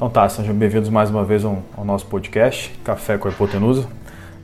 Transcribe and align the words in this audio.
Então 0.00 0.08
tá, 0.08 0.26
sejam 0.30 0.54
bem-vindos 0.54 0.88
mais 0.88 1.10
uma 1.10 1.22
vez 1.22 1.44
ao, 1.44 1.62
nosso 1.84 2.06
podcast, 2.06 2.72
Café 2.82 3.18
com 3.18 3.28
a 3.28 3.30
Hipotenusa. 3.30 3.86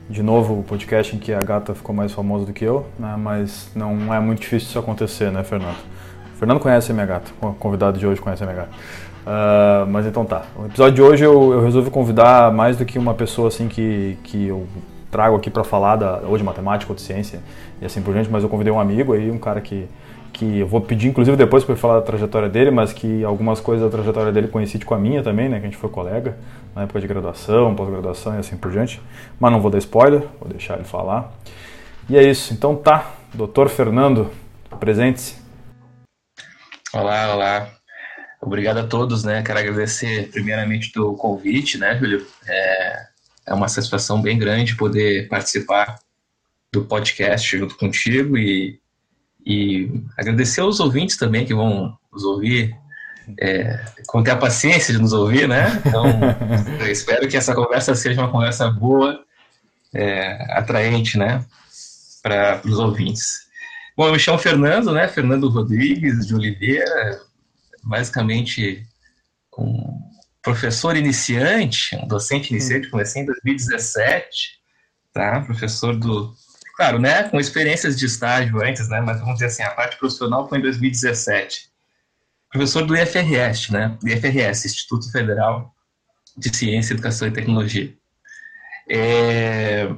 De 0.07 0.21
novo, 0.21 0.59
o 0.59 0.61
podcast 0.61 1.15
em 1.15 1.17
que 1.17 1.33
a 1.33 1.39
gata 1.39 1.73
ficou 1.73 1.95
mais 1.95 2.11
famosa 2.11 2.45
do 2.45 2.53
que 2.53 2.63
eu, 2.63 2.85
né? 2.99 3.15
mas 3.17 3.71
não 3.75 4.13
é 4.13 4.19
muito 4.19 4.41
difícil 4.41 4.69
isso 4.69 4.77
acontecer, 4.77 5.31
né, 5.31 5.43
Fernando? 5.43 5.79
O 6.35 6.37
Fernando 6.37 6.59
conhece 6.59 6.91
a 6.91 6.93
minha 6.93 7.07
gata, 7.07 7.31
o 7.41 7.53
convidado 7.53 7.97
de 7.97 8.05
hoje 8.05 8.21
conhece 8.21 8.43
a 8.43 8.45
minha 8.45 8.55
gata. 8.55 8.69
Uh, 8.69 9.89
mas 9.89 10.05
então 10.05 10.23
tá, 10.25 10.43
o 10.55 10.67
episódio 10.67 10.93
de 10.93 11.01
hoje 11.01 11.23
eu, 11.23 11.51
eu, 11.51 11.63
resolvi 11.63 11.89
convidar 11.89 12.53
mais 12.53 12.77
do 12.77 12.85
que 12.85 12.99
uma 12.99 13.15
pessoa 13.15 13.47
assim 13.47 13.67
que, 13.67 14.15
que 14.25 14.49
eu 14.49 14.67
trago 15.09 15.35
aqui 15.35 15.49
para 15.49 15.63
falar 15.63 15.95
da, 15.95 16.19
ou 16.27 16.37
de 16.37 16.43
matemática 16.43 16.91
ou 16.91 16.95
de 16.95 17.01
ciência 17.01 17.39
e 17.81 17.85
assim 17.87 17.99
por 17.99 18.13
diante, 18.13 18.29
mas 18.29 18.43
eu 18.43 18.49
convidei 18.49 18.71
um 18.71 18.79
amigo 18.79 19.11
aí, 19.11 19.31
um 19.31 19.39
cara 19.39 19.59
que 19.59 19.87
que 20.37 20.59
eu 20.59 20.67
vou 20.67 20.79
pedir 20.79 21.07
inclusive 21.07 21.35
depois 21.35 21.63
para 21.63 21.75
falar 21.75 21.95
da 21.95 22.03
trajetória 22.03 22.47
dele, 22.47 22.69
mas 22.69 22.93
que 22.93 23.23
algumas 23.23 23.59
coisas 23.59 23.83
da 23.83 23.89
trajetória 23.89 24.31
dele 24.31 24.47
coincide 24.47 24.85
com 24.85 24.93
a 24.93 24.99
minha 24.99 25.23
também, 25.23 25.49
né, 25.49 25.59
que 25.59 25.65
a 25.65 25.69
gente 25.69 25.77
foi 25.77 25.89
colega 25.89 26.37
na 26.75 26.83
época 26.83 27.01
de 27.01 27.07
graduação, 27.07 27.73
pós-graduação 27.73 28.35
e 28.35 28.37
assim 28.37 28.55
por 28.55 28.71
diante. 28.71 29.01
Mas 29.39 29.51
não 29.51 29.59
vou 29.59 29.71
dar 29.71 29.79
spoiler, 29.79 30.21
vou 30.39 30.47
deixar 30.47 30.75
ele 30.75 30.83
falar. 30.83 31.33
E 32.07 32.15
é 32.15 32.21
isso. 32.21 32.53
Então 32.53 32.75
tá, 32.75 33.15
doutor 33.33 33.67
Fernando, 33.67 34.29
presente-se. 34.79 35.41
Olá, 36.93 37.33
olá. 37.33 37.69
Obrigado 38.39 38.77
a 38.77 38.83
todos, 38.85 39.23
né? 39.23 39.41
Quero 39.41 39.57
agradecer 39.57 40.29
primeiramente 40.29 40.93
do 40.93 41.15
convite, 41.15 41.79
né, 41.79 41.97
Júlio? 41.97 42.23
É, 42.47 43.07
é 43.47 43.53
uma 43.55 43.67
satisfação 43.67 44.21
bem 44.21 44.37
grande 44.37 44.75
poder 44.75 45.27
participar 45.29 45.97
do 46.71 46.85
podcast 46.85 47.57
junto 47.57 47.75
contigo 47.75 48.37
e 48.37 48.79
e 49.47 50.03
agradecer 50.17 50.59
aos 50.59 50.81
ouvintes 50.81 51.15
também 51.15 51.45
que 51.45 51.53
vão 51.53 51.97
nos 52.11 52.25
ouvir, 52.25 52.75
é, 53.39 53.79
com 54.05 54.21
ter 54.21 54.31
a 54.31 54.35
paciência 54.35 54.93
de 54.93 54.99
nos 54.99 55.13
ouvir, 55.13 55.47
né? 55.47 55.81
Então, 55.85 56.03
eu 56.81 56.91
espero 56.91 57.29
que 57.29 57.37
essa 57.37 57.55
conversa 57.55 57.95
seja 57.95 58.19
uma 58.19 58.29
conversa 58.29 58.69
boa, 58.69 59.23
é, 59.93 60.51
atraente, 60.51 61.17
né? 61.17 61.45
Para 62.21 62.61
os 62.65 62.77
ouvintes. 62.77 63.47
Bom, 63.95 64.07
eu 64.07 64.11
me 64.11 64.19
chamo 64.19 64.37
Fernando, 64.37 64.91
né? 64.91 65.07
Fernando 65.07 65.47
Rodrigues 65.47 66.27
de 66.27 66.35
Oliveira, 66.35 67.21
basicamente 67.81 68.85
um 69.57 69.97
professor 70.41 70.97
iniciante, 70.97 71.95
um 71.95 72.05
docente 72.05 72.51
iniciante, 72.51 72.89
comecei 72.89 73.21
em 73.21 73.25
2017, 73.25 74.59
tá? 75.13 75.39
Professor 75.39 75.95
do 75.95 76.35
Claro, 76.77 76.99
né, 76.99 77.23
com 77.23 77.39
experiências 77.39 77.97
de 77.97 78.05
estágio 78.05 78.63
antes, 78.63 78.87
né, 78.87 79.01
mas 79.01 79.19
vamos 79.19 79.33
dizer 79.33 79.47
assim, 79.47 79.63
a 79.63 79.71
parte 79.71 79.97
profissional 79.97 80.47
foi 80.47 80.59
em 80.59 80.61
2017. 80.61 81.71
Professor 82.51 82.85
do 82.85 82.95
IFRS, 82.95 83.73
né, 83.73 83.97
IFRS, 84.05 84.67
Instituto 84.67 85.11
Federal 85.11 85.73
de 86.37 86.55
Ciência, 86.55 86.93
Educação 86.93 87.27
e 87.27 87.31
Tecnologia. 87.31 87.91
É, 88.87 89.89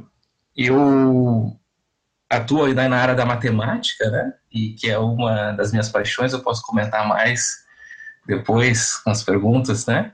eu 0.56 1.54
atuo 2.30 2.64
aí 2.64 2.74
na 2.74 2.98
área 2.98 3.14
da 3.14 3.26
matemática, 3.26 4.10
né, 4.10 4.34
e 4.50 4.70
que 4.70 4.90
é 4.90 4.98
uma 4.98 5.52
das 5.52 5.72
minhas 5.72 5.90
paixões, 5.90 6.32
eu 6.32 6.42
posso 6.42 6.62
comentar 6.62 7.06
mais 7.06 7.58
depois 8.26 8.96
com 8.96 9.10
as 9.10 9.22
perguntas, 9.22 9.86
né, 9.86 10.14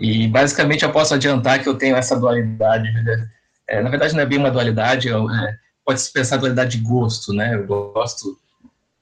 e 0.00 0.26
basicamente 0.26 0.86
eu 0.86 0.90
posso 0.90 1.12
adiantar 1.12 1.62
que 1.62 1.68
eu 1.68 1.76
tenho 1.76 1.96
essa 1.96 2.18
dualidade, 2.18 2.90
né? 2.90 3.28
é, 3.68 3.82
na 3.82 3.90
verdade 3.90 4.14
não 4.14 4.22
é 4.22 4.26
bem 4.26 4.38
uma 4.38 4.50
dualidade, 4.50 5.08
eu, 5.08 5.30
é, 5.30 5.67
pode-se 5.88 6.12
pensar 6.12 6.34
a 6.34 6.38
dualidade 6.38 6.76
de 6.76 6.84
gosto, 6.84 7.32
né? 7.32 7.54
Eu 7.54 7.66
gosto, 7.66 8.38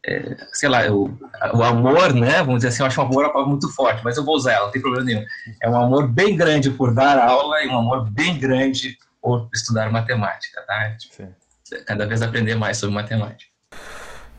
é, 0.06 0.36
sei 0.52 0.68
lá, 0.68 0.86
eu, 0.86 1.18
o 1.52 1.62
amor, 1.64 2.14
né? 2.14 2.38
Vamos 2.38 2.58
dizer 2.58 2.68
assim, 2.68 2.82
eu 2.84 2.86
acho 2.86 3.00
um 3.00 3.04
amor 3.04 3.24
uma 3.24 3.32
palavra 3.32 3.50
muito 3.50 3.68
forte, 3.74 4.04
mas 4.04 4.16
eu 4.16 4.24
vou 4.24 4.36
usar 4.36 4.52
ela, 4.52 4.66
não 4.66 4.72
tem 4.72 4.80
problema 4.80 5.04
nenhum. 5.04 5.24
É 5.60 5.68
um 5.68 5.76
amor 5.76 6.06
bem 6.06 6.36
grande 6.36 6.70
por 6.70 6.94
dar 6.94 7.18
aula 7.18 7.60
e 7.64 7.66
um 7.66 7.76
amor 7.76 8.08
bem 8.08 8.38
grande 8.38 8.96
por 9.20 9.48
estudar 9.52 9.90
matemática, 9.90 10.62
tá? 10.62 10.90
Tipo, 10.96 11.28
cada 11.84 12.06
vez 12.06 12.22
aprender 12.22 12.54
mais 12.54 12.76
sobre 12.76 12.94
matemática. 12.94 13.50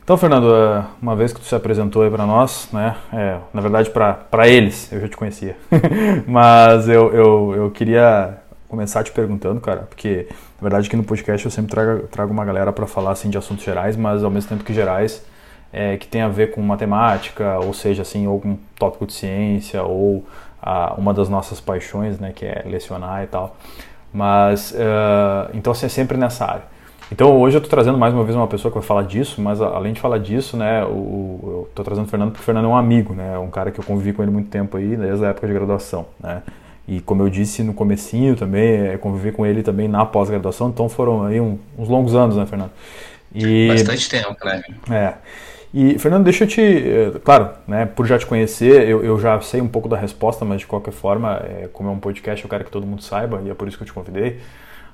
Então, 0.02 0.16
Fernando, 0.16 0.54
é, 0.54 0.86
uma 1.02 1.14
vez 1.14 1.34
que 1.34 1.40
tu 1.40 1.46
se 1.46 1.54
apresentou 1.54 2.02
aí 2.02 2.10
para 2.10 2.24
nós, 2.24 2.70
né, 2.72 2.96
é, 3.12 3.40
na 3.52 3.60
verdade 3.60 3.90
para 3.90 4.48
eles, 4.48 4.90
eu 4.90 5.02
já 5.02 5.08
te 5.08 5.18
conhecia, 5.18 5.54
mas 6.26 6.88
eu, 6.88 7.12
eu, 7.12 7.54
eu 7.54 7.70
queria 7.70 8.38
começar 8.68 9.02
te 9.02 9.12
perguntando, 9.12 9.60
cara, 9.60 9.82
porque 9.82 10.28
na 10.60 10.68
verdade 10.68 10.86
aqui 10.86 10.96
no 10.96 11.04
podcast 11.04 11.44
eu 11.44 11.50
sempre 11.50 11.70
trago, 11.70 12.06
trago 12.08 12.32
uma 12.32 12.44
galera 12.44 12.72
para 12.72 12.86
falar 12.86 13.12
assim 13.12 13.30
de 13.30 13.38
assuntos 13.38 13.64
gerais, 13.64 13.96
mas 13.96 14.22
ao 14.22 14.30
mesmo 14.30 14.50
tempo 14.50 14.62
que 14.62 14.74
gerais, 14.74 15.24
é, 15.72 15.96
que 15.96 16.06
tem 16.06 16.22
a 16.22 16.28
ver 16.28 16.50
com 16.50 16.60
matemática, 16.62 17.58
ou 17.58 17.74
seja, 17.74 18.02
assim, 18.02 18.26
algum 18.26 18.56
tópico 18.78 19.06
de 19.06 19.12
ciência 19.12 19.82
ou 19.82 20.24
uma 20.96 21.14
das 21.14 21.28
nossas 21.28 21.60
paixões, 21.60 22.18
né, 22.18 22.32
que 22.34 22.44
é 22.44 22.64
lecionar 22.66 23.22
e 23.22 23.26
tal. 23.26 23.56
Mas 24.12 24.72
uh, 24.72 25.50
então 25.54 25.70
assim, 25.70 25.86
é 25.86 25.88
sempre 25.88 26.16
nessa 26.16 26.44
área. 26.44 26.62
Então 27.10 27.38
hoje 27.38 27.56
eu 27.56 27.58
estou 27.58 27.70
trazendo 27.70 27.96
mais 27.96 28.12
uma 28.12 28.24
vez 28.24 28.36
uma 28.36 28.46
pessoa 28.46 28.70
que 28.70 28.78
vai 28.78 28.86
falar 28.86 29.02
disso, 29.02 29.40
mas 29.40 29.62
além 29.62 29.92
de 29.92 30.00
falar 30.00 30.18
disso, 30.18 30.56
né, 30.56 30.84
o, 30.84 31.40
eu 31.42 31.66
estou 31.70 31.84
trazendo 31.84 32.06
o 32.06 32.08
Fernando 32.08 32.30
porque 32.30 32.42
o 32.42 32.44
Fernando 32.44 32.66
é 32.66 32.68
um 32.68 32.76
amigo, 32.76 33.14
né, 33.14 33.34
é 33.34 33.38
um 33.38 33.48
cara 33.48 33.70
que 33.70 33.80
eu 33.80 33.84
convivi 33.84 34.12
com 34.12 34.22
ele 34.22 34.30
muito 34.30 34.50
tempo 34.50 34.76
aí, 34.76 34.96
desde 34.96 35.24
a 35.24 35.28
época 35.28 35.46
de 35.46 35.54
graduação, 35.54 36.06
né. 36.20 36.42
E 36.88 37.00
como 37.02 37.22
eu 37.22 37.28
disse 37.28 37.62
no 37.62 37.74
comecinho 37.74 38.34
também, 38.34 38.88
é, 38.88 38.96
convivi 38.96 39.30
com 39.30 39.44
ele 39.44 39.62
também 39.62 39.86
na 39.86 40.06
pós-graduação, 40.06 40.70
então 40.70 40.88
foram 40.88 41.22
aí 41.22 41.38
um, 41.38 41.58
uns 41.76 41.86
longos 41.86 42.14
anos, 42.14 42.34
né, 42.34 42.46
Fernando? 42.46 42.70
E, 43.34 43.68
Bastante 43.68 44.08
tempo, 44.08 44.36
né? 44.42 44.62
É. 44.90 45.14
E, 45.72 45.98
Fernando, 45.98 46.24
deixa 46.24 46.44
eu 46.44 46.48
te. 46.48 46.62
Eh, 46.62 47.12
claro, 47.22 47.50
né, 47.66 47.84
por 47.84 48.06
já 48.06 48.18
te 48.18 48.24
conhecer, 48.24 48.88
eu, 48.88 49.04
eu 49.04 49.20
já 49.20 49.38
sei 49.42 49.60
um 49.60 49.68
pouco 49.68 49.86
da 49.86 49.98
resposta, 49.98 50.46
mas 50.46 50.60
de 50.60 50.66
qualquer 50.66 50.92
forma, 50.92 51.42
é, 51.44 51.68
como 51.70 51.90
é 51.90 51.92
um 51.92 51.98
podcast, 51.98 52.42
eu 52.42 52.48
quero 52.48 52.64
que 52.64 52.70
todo 52.70 52.86
mundo 52.86 53.02
saiba, 53.02 53.42
e 53.44 53.50
é 53.50 53.54
por 53.54 53.68
isso 53.68 53.76
que 53.76 53.82
eu 53.82 53.86
te 53.86 53.92
convidei. 53.92 54.40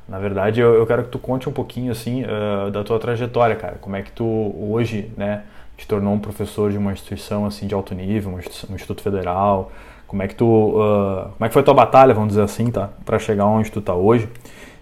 Na 0.09 0.19
verdade, 0.19 0.61
eu, 0.61 0.75
eu 0.75 0.85
quero 0.87 1.05
que 1.05 1.11
tu 1.11 1.19
conte 1.21 1.49
um 1.49 1.53
pouquinho, 1.53 1.93
assim, 1.93 2.25
uh, 2.25 2.73
da 2.73 2.83
tua 2.83 2.99
trajetória, 2.99 3.55
cara. 3.55 3.77
Como 3.81 3.95
é 3.95 4.03
que 4.03 4.11
tu, 4.11 4.25
hoje, 4.59 5.13
né, 5.17 5.45
te 5.77 5.87
tornou 5.87 6.13
um 6.13 6.19
professor 6.19 6.73
de 6.73 6.77
uma 6.77 6.93
instituição, 6.93 7.47
assim, 7.47 7.69
de 7.69 7.75
alto 7.75 7.95
nível, 7.95 8.33
um 8.69 8.75
instituto 8.75 9.01
federal, 9.01 9.71
como 10.15 10.23
é 10.23 10.29
que 10.29 10.37
tu, 10.37 10.47
uh, 10.47 11.31
como 11.33 11.45
é 11.45 11.49
que 11.49 11.53
foi 11.53 11.63
a 11.63 11.65
tua 11.65 11.75
batalha, 11.75 12.15
vamos 12.15 12.29
dizer 12.29 12.43
assim, 12.43 12.71
tá, 12.71 12.91
para 13.05 13.19
chegar 13.19 13.47
onde 13.47 13.69
tu 13.73 13.81
tá 13.81 13.95
hoje? 13.95 14.29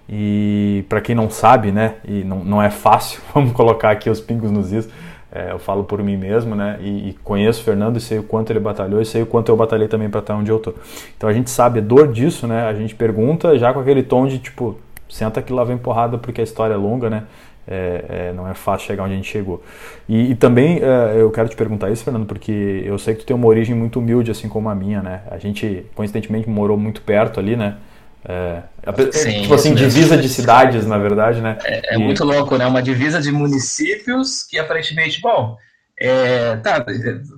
E 0.07 0.85
para 0.91 1.01
quem 1.01 1.15
não 1.15 1.31
sabe, 1.31 1.73
né, 1.73 1.95
e 2.07 2.23
não, 2.23 2.45
não 2.45 2.63
é 2.63 2.69
fácil, 2.69 3.23
vamos 3.33 3.53
colocar 3.53 3.91
aqui 3.93 4.11
os 4.11 4.21
pingos 4.21 4.51
nos 4.51 4.71
is. 4.73 4.91
É, 5.35 5.53
eu 5.53 5.59
falo 5.59 5.85
por 5.85 6.03
mim 6.03 6.19
mesmo, 6.19 6.55
né, 6.55 6.77
e, 6.83 7.09
e, 7.09 7.13
conheço 7.25 7.63
o 7.63 7.65
Fernando 7.65 7.97
e 7.97 8.01
sei 8.01 8.19
o 8.19 8.23
quanto 8.23 8.53
ele 8.53 8.61
batalhou 8.61 9.01
e 9.01 9.07
sei 9.07 9.23
o 9.23 9.27
quanto 9.27 9.49
eu 9.49 9.57
batalhei 9.57 9.89
também 9.89 10.11
para 10.11 10.21
estar 10.21 10.35
onde 10.35 10.51
eu 10.51 10.59
tô. 10.59 10.75
Então 11.17 11.31
a 11.31 11.33
gente 11.33 11.49
sabe 11.49 11.79
a 11.79 11.83
dor 11.83 12.13
disso, 12.13 12.47
né? 12.47 12.67
A 12.67 12.75
gente 12.75 12.95
pergunta 12.95 13.59
já 13.59 13.73
com 13.73 13.81
aquele 13.81 14.03
tom 14.03 14.27
de 14.27 14.39
tipo, 14.39 14.77
senta 15.09 15.41
que 15.41 15.51
lá 15.51 15.65
vem 15.65 15.79
porrada 15.79 16.19
porque 16.19 16.43
a 16.43 16.45
história 16.45 16.75
é 16.75 16.77
longa, 16.77 17.09
né? 17.09 17.25
É, 17.67 18.05
é, 18.09 18.33
não 18.33 18.49
é 18.49 18.55
fácil 18.55 18.89
chegar 18.89 19.05
onde 19.05 19.13
a 19.13 19.17
gente 19.17 19.31
chegou. 19.31 19.63
E, 20.09 20.33
e 20.33 20.35
também 20.35 20.81
é, 20.83 21.21
eu 21.21 21.31
quero 21.31 21.49
te 21.49 21.55
perguntar 21.55 21.91
isso, 21.91 22.03
Fernando, 22.03 22.27
porque 22.27 22.83
eu 22.85 22.99
sei 22.99 23.15
que 23.15 23.21
tu 23.21 23.27
tem 23.27 23.37
uma 23.37 23.47
origem 23.47 23.75
muito 23.75 24.01
humilde, 24.01 24.31
assim 24.31 24.49
como 24.49 24.69
a 24.69 24.75
minha, 24.75 25.01
né? 25.01 25.23
A 25.31 25.39
gente, 25.39 25.87
coincidentemente, 25.95 26.49
morou 26.49 26.77
muito 26.77 27.03
perto 27.03 27.39
ali, 27.39 27.55
né? 27.57 27.77
É, 28.25 28.63
Sim, 29.11 29.43
tipo 29.43 29.55
assim, 29.55 29.75
divisa 29.75 30.17
de 30.17 30.29
cidades, 30.29 30.87
na 30.87 30.97
verdade, 30.97 31.41
né? 31.41 31.59
É, 31.65 31.95
é 31.95 31.97
e... 31.97 31.99
muito 31.99 32.25
louco, 32.25 32.57
né? 32.57 32.67
Uma 32.67 32.83
divisa 32.83 33.21
de 33.21 33.33
municípios 33.33 34.43
que 34.45 34.59
aparentemente, 34.59 35.21
bom, 35.21 35.57
é, 36.05 36.57
tá, 36.57 36.85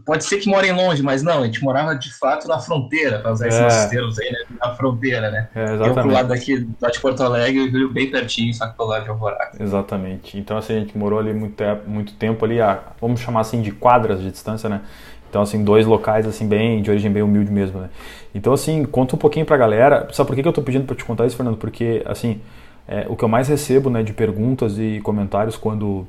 pode 0.06 0.24
ser 0.24 0.38
que 0.38 0.48
morem 0.48 0.72
longe, 0.72 1.02
mas 1.02 1.22
não, 1.22 1.42
a 1.42 1.44
gente 1.44 1.62
morava 1.62 1.94
de 1.94 2.10
fato 2.14 2.48
na 2.48 2.58
fronteira, 2.58 3.18
para 3.18 3.32
usar 3.32 3.46
é. 3.46 3.48
esses 3.48 3.86
termos 3.90 4.18
aí, 4.18 4.32
né? 4.32 4.38
Na 4.58 4.74
fronteira, 4.74 5.30
né? 5.30 5.48
É, 5.54 5.64
exatamente. 5.64 5.88
Eu 5.88 6.02
pro 6.02 6.10
lado 6.10 6.28
daqui, 6.28 6.68
lá 6.80 6.88
de 6.88 6.98
Porto 6.98 7.22
Alegre, 7.22 7.88
bem 7.88 8.10
pertinho, 8.10 8.54
só 8.54 8.66
que 8.66 8.74
pro 8.74 8.86
lado 8.86 9.04
de 9.04 9.10
Alvorada. 9.10 9.50
Exatamente. 9.60 10.38
Então, 10.38 10.56
assim, 10.56 10.76
a 10.76 10.80
gente 10.80 10.96
morou 10.96 11.18
ali 11.18 11.34
muito 11.34 11.56
tempo, 11.56 11.90
muito 11.90 12.14
tempo 12.14 12.42
ali, 12.42 12.58
a, 12.58 12.80
vamos 12.98 13.20
chamar 13.20 13.40
assim 13.40 13.60
de 13.60 13.70
quadras 13.70 14.20
de 14.20 14.30
distância, 14.30 14.66
né? 14.66 14.80
Então, 15.28 15.42
assim, 15.42 15.62
dois 15.62 15.84
locais, 15.84 16.26
assim, 16.26 16.48
bem, 16.48 16.80
de 16.80 16.90
origem 16.90 17.12
bem 17.12 17.22
humilde 17.22 17.50
mesmo, 17.50 17.80
né? 17.80 17.90
Então, 18.34 18.52
assim, 18.52 18.84
conta 18.84 19.14
um 19.14 19.18
pouquinho 19.18 19.44
pra 19.44 19.58
galera. 19.58 20.08
Sabe 20.12 20.28
por 20.28 20.36
que, 20.36 20.42
que 20.42 20.48
eu 20.48 20.52
tô 20.52 20.62
pedindo 20.62 20.86
pra 20.86 20.96
te 20.96 21.04
contar 21.04 21.26
isso, 21.26 21.36
Fernando? 21.36 21.58
Porque, 21.58 22.02
assim, 22.06 22.40
é, 22.88 23.04
o 23.08 23.16
que 23.16 23.24
eu 23.24 23.28
mais 23.28 23.46
recebo, 23.48 23.90
né, 23.90 24.02
de 24.02 24.14
perguntas 24.14 24.78
e 24.78 25.00
comentários 25.02 25.56
quando 25.56 26.06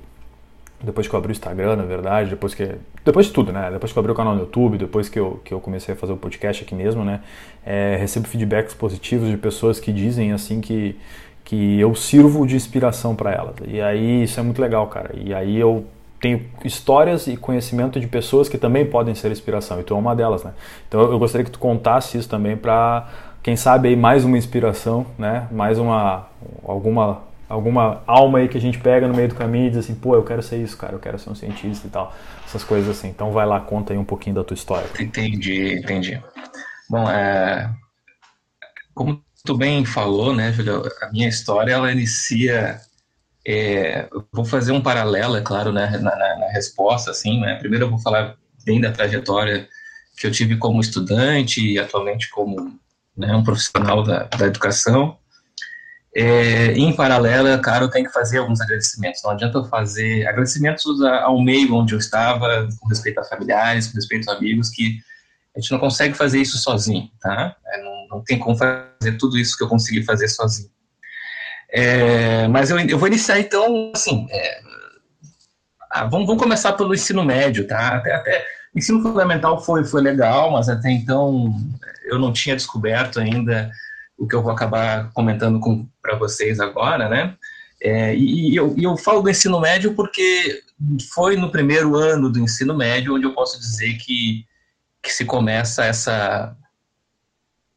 depois 0.83 1.07
que 1.07 1.13
eu 1.13 1.18
abri 1.18 1.31
o 1.31 1.33
Instagram, 1.33 1.75
na 1.75 1.83
verdade, 1.83 2.30
depois 2.30 2.54
que 2.54 2.75
depois 3.04 3.27
de 3.27 3.31
tudo, 3.31 3.51
né? 3.51 3.69
Depois 3.72 3.92
que 3.92 3.98
eu 3.98 4.01
abri 4.01 4.12
o 4.12 4.16
canal 4.16 4.33
no 4.36 4.42
YouTube, 4.42 4.77
depois 4.77 5.10
que 5.10 5.19
eu, 5.19 5.39
que 5.44 5.54
eu 5.54 5.60
comecei 5.60 5.94
a 5.94 5.98
fazer 5.98 6.13
o 6.13 6.18
podcast 6.18 6.63
aqui 6.63 6.75
mesmo, 6.75 7.04
né? 7.04 7.22
É, 7.66 7.98
recebo 8.00 8.27
feedbacks 8.27 8.74
positivos 8.74 9.30
de 9.30 9.38
pessoas 9.38 9.80
que 9.80 9.92
dizem 9.92 10.31
assim 10.31 10.62
que 10.62 10.95
que 11.45 11.80
eu 11.80 11.94
sirvo 11.94 12.45
de 12.48 12.56
inspiração 12.56 13.16
para 13.16 13.31
elas. 13.31 13.56
E 13.68 13.80
aí 13.80 14.24
isso 14.24 14.39
é 14.39 14.44
muito 14.44 14.60
legal, 14.60 14.88
cara. 14.88 15.12
E 15.13 15.31
aí 15.31 15.56
eu 15.57 15.86
tenho 16.19 16.42
histórias 16.63 17.27
e 17.27 17.38
conhecimento 17.38 18.00
de 18.00 18.07
pessoas 18.07 18.50
que 18.50 18.57
também 18.57 18.83
podem 18.83 19.13
ser 19.13 19.31
inspiração. 19.31 19.80
E 19.80 19.83
tu 19.83 19.94
é 19.94 19.98
uma 19.98 20.16
delas, 20.16 20.44
né? 20.44 20.54
Então 20.88 21.01
eu 21.01 21.19
gostaria 21.19 21.45
que 21.45 21.51
tu 21.51 21.60
contasse 21.60 22.18
isso 22.18 22.27
também 22.27 22.57
para 22.57 23.07
quem 23.44 23.56
sabe 23.56 23.89
aí 23.89 23.95
mais 23.95 24.25
uma 24.25 24.39
inspiração, 24.39 25.06
né? 25.19 25.48
Mais 25.51 25.77
uma 25.77 26.27
alguma 26.68 27.19
alguma 27.47 28.03
alma 28.07 28.39
aí 28.39 28.47
que 28.47 28.57
a 28.57 28.62
gente 28.62 28.80
pega 28.80 29.07
no 29.07 29.13
meio 29.13 29.30
do 29.30 29.36
caminho 29.36 29.68
e 29.68 29.69
diz 29.69 29.80
assim, 29.80 29.95
pô, 29.95 30.15
eu 30.15 30.24
quero 30.24 30.42
ser 30.42 30.57
isso, 30.57 30.77
cara, 30.77 30.94
eu 30.94 31.00
quero 31.00 31.19
ser 31.19 31.30
um 31.30 31.36
cientista 31.36 31.88
e 31.88 31.89
tal. 31.89 32.15
Essas 32.45 32.63
coisas 32.63 32.97
assim. 32.97 33.09
Então 33.09 33.31
vai 33.31 33.45
lá, 33.45 33.59
conta 33.59 33.94
aí 33.94 34.00
um 34.00 34.06
pouquinho 34.06 34.36
da 34.36 34.44
tua 34.44 34.56
história. 34.56 34.88
Entendi, 35.00 35.80
entendi. 35.80 36.21
Bom, 36.89 37.09
é, 37.09 37.71
como 38.94 39.24
tu 39.44 39.56
bem 39.56 39.86
falou, 39.86 40.33
né, 40.33 40.51
Julio, 40.51 40.83
a 41.01 41.12
minha 41.12 41.27
história 41.27 41.74
ela 41.74 41.92
inicia. 41.92 42.80
É, 43.48 44.09
vou 44.33 44.44
fazer 44.44 44.71
um 44.71 44.81
paralelo, 44.81 45.38
é 45.38 45.41
claro, 45.41 45.71
né, 45.71 45.91
na, 46.01 46.15
na, 46.15 46.39
na 46.39 46.48
resposta, 46.51 47.12
assim, 47.12 47.39
né? 47.39 47.56
Primeiro 47.56 47.86
eu 47.86 47.89
vou 47.89 48.00
falar 48.00 48.36
bem 48.65 48.81
da 48.81 48.91
trajetória 48.91 49.68
que 50.18 50.25
eu 50.25 50.31
tive 50.31 50.57
como 50.57 50.81
estudante 50.81 51.62
e 51.63 51.77
atualmente 51.77 52.30
como 52.31 52.80
né, 53.15 53.36
um 53.36 53.44
profissional 53.44 54.03
da, 54.03 54.24
da 54.24 54.48
educação. 54.48 55.18
É, 56.17 56.71
em 56.71 56.95
paralelo, 56.95 57.62
claro, 57.62 57.85
eu 57.85 57.89
tenho 57.89 58.06
que 58.06 58.13
fazer 58.13 58.38
alguns 58.38 58.62
agradecimentos. 58.62 59.21
Não 59.21 59.31
adianta 59.31 59.57
eu 59.57 59.65
fazer 59.65 60.25
agradecimentos 60.25 60.85
ao 61.01 61.41
meio 61.44 61.75
onde 61.75 61.94
eu 61.94 62.00
estava, 62.00 62.69
com 62.79 62.88
respeito 62.88 63.19
a 63.19 63.23
familiares, 63.25 63.88
com 63.88 63.97
respeito 63.97 64.31
a 64.31 64.35
amigos, 64.35 64.69
que 64.69 65.00
a 65.53 65.59
gente 65.59 65.71
não 65.71 65.79
consegue 65.79 66.13
fazer 66.13 66.39
isso 66.39 66.57
sozinho, 66.57 67.09
tá? 67.19 67.53
É, 67.67 67.83
não, 67.83 68.07
não, 68.12 68.21
tem 68.21 68.39
como 68.39 68.56
fazer 68.56 69.17
tudo 69.19 69.38
isso 69.38 69.57
que 69.57 69.63
eu 69.63 69.67
consegui 69.67 70.03
fazer 70.03 70.29
sozinho. 70.29 70.69
É, 71.69 72.47
mas 72.47 72.69
eu, 72.69 72.79
eu, 72.79 72.97
vou 72.97 73.09
iniciar 73.09 73.38
então, 73.38 73.91
assim, 73.94 74.25
é, 74.29 74.62
ah, 75.91 76.06
vamos, 76.06 76.27
vamos, 76.27 76.41
começar 76.41 76.71
pelo 76.73 76.94
ensino 76.94 77.25
médio, 77.25 77.67
tá? 77.67 77.89
Até, 77.95 78.15
até 78.15 78.45
ensino 78.73 79.01
fundamental 79.01 79.62
foi, 79.62 79.83
foi 79.83 80.01
legal, 80.01 80.51
mas 80.51 80.69
até 80.69 80.89
então 80.91 81.53
eu 82.06 82.17
não 82.17 82.31
tinha 82.31 82.56
descoberto 82.56 83.19
ainda 83.19 83.69
o 84.17 84.27
que 84.27 84.35
eu 84.35 84.41
vou 84.41 84.51
acabar 84.51 85.12
comentando 85.13 85.59
para 86.01 86.15
vocês 86.17 86.59
agora, 86.59 87.09
né? 87.09 87.35
É, 87.81 88.15
e, 88.15 88.51
e, 88.51 88.56
eu, 88.56 88.73
e 88.77 88.83
eu 88.83 88.95
falo 88.97 89.21
do 89.21 89.29
ensino 89.29 89.59
médio 89.59 89.94
porque 89.94 90.63
foi 91.13 91.35
no 91.35 91.51
primeiro 91.51 91.95
ano 91.95 92.31
do 92.31 92.39
ensino 92.39 92.75
médio 92.75 93.15
onde 93.15 93.25
eu 93.25 93.33
posso 93.33 93.59
dizer 93.59 93.97
que 93.97 94.45
que 95.03 95.13
se 95.13 95.23
começa 95.23 95.85
essa 95.85 96.56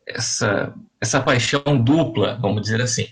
essa 0.07 0.75
essa 1.01 1.21
paixão 1.21 1.63
dupla, 1.83 2.39
vamos 2.41 2.63
dizer 2.63 2.81
assim, 2.81 3.07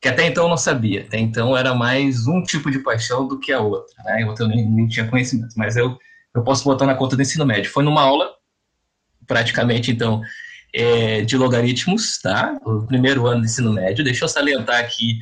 que 0.00 0.08
até 0.08 0.26
então 0.26 0.44
eu 0.44 0.50
não 0.50 0.56
sabia. 0.56 1.02
Até 1.02 1.18
então 1.18 1.56
era 1.56 1.74
mais 1.74 2.26
um 2.26 2.42
tipo 2.42 2.70
de 2.70 2.78
paixão 2.78 3.26
do 3.26 3.38
que 3.38 3.52
a 3.52 3.60
outra, 3.60 3.94
né? 4.04 4.22
Eu 4.22 4.48
nem, 4.48 4.68
nem 4.68 4.86
tinha 4.88 5.08
conhecimento, 5.08 5.54
mas 5.56 5.76
eu 5.76 5.98
eu 6.34 6.42
posso 6.42 6.64
botar 6.64 6.86
na 6.86 6.94
conta 6.94 7.14
do 7.16 7.22
ensino 7.22 7.44
médio. 7.44 7.70
Foi 7.70 7.84
numa 7.84 8.00
aula, 8.00 8.30
praticamente 9.26 9.90
então, 9.90 10.22
é, 10.74 11.22
de 11.22 11.36
logaritmos, 11.36 12.18
tá? 12.18 12.58
O 12.64 12.82
primeiro 12.82 13.26
ano 13.26 13.40
do 13.40 13.46
ensino 13.46 13.72
médio. 13.72 14.04
Deixa 14.04 14.24
eu 14.24 14.28
salientar 14.28 14.80
aqui 14.80 15.18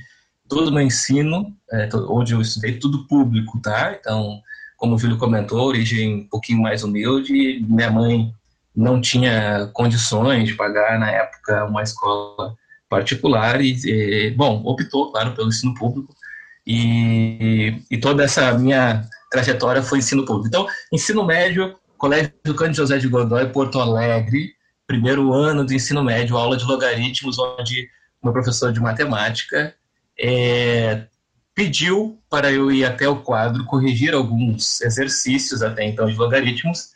todo 0.48 0.68
o 0.68 0.72
meu 0.72 0.82
ensino, 0.82 1.54
é, 1.72 1.88
onde 2.08 2.34
eu 2.34 2.40
estudei, 2.40 2.78
tudo 2.78 3.06
público, 3.06 3.60
tá? 3.60 3.96
Então, 3.98 4.40
como 4.76 4.94
o 4.94 4.98
Júlio 4.98 5.18
comentou, 5.18 5.66
origem 5.66 6.22
um 6.22 6.28
pouquinho 6.28 6.60
mais 6.60 6.82
humilde. 6.82 7.64
Minha 7.68 7.90
mãe 7.90 8.32
não 8.74 9.00
tinha 9.00 9.68
condições 9.72 10.48
de 10.48 10.54
pagar, 10.54 10.98
na 10.98 11.10
época, 11.10 11.64
uma 11.66 11.82
escola 11.82 12.54
particular 12.88 13.60
e, 13.60 13.78
e 13.84 14.30
bom, 14.30 14.62
optou, 14.64 15.12
claro, 15.12 15.32
pelo 15.32 15.48
ensino 15.48 15.74
público. 15.74 16.14
E, 16.66 17.82
e, 17.90 17.98
toda 17.98 18.24
essa 18.24 18.52
minha 18.58 19.04
trajetória 19.30 19.82
foi 19.82 19.98
ensino 19.98 20.24
público. 20.24 20.48
Então, 20.48 20.66
ensino 20.92 21.24
médio, 21.24 21.74
Colégio 21.96 22.32
Cândido 22.56 22.76
José 22.76 22.98
de 22.98 23.08
Godoy, 23.08 23.48
Porto 23.48 23.80
Alegre, 23.80 24.52
primeiro 24.90 25.32
ano 25.32 25.64
do 25.64 25.72
ensino 25.72 26.02
médio, 26.02 26.36
aula 26.36 26.56
de 26.56 26.64
logaritmos, 26.64 27.38
onde 27.38 27.88
meu 28.20 28.32
professor 28.32 28.72
de 28.72 28.80
matemática 28.80 29.72
é, 30.18 31.04
pediu 31.54 32.20
para 32.28 32.50
eu 32.50 32.72
ir 32.72 32.84
até 32.84 33.08
o 33.08 33.22
quadro 33.22 33.64
corrigir 33.66 34.12
alguns 34.12 34.80
exercícios 34.80 35.62
até 35.62 35.84
então 35.84 36.06
de 36.06 36.16
logaritmos, 36.16 36.88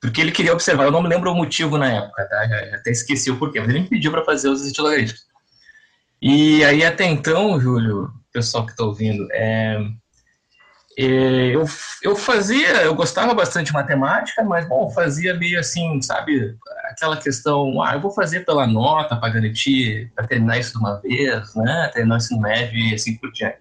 porque 0.00 0.20
ele 0.20 0.32
queria 0.32 0.52
observar. 0.52 0.86
Eu 0.86 0.90
não 0.90 1.00
me 1.00 1.08
lembro 1.08 1.30
o 1.30 1.34
motivo 1.36 1.78
na 1.78 1.92
época, 1.92 2.24
tá? 2.28 2.42
Até 2.74 2.90
esqueci 2.90 3.30
o 3.30 3.36
porquê, 3.36 3.60
mas 3.60 3.68
ele 3.68 3.82
me 3.82 3.88
pediu 3.88 4.10
para 4.10 4.24
fazer 4.24 4.48
os 4.48 4.62
exercícios 4.62 4.72
de 4.72 4.82
logaritmos. 4.82 5.26
E 6.20 6.64
aí 6.64 6.84
até 6.84 7.04
então, 7.04 7.60
Júlio, 7.60 8.10
pessoal 8.32 8.66
que 8.66 8.72
está 8.72 8.82
ouvindo, 8.82 9.24
é, 9.30 9.78
eu, 11.02 11.64
eu 12.02 12.16
fazia, 12.16 12.82
eu 12.82 12.94
gostava 12.94 13.32
bastante 13.32 13.68
de 13.68 13.72
matemática, 13.72 14.42
mas 14.42 14.68
bom, 14.68 14.90
fazia 14.90 15.34
meio 15.34 15.58
assim, 15.58 16.00
sabe, 16.02 16.56
aquela 16.90 17.16
questão, 17.16 17.82
ah, 17.82 17.94
eu 17.94 18.00
vou 18.00 18.10
fazer 18.10 18.44
pela 18.44 18.66
nota 18.66 19.16
para 19.16 19.32
garantir, 19.32 20.12
para 20.14 20.26
terminar 20.26 20.58
isso 20.58 20.72
de 20.72 20.78
uma 20.78 21.00
vez, 21.00 21.54
né, 21.54 21.90
terminar 21.92 22.16
o 22.16 22.18
ensino 22.18 22.40
médio 22.40 22.78
e 22.78 22.94
assim 22.94 23.16
por 23.16 23.32
diante. 23.32 23.58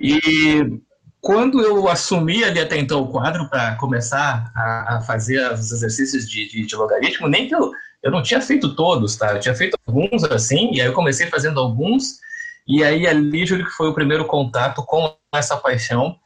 E 0.00 0.80
quando 1.20 1.62
eu 1.62 1.88
assumi 1.88 2.44
ali 2.44 2.60
até 2.60 2.76
então 2.76 3.00
o 3.00 3.08
quadro 3.08 3.48
para 3.48 3.76
começar 3.76 4.52
a, 4.54 4.96
a, 4.96 5.00
fazer 5.00 5.50
os 5.52 5.72
exercícios 5.72 6.28
de, 6.28 6.46
de, 6.48 6.66
de, 6.66 6.76
logaritmo, 6.76 7.28
nem 7.28 7.48
que 7.48 7.54
eu, 7.54 7.72
eu 8.02 8.10
não 8.10 8.22
tinha 8.22 8.42
feito 8.42 8.76
todos, 8.76 9.16
tá? 9.16 9.32
Eu 9.32 9.40
tinha 9.40 9.54
feito 9.54 9.78
alguns 9.86 10.22
assim, 10.24 10.72
e 10.74 10.82
aí 10.82 10.86
eu 10.86 10.92
comecei 10.92 11.28
fazendo 11.28 11.58
alguns, 11.58 12.18
e 12.66 12.82
aí 12.82 13.06
ali, 13.06 13.44
Júlio, 13.44 13.66
que 13.66 13.72
foi 13.72 13.88
o 13.88 13.94
primeiro 13.94 14.24
contato 14.24 14.82
com 14.84 15.16
essa 15.34 15.56
paixão 15.56 16.16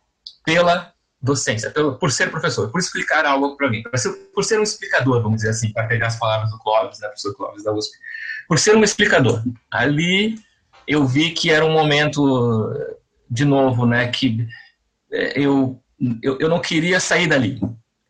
pela 0.44 0.92
docência, 1.20 1.70
pelo, 1.70 1.96
por 1.98 2.12
ser 2.12 2.30
professor, 2.30 2.70
por 2.70 2.78
explicar 2.78 3.26
algo 3.26 3.56
para 3.56 3.68
mim, 3.68 3.82
ser, 3.96 4.12
por 4.32 4.44
ser 4.44 4.60
um 4.60 4.62
explicador, 4.62 5.20
vamos 5.20 5.38
dizer 5.38 5.50
assim, 5.50 5.72
para 5.72 5.86
pegar 5.86 6.06
as 6.06 6.18
palavras 6.18 6.50
do 6.50 6.58
Clóvis, 6.58 7.00
né, 7.00 7.08
professor 7.08 7.34
Clóvis 7.34 7.64
da 7.64 7.72
USP, 7.72 7.92
por 8.46 8.58
ser 8.58 8.76
um 8.76 8.84
explicador. 8.84 9.42
Ali 9.70 10.38
eu 10.86 11.04
vi 11.06 11.30
que 11.30 11.50
era 11.50 11.64
um 11.64 11.72
momento 11.72 12.72
de 13.28 13.44
novo, 13.44 13.84
né, 13.84 14.08
que 14.08 14.46
é, 15.10 15.38
eu, 15.40 15.82
eu, 16.22 16.38
eu 16.38 16.48
não 16.48 16.60
queria 16.60 17.00
sair 17.00 17.26
dali. 17.26 17.60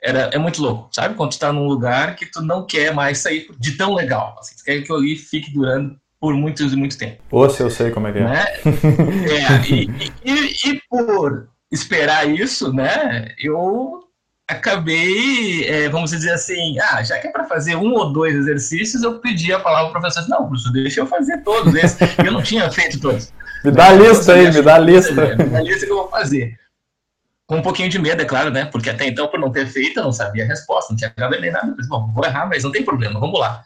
Era, 0.01 0.31
é 0.33 0.39
muito 0.39 0.63
louco, 0.63 0.89
sabe? 0.93 1.17
Quando 1.17 1.33
tu 1.33 1.41
tá 1.41 1.53
num 1.53 1.67
lugar 1.67 2.15
que 2.15 2.27
tu 2.27 2.41
não 2.41 2.65
quer 2.65 2.95
mais 2.95 3.19
sair 3.19 3.49
de 3.59 3.73
tão 3.73 3.95
legal. 3.95 4.37
Assim, 4.39 4.55
tu 4.57 4.63
quer 4.63 4.81
que 4.83 4.93
ali 4.93 5.17
fique 5.17 5.53
durando 5.53 5.99
por 6.20 6.35
muitos 6.35 6.73
e 6.73 6.76
muito 6.76 6.99
tempo. 6.99 7.23
Ou 7.31 7.49
se 7.49 7.62
eu 7.62 7.70
sei 7.70 7.91
como 7.91 8.09
é 8.09 8.12
que 8.12 8.19
é. 8.19 8.25
Né? 8.25 8.44
é 8.65 9.73
e, 9.73 9.91
e, 10.25 10.70
e, 10.70 10.82
por 10.88 11.49
esperar 11.70 12.29
isso, 12.29 12.73
né, 12.73 13.29
eu 13.38 14.00
acabei, 14.49 15.69
é, 15.69 15.88
vamos 15.88 16.11
dizer 16.11 16.32
assim, 16.32 16.79
ah, 16.81 17.03
já 17.03 17.19
que 17.19 17.29
é 17.29 17.31
para 17.31 17.44
fazer 17.44 17.76
um 17.76 17.93
ou 17.93 18.12
dois 18.12 18.35
exercícios, 18.35 19.03
eu 19.03 19.20
pedi 19.20 19.53
a 19.53 19.61
palavra 19.61 19.87
ao 19.87 19.93
professor, 19.93 20.26
não, 20.29 20.49
professor, 20.49 20.73
deixa 20.73 21.00
eu 21.00 21.06
fazer 21.06 21.43
todos 21.43 21.75
esses. 21.75 21.99
eu 22.25 22.32
não 22.32 22.43
tinha 22.43 22.71
feito 22.71 22.99
todos. 22.99 23.32
Me 23.62 23.71
dá 23.71 23.88
a 23.88 23.93
lista 23.93 24.32
aí, 24.32 24.50
me 24.50 24.62
dá 24.62 24.76
a 24.76 24.79
lista. 24.79 25.37
Me 25.37 25.44
dá 25.44 25.59
a 25.59 25.62
lista 25.62 25.85
que 25.85 25.93
eu 25.93 25.97
vou 25.97 26.09
fazer. 26.09 26.57
Com 27.47 27.57
um 27.57 27.62
pouquinho 27.62 27.88
de 27.88 27.99
medo, 27.99 28.23
é 28.23 28.25
claro, 28.25 28.50
né? 28.50 28.66
Porque 28.66 28.90
até 28.90 29.07
então, 29.07 29.28
por 29.28 29.40
não 29.40 29.50
ter 29.50 29.66
feito, 29.66 29.99
eu 29.99 30.04
não 30.04 30.12
sabia 30.12 30.45
a 30.45 30.47
resposta, 30.47 30.93
não 30.93 30.99
tinha 30.99 31.12
gravado 31.16 31.40
nem 31.40 31.50
nada. 31.50 31.75
Mas, 31.76 31.88
bom, 31.88 32.11
vou 32.14 32.25
errar, 32.25 32.47
mas 32.47 32.62
não 32.62 32.71
tem 32.71 32.85
problema, 32.85 33.19
vamos 33.19 33.38
lá. 33.38 33.64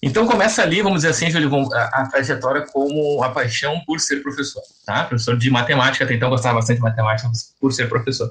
Então 0.00 0.26
começa 0.26 0.62
ali, 0.62 0.80
vamos 0.80 0.98
dizer 0.98 1.08
assim, 1.08 1.30
Júlio, 1.30 1.50
a, 1.74 2.06
trajetória 2.06 2.64
como 2.72 3.22
a 3.22 3.30
paixão 3.30 3.80
por 3.84 3.98
ser 3.98 4.22
professor, 4.22 4.62
tá? 4.86 5.04
Professor 5.04 5.36
de 5.36 5.50
matemática, 5.50 6.04
até 6.04 6.14
então 6.14 6.30
gostava 6.30 6.56
bastante 6.56 6.76
de 6.76 6.82
matemática 6.82 7.28
por 7.60 7.72
ser 7.72 7.88
professor. 7.88 8.28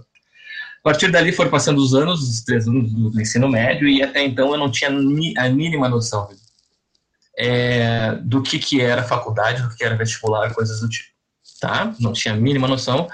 A 0.79 0.83
partir 0.83 1.11
dali 1.11 1.33
foram 1.33 1.51
passando 1.51 1.79
os 1.79 1.93
anos, 1.93 2.21
os 2.21 2.41
três 2.41 2.67
anos 2.67 2.89
do 2.91 3.19
ensino 3.19 3.49
médio, 3.49 3.87
e 3.87 4.01
até 4.01 4.23
então 4.23 4.53
eu 4.53 4.57
não 4.57 4.71
tinha 4.71 4.89
a 4.89 5.49
mínima 5.49 5.89
noção 5.89 6.29
é, 7.37 8.15
do 8.23 8.41
que, 8.41 8.57
que 8.57 8.79
era 8.79 9.03
faculdade, 9.03 9.61
do 9.61 9.75
que 9.75 9.83
era 9.83 9.97
vestibular, 9.97 10.53
coisas 10.53 10.79
do 10.79 10.87
tipo. 10.87 11.09
Tá? 11.59 11.93
Não 11.99 12.13
tinha 12.13 12.33
a 12.33 12.37
mínima 12.37 12.67
noção. 12.67 13.07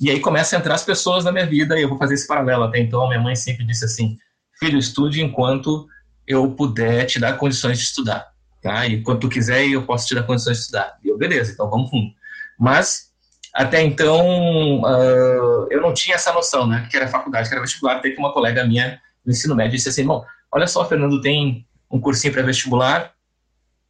E 0.00 0.10
aí 0.10 0.18
começa 0.18 0.56
a 0.56 0.58
entrar 0.58 0.74
as 0.74 0.82
pessoas 0.82 1.24
na 1.24 1.30
minha 1.30 1.46
vida 1.46 1.78
e 1.78 1.82
eu 1.82 1.88
vou 1.88 1.98
fazer 1.98 2.14
esse 2.14 2.26
paralelo. 2.26 2.64
Até 2.64 2.78
então, 2.80 3.06
minha 3.06 3.20
mãe 3.20 3.36
sempre 3.36 3.64
disse 3.64 3.84
assim: 3.84 4.18
filho, 4.58 4.78
estude 4.78 5.22
enquanto 5.22 5.86
eu 6.30 6.50
puder 6.50 7.06
te 7.06 7.18
dar 7.18 7.36
condições 7.36 7.78
de 7.78 7.84
estudar. 7.84 8.30
Tá? 8.62 8.86
E 8.86 9.02
quando 9.02 9.20
tu 9.20 9.28
quiser, 9.28 9.66
eu 9.66 9.84
posso 9.84 10.06
te 10.06 10.14
dar 10.14 10.22
condições 10.22 10.58
de 10.58 10.62
estudar. 10.64 10.98
E 11.02 11.08
eu, 11.08 11.16
beleza, 11.16 11.52
então 11.52 11.68
vamos 11.68 11.90
fundo. 11.90 12.12
Mas, 12.58 13.10
até 13.54 13.82
então, 13.82 14.82
uh, 14.82 15.66
eu 15.70 15.80
não 15.80 15.94
tinha 15.94 16.16
essa 16.16 16.32
noção, 16.32 16.66
né? 16.66 16.86
Que 16.90 16.96
era 16.96 17.08
faculdade, 17.08 17.48
que 17.48 17.54
era 17.54 17.62
vestibular. 17.62 17.96
Até 17.96 18.10
que 18.10 18.18
uma 18.18 18.32
colega 18.32 18.64
minha 18.64 19.00
no 19.24 19.32
ensino 19.32 19.54
médio 19.54 19.76
disse 19.76 19.88
assim: 19.88 20.04
bom, 20.04 20.24
olha 20.52 20.66
só, 20.66 20.84
Fernando, 20.84 21.20
tem 21.20 21.66
um 21.90 21.98
cursinho 21.98 22.32
para 22.32 22.42
vestibular 22.42 23.14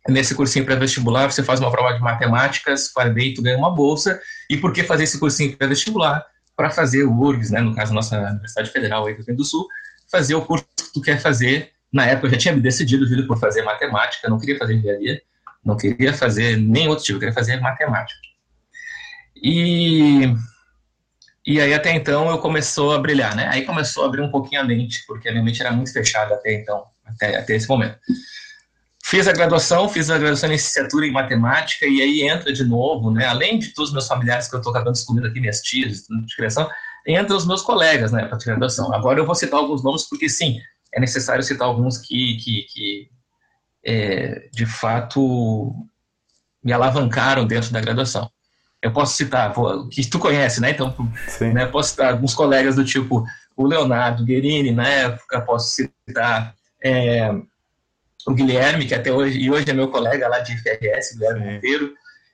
nesse 0.08 0.34
cursinho 0.34 0.64
pré-vestibular, 0.64 1.30
você 1.30 1.42
faz 1.42 1.60
uma 1.60 1.70
prova 1.70 1.92
de 1.92 2.00
matemáticas, 2.00 2.92
bem, 3.12 3.34
tu 3.34 3.42
ganha 3.42 3.58
uma 3.58 3.70
bolsa. 3.70 4.20
E 4.48 4.56
por 4.56 4.72
que 4.72 4.82
fazer 4.82 5.04
esse 5.04 5.18
cursinho 5.18 5.56
pré-vestibular? 5.56 6.24
Para 6.56 6.70
fazer 6.70 7.04
o 7.04 7.12
URGS, 7.12 7.50
né, 7.50 7.60
no 7.60 7.74
caso, 7.74 7.92
nossa 7.94 8.18
Universidade 8.18 8.70
Federal 8.70 9.06
aí 9.06 9.14
do 9.14 9.18
Rio 9.18 9.26
Grande 9.26 9.38
do 9.38 9.44
Sul, 9.44 9.66
fazer 10.10 10.34
o 10.34 10.42
curso 10.42 10.66
que 10.76 10.92
tu 10.92 11.00
quer 11.00 11.20
fazer. 11.20 11.72
Na 11.92 12.06
época 12.06 12.26
eu 12.26 12.30
já 12.32 12.38
tinha 12.38 12.54
me 12.54 12.60
decidido, 12.60 13.06
Júlio, 13.06 13.26
por 13.26 13.38
fazer 13.38 13.62
matemática, 13.62 14.28
não 14.28 14.38
queria 14.38 14.58
fazer 14.58 14.74
engenharia, 14.74 15.20
não 15.64 15.76
queria 15.76 16.14
fazer 16.14 16.56
nem 16.56 16.88
outro 16.88 17.04
tipo, 17.04 17.16
eu 17.16 17.20
queria 17.20 17.34
fazer 17.34 17.60
matemática. 17.60 18.20
E, 19.42 20.32
e 21.46 21.60
aí 21.60 21.74
até 21.74 21.92
então 21.92 22.30
eu 22.30 22.38
começou 22.38 22.92
a 22.94 22.98
brilhar, 22.98 23.34
né? 23.34 23.48
Aí 23.48 23.64
começou 23.64 24.04
a 24.04 24.06
abrir 24.06 24.22
um 24.22 24.30
pouquinho 24.30 24.60
a 24.60 24.64
mente, 24.64 25.02
porque 25.06 25.28
a 25.28 25.32
minha 25.32 25.44
mente 25.44 25.60
era 25.60 25.72
muito 25.72 25.92
fechada 25.92 26.34
até 26.34 26.54
então, 26.54 26.84
até, 27.04 27.36
até 27.36 27.56
esse 27.56 27.68
momento. 27.68 27.98
Fiz 29.02 29.26
a 29.26 29.32
graduação, 29.32 29.88
fiz 29.88 30.08
a 30.10 30.18
graduação 30.18 30.48
em 30.48 30.52
licenciatura 30.52 31.06
em 31.06 31.10
matemática, 31.10 31.84
e 31.84 32.00
aí 32.00 32.22
entra 32.28 32.52
de 32.52 32.62
novo, 32.62 33.10
né? 33.10 33.26
Além 33.26 33.58
de 33.58 33.74
todos 33.74 33.90
os 33.90 33.92
meus 33.92 34.06
familiares 34.06 34.48
que 34.48 34.54
eu 34.54 34.58
estou 34.58 34.70
acabando 34.70 34.94
descobrindo 34.94 35.26
aqui, 35.26 35.40
minhas 35.40 35.60
tias, 35.62 36.02
de 36.02 36.36
criação, 36.36 36.70
entra 37.06 37.34
os 37.34 37.46
meus 37.46 37.62
colegas, 37.62 38.12
né, 38.12 38.26
para 38.26 38.36
a 38.36 38.44
graduação. 38.44 38.94
Agora 38.94 39.18
eu 39.18 39.26
vou 39.26 39.34
citar 39.34 39.58
alguns 39.58 39.82
nomes, 39.82 40.08
porque 40.08 40.28
sim, 40.28 40.58
é 40.92 41.00
necessário 41.00 41.42
citar 41.42 41.66
alguns 41.66 41.98
que, 41.98 42.36
que, 42.36 42.62
que, 42.62 43.10
é, 43.84 44.48
de 44.52 44.66
fato, 44.66 45.74
me 46.62 46.72
alavancaram 46.72 47.46
dentro 47.46 47.72
da 47.72 47.80
graduação. 47.80 48.30
Eu 48.82 48.92
posso 48.92 49.16
citar, 49.16 49.52
pô, 49.52 49.86
que 49.88 50.08
tu 50.08 50.18
conhece, 50.18 50.60
né? 50.60 50.70
Então, 50.70 50.94
né, 51.52 51.66
posso 51.66 51.90
citar 51.90 52.12
alguns 52.12 52.34
colegas 52.34 52.76
do 52.76 52.84
tipo 52.84 53.24
o 53.56 53.66
Leonardo 53.66 54.24
Guerini, 54.24 54.72
na 54.72 54.88
época, 54.88 55.42
posso 55.42 55.74
citar 56.06 56.54
é, 56.82 57.30
o 58.26 58.32
Guilherme, 58.32 58.86
que 58.86 58.94
até 58.94 59.12
hoje, 59.12 59.38
e 59.38 59.50
hoje 59.50 59.68
é 59.68 59.74
meu 59.74 59.88
colega 59.88 60.28
lá 60.28 60.40
de 60.40 60.56
FRS, 60.56 61.14
Guilherme 61.14 61.54
Monteiro. 61.54 61.92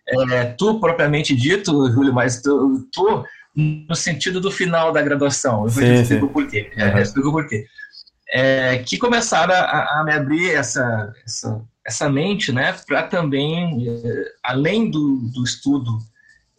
É, 0.09 0.45
tu, 0.45 0.79
propriamente 0.79 1.35
dito, 1.35 1.91
Júlio, 1.91 2.13
mas 2.13 2.41
tu, 2.41 2.89
tu, 2.93 3.25
no 3.57 3.97
sentido 3.97 4.41
do 4.41 4.53
final 4.53 4.93
da 4.93 5.03
graduação, 5.03 5.65
eu 5.65 5.71
sim, 5.71 5.95
explico 5.95 6.29
por 6.29 6.47
quê. 6.47 6.71
Uhum. 6.77 6.83
É, 6.83 7.03
explico 7.03 7.33
por 7.33 7.49
quê. 7.49 7.67
É, 8.29 8.79
que 8.79 8.99
começaram 8.99 9.55
a, 9.55 10.01
a, 10.01 10.05
me 10.05 10.13
abrir 10.13 10.53
essa, 10.53 11.15
essa, 11.25 11.63
essa 11.85 12.09
mente, 12.09 12.51
né, 12.51 12.75
para 12.87 13.05
também, 13.05 13.89
é, 13.89 14.25
além 14.43 14.91
do, 14.91 15.31
do 15.33 15.45
estudo 15.45 15.99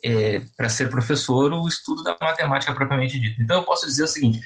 é, 0.03 0.41
para 0.55 0.69
ser 0.69 0.89
professor, 0.89 1.51
o 1.51 1.67
estudo 1.67 2.03
da 2.03 2.15
matemática 2.21 2.73
propriamente 2.73 3.19
dito. 3.19 3.41
Então, 3.41 3.57
eu 3.57 3.63
posso 3.63 3.85
dizer 3.85 4.03
o 4.03 4.07
seguinte: 4.07 4.39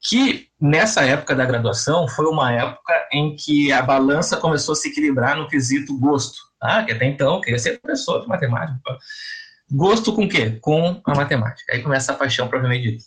que 0.00 0.48
nessa 0.60 1.04
época 1.04 1.34
da 1.34 1.44
graduação 1.44 2.06
foi 2.06 2.26
uma 2.26 2.52
época 2.52 3.08
em 3.12 3.34
que 3.34 3.72
a 3.72 3.82
balança 3.82 4.36
começou 4.36 4.72
a 4.72 4.76
se 4.76 4.88
equilibrar 4.88 5.36
no 5.36 5.48
quesito 5.48 5.98
gosto. 5.98 6.38
Tá? 6.60 6.84
Que 6.84 6.92
até 6.92 7.06
então 7.06 7.36
eu 7.36 7.40
queria 7.40 7.58
ser 7.58 7.80
professor 7.80 8.20
de 8.20 8.28
matemática. 8.28 8.78
Gosto 9.70 10.14
com 10.14 10.24
o 10.24 10.28
quê? 10.28 10.58
Com 10.60 11.00
a 11.04 11.14
matemática. 11.14 11.72
Aí 11.72 11.82
começa 11.82 12.12
a 12.12 12.16
paixão 12.16 12.48
propriamente 12.48 12.90
dito. 12.90 13.04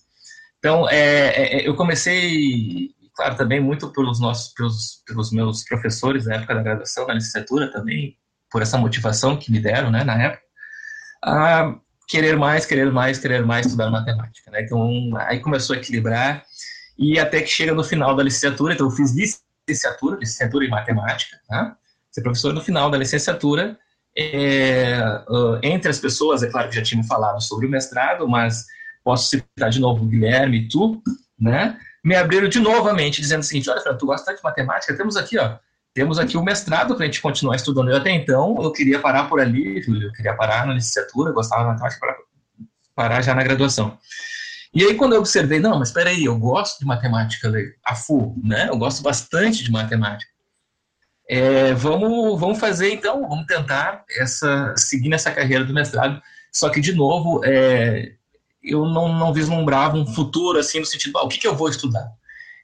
Então, 0.59 0.87
é, 0.89 1.27
é, 1.27 1.57
é, 1.57 1.67
eu 1.67 1.75
comecei, 1.75 2.91
claro, 3.21 3.35
também 3.35 3.59
muito 3.59 3.89
pelos 3.89 4.19
nossos, 4.19 4.51
pelos, 4.53 5.03
pelos 5.05 5.31
meus 5.31 5.63
professores 5.63 6.25
na 6.25 6.35
época 6.35 6.55
da 6.55 6.63
graduação, 6.63 7.05
na 7.05 7.13
licenciatura 7.13 7.71
também, 7.71 8.17
por 8.49 8.63
essa 8.63 8.79
motivação 8.79 9.37
que 9.37 9.51
me 9.51 9.59
deram, 9.59 9.91
né, 9.91 10.03
na 10.03 10.19
época, 10.19 10.43
a 11.23 11.75
querer 12.07 12.35
mais, 12.35 12.65
querer 12.65 12.91
mais, 12.91 13.19
querer 13.19 13.45
mais 13.45 13.67
estudar 13.67 13.91
matemática, 13.91 14.49
né? 14.49 14.63
Então, 14.63 15.11
aí 15.19 15.39
começou 15.39 15.75
a 15.75 15.79
equilibrar 15.79 16.43
e 16.97 17.19
até 17.19 17.41
que 17.41 17.47
chega 17.47 17.73
no 17.73 17.83
final 17.83 18.15
da 18.15 18.23
licenciatura, 18.23 18.73
então 18.73 18.87
eu 18.87 18.91
fiz 18.91 19.13
licenciatura, 19.13 20.17
licenciatura 20.17 20.65
em 20.65 20.69
matemática, 20.69 21.39
tá? 21.47 21.77
Ser 22.09 22.21
professor 22.21 22.53
no 22.53 22.61
final 22.61 22.89
da 22.89 22.97
licenciatura, 22.97 23.77
é, 24.17 24.99
entre 25.61 25.89
as 25.89 25.99
pessoas, 25.99 26.41
é 26.43 26.49
claro 26.49 26.69
que 26.69 26.75
já 26.75 26.81
tinham 26.81 27.03
falado 27.03 27.39
sobre 27.39 27.67
o 27.67 27.69
mestrado, 27.69 28.27
mas 28.27 28.65
posso 29.03 29.29
citar 29.29 29.69
de 29.69 29.79
novo 29.79 30.03
o 30.03 30.07
Guilherme 30.07 30.57
e 30.57 30.67
tu, 30.67 31.01
né? 31.39 31.77
Me 32.03 32.15
abriram 32.15 32.49
de 32.49 32.59
novamente, 32.59 33.21
dizendo 33.21 33.41
o 33.41 33.43
seguinte: 33.43 33.69
olha, 33.69 33.81
Fran, 33.81 33.95
tu 33.95 34.05
gosta 34.05 34.33
de 34.35 34.43
matemática? 34.43 34.95
Temos 34.95 35.15
aqui, 35.15 35.37
ó, 35.37 35.57
temos 35.93 36.17
aqui 36.17 36.37
o 36.37 36.43
mestrado 36.43 36.95
para 36.95 37.03
a 37.03 37.05
gente 37.05 37.21
continuar 37.21 37.55
estudando. 37.55 37.89
Eu 37.89 37.97
até 37.97 38.11
então, 38.11 38.57
eu 38.61 38.71
queria 38.71 38.99
parar 38.99 39.29
por 39.29 39.39
ali, 39.39 39.83
eu 39.85 40.11
queria 40.13 40.35
parar 40.35 40.65
na 40.65 40.73
licenciatura, 40.73 41.31
gostava 41.31 41.63
de 41.63 41.69
matemática 41.69 41.99
para 41.99 42.17
parar 42.95 43.21
já 43.21 43.35
na 43.35 43.43
graduação. 43.43 43.97
E 44.73 44.85
aí, 44.85 44.95
quando 44.95 45.13
eu 45.13 45.19
observei, 45.19 45.59
não, 45.59 45.77
mas 45.77 45.89
espera 45.89 46.09
aí, 46.09 46.23
eu 46.23 46.37
gosto 46.37 46.79
de 46.79 46.85
matemática 46.85 47.51
a 47.85 47.93
full, 47.93 48.35
né? 48.41 48.69
Eu 48.69 48.77
gosto 48.77 49.03
bastante 49.03 49.65
de 49.65 49.71
matemática. 49.71 50.31
É, 51.29 51.73
vamos, 51.73 52.39
vamos 52.39 52.57
fazer, 52.57 52.93
então, 52.93 53.27
vamos 53.27 53.45
tentar 53.45 54.05
essa, 54.17 54.73
seguir 54.77 55.09
nessa 55.09 55.31
carreira 55.31 55.65
do 55.65 55.73
mestrado. 55.73 56.21
Só 56.53 56.69
que, 56.69 56.79
de 56.79 56.93
novo, 56.93 57.41
é, 57.43 58.13
eu 58.63 58.85
não, 58.85 59.13
não 59.13 59.33
vislumbrava 59.33 59.97
um 59.97 60.05
futuro, 60.05 60.59
assim, 60.59 60.79
no 60.79 60.85
sentido, 60.85 61.17
ah, 61.17 61.23
o 61.23 61.27
que, 61.27 61.39
que 61.39 61.47
eu 61.47 61.55
vou 61.55 61.69
estudar? 61.69 62.11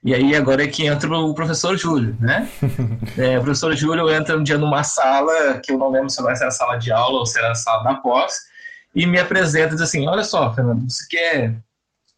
E 0.04 0.14
aí, 0.14 0.36
agora 0.36 0.62
é 0.62 0.68
que 0.68 0.86
entra 0.86 1.10
o 1.10 1.34
professor 1.34 1.76
Júlio, 1.76 2.16
né? 2.20 2.48
É, 3.18 3.36
o 3.36 3.42
professor 3.42 3.74
Júlio 3.74 4.08
entra 4.10 4.38
um 4.38 4.42
dia 4.44 4.56
numa 4.56 4.84
sala, 4.84 5.58
que 5.58 5.72
eu 5.72 5.78
não 5.78 5.90
lembro 5.90 6.08
se 6.08 6.22
vai 6.22 6.36
ser 6.36 6.44
a 6.44 6.50
sala 6.52 6.76
de 6.76 6.92
aula 6.92 7.18
ou 7.18 7.26
se 7.26 7.36
era 7.38 7.50
a 7.50 7.54
sala 7.54 7.82
da 7.82 7.94
pós, 7.94 8.34
e 8.94 9.06
me 9.06 9.18
apresenta 9.18 9.68
e 9.68 9.70
diz 9.70 9.80
assim, 9.80 10.06
olha 10.06 10.22
só, 10.22 10.54
Fernando, 10.54 10.88
você 10.88 11.04
quer 11.08 11.56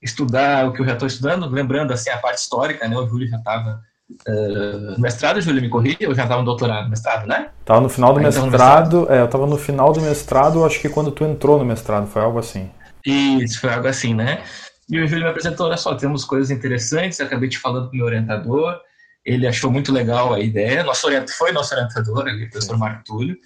estudar 0.02 0.66
o 0.66 0.72
que 0.72 0.82
eu 0.82 0.86
já 0.86 0.92
estou 0.92 1.08
estudando, 1.08 1.48
lembrando 1.48 1.92
assim 1.92 2.10
a 2.10 2.18
parte 2.18 2.38
histórica, 2.38 2.86
né? 2.86 2.96
O 2.96 3.08
Júlio 3.08 3.28
já 3.28 3.38
estava 3.38 3.80
uh, 4.28 4.90
no 4.92 4.98
mestrado, 4.98 5.40
Júlio, 5.40 5.62
me 5.62 5.68
corrija, 5.68 5.98
eu 6.00 6.14
já 6.14 6.24
estava 6.24 6.40
no 6.40 6.46
doutorado, 6.46 6.88
mestrado, 6.88 7.26
né? 7.26 7.48
Estava 7.60 7.80
no 7.80 7.88
final 7.88 8.12
do 8.12 8.20
mestrado, 8.20 8.50
mestrado, 8.50 9.06
é, 9.10 9.20
eu 9.20 9.24
estava 9.24 9.46
no 9.46 9.56
final 9.56 9.92
do 9.92 10.00
mestrado, 10.00 10.64
acho 10.64 10.80
que 10.80 10.88
quando 10.88 11.10
tu 11.10 11.24
entrou 11.24 11.58
no 11.58 11.64
mestrado, 11.64 12.06
foi 12.06 12.22
algo 12.22 12.38
assim. 12.38 12.70
Isso, 13.04 13.60
foi 13.60 13.70
algo 13.70 13.88
assim, 13.88 14.14
né? 14.14 14.44
E 14.88 14.98
o 14.98 15.06
Júlio 15.06 15.24
me 15.24 15.30
apresentou, 15.30 15.66
olha 15.66 15.76
só, 15.76 15.94
temos 15.94 16.24
coisas 16.24 16.50
interessantes, 16.50 17.20
acabei 17.20 17.48
te 17.48 17.58
falando 17.58 17.88
com 17.88 17.94
o 17.94 17.96
meu 17.96 18.06
orientador, 18.06 18.80
ele 19.24 19.46
achou 19.46 19.70
muito 19.70 19.92
legal 19.92 20.32
a 20.32 20.40
ideia, 20.40 20.82
nosso 20.82 21.06
orientador, 21.06 21.34
foi 21.36 21.52
nosso 21.52 21.74
orientador, 21.74 22.26
o 22.26 22.50
professor 22.50 22.76
Marco 22.76 23.04
Túlio, 23.04 23.36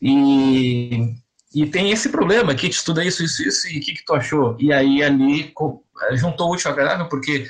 e 0.00 1.14
e 1.52 1.66
tem 1.66 1.90
esse 1.90 2.08
problema 2.10 2.52
aqui, 2.52 2.68
te 2.68 2.76
estuda 2.76 3.04
isso, 3.04 3.24
isso, 3.24 3.42
isso, 3.42 3.68
e 3.68 3.78
o 3.78 3.80
que, 3.80 3.94
que 3.94 4.04
tu 4.04 4.14
achou? 4.14 4.56
E 4.60 4.72
aí 4.72 5.02
ali 5.02 5.52
juntou 6.12 6.48
o 6.48 6.52
útil 6.52 6.68
ao 6.68 6.74
agradável, 6.74 7.08
porque 7.08 7.48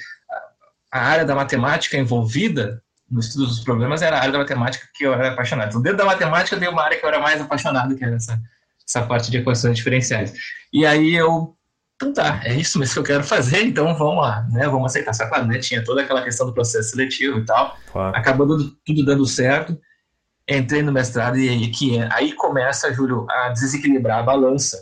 a 0.90 1.00
área 1.00 1.24
da 1.24 1.34
matemática 1.34 1.98
envolvida 1.98 2.82
no 3.10 3.20
estudo 3.20 3.46
dos 3.46 3.60
problemas 3.60 4.00
era 4.00 4.16
a 4.16 4.20
área 4.20 4.32
da 4.32 4.38
matemática 4.38 4.88
que 4.94 5.04
eu 5.04 5.12
era 5.12 5.32
apaixonado. 5.32 5.68
Então, 5.68 5.82
dentro 5.82 5.98
da 5.98 6.04
matemática, 6.06 6.56
deu 6.56 6.70
uma 6.70 6.82
área 6.82 6.98
que 6.98 7.04
eu 7.04 7.08
era 7.08 7.20
mais 7.20 7.40
apaixonado, 7.40 7.94
que 7.94 8.02
era 8.02 8.16
essa, 8.16 8.40
essa 8.90 9.06
parte 9.06 9.30
de 9.30 9.38
equações 9.38 9.76
diferenciais. 9.76 10.32
E 10.72 10.84
aí 10.84 11.14
eu, 11.14 11.56
então 11.96 12.12
tá, 12.12 12.40
é 12.44 12.54
isso 12.54 12.78
mesmo 12.78 12.94
que 12.94 12.98
eu 12.98 13.04
quero 13.04 13.24
fazer, 13.24 13.62
então 13.62 13.96
vamos 13.96 14.22
lá, 14.22 14.46
né? 14.50 14.66
Vamos 14.68 14.86
aceitar. 14.86 15.12
Só 15.14 15.26
claro, 15.28 15.46
né? 15.46 15.58
Tinha 15.58 15.84
toda 15.84 16.02
aquela 16.02 16.22
questão 16.22 16.46
do 16.46 16.54
processo 16.54 16.90
seletivo 16.90 17.38
e 17.38 17.44
tal. 17.44 17.76
Claro. 17.92 18.16
Acabou 18.16 18.46
tudo 18.84 19.04
dando 19.04 19.26
certo 19.26 19.78
entrei 20.56 20.82
no 20.82 20.92
mestrado 20.92 21.38
e 21.38 21.48
aí, 21.48 21.68
que, 21.68 21.98
é, 21.98 22.08
aí 22.12 22.32
começa, 22.32 22.92
Júlio, 22.92 23.26
a 23.30 23.50
desequilibrar 23.50 24.18
a 24.18 24.22
balança, 24.22 24.76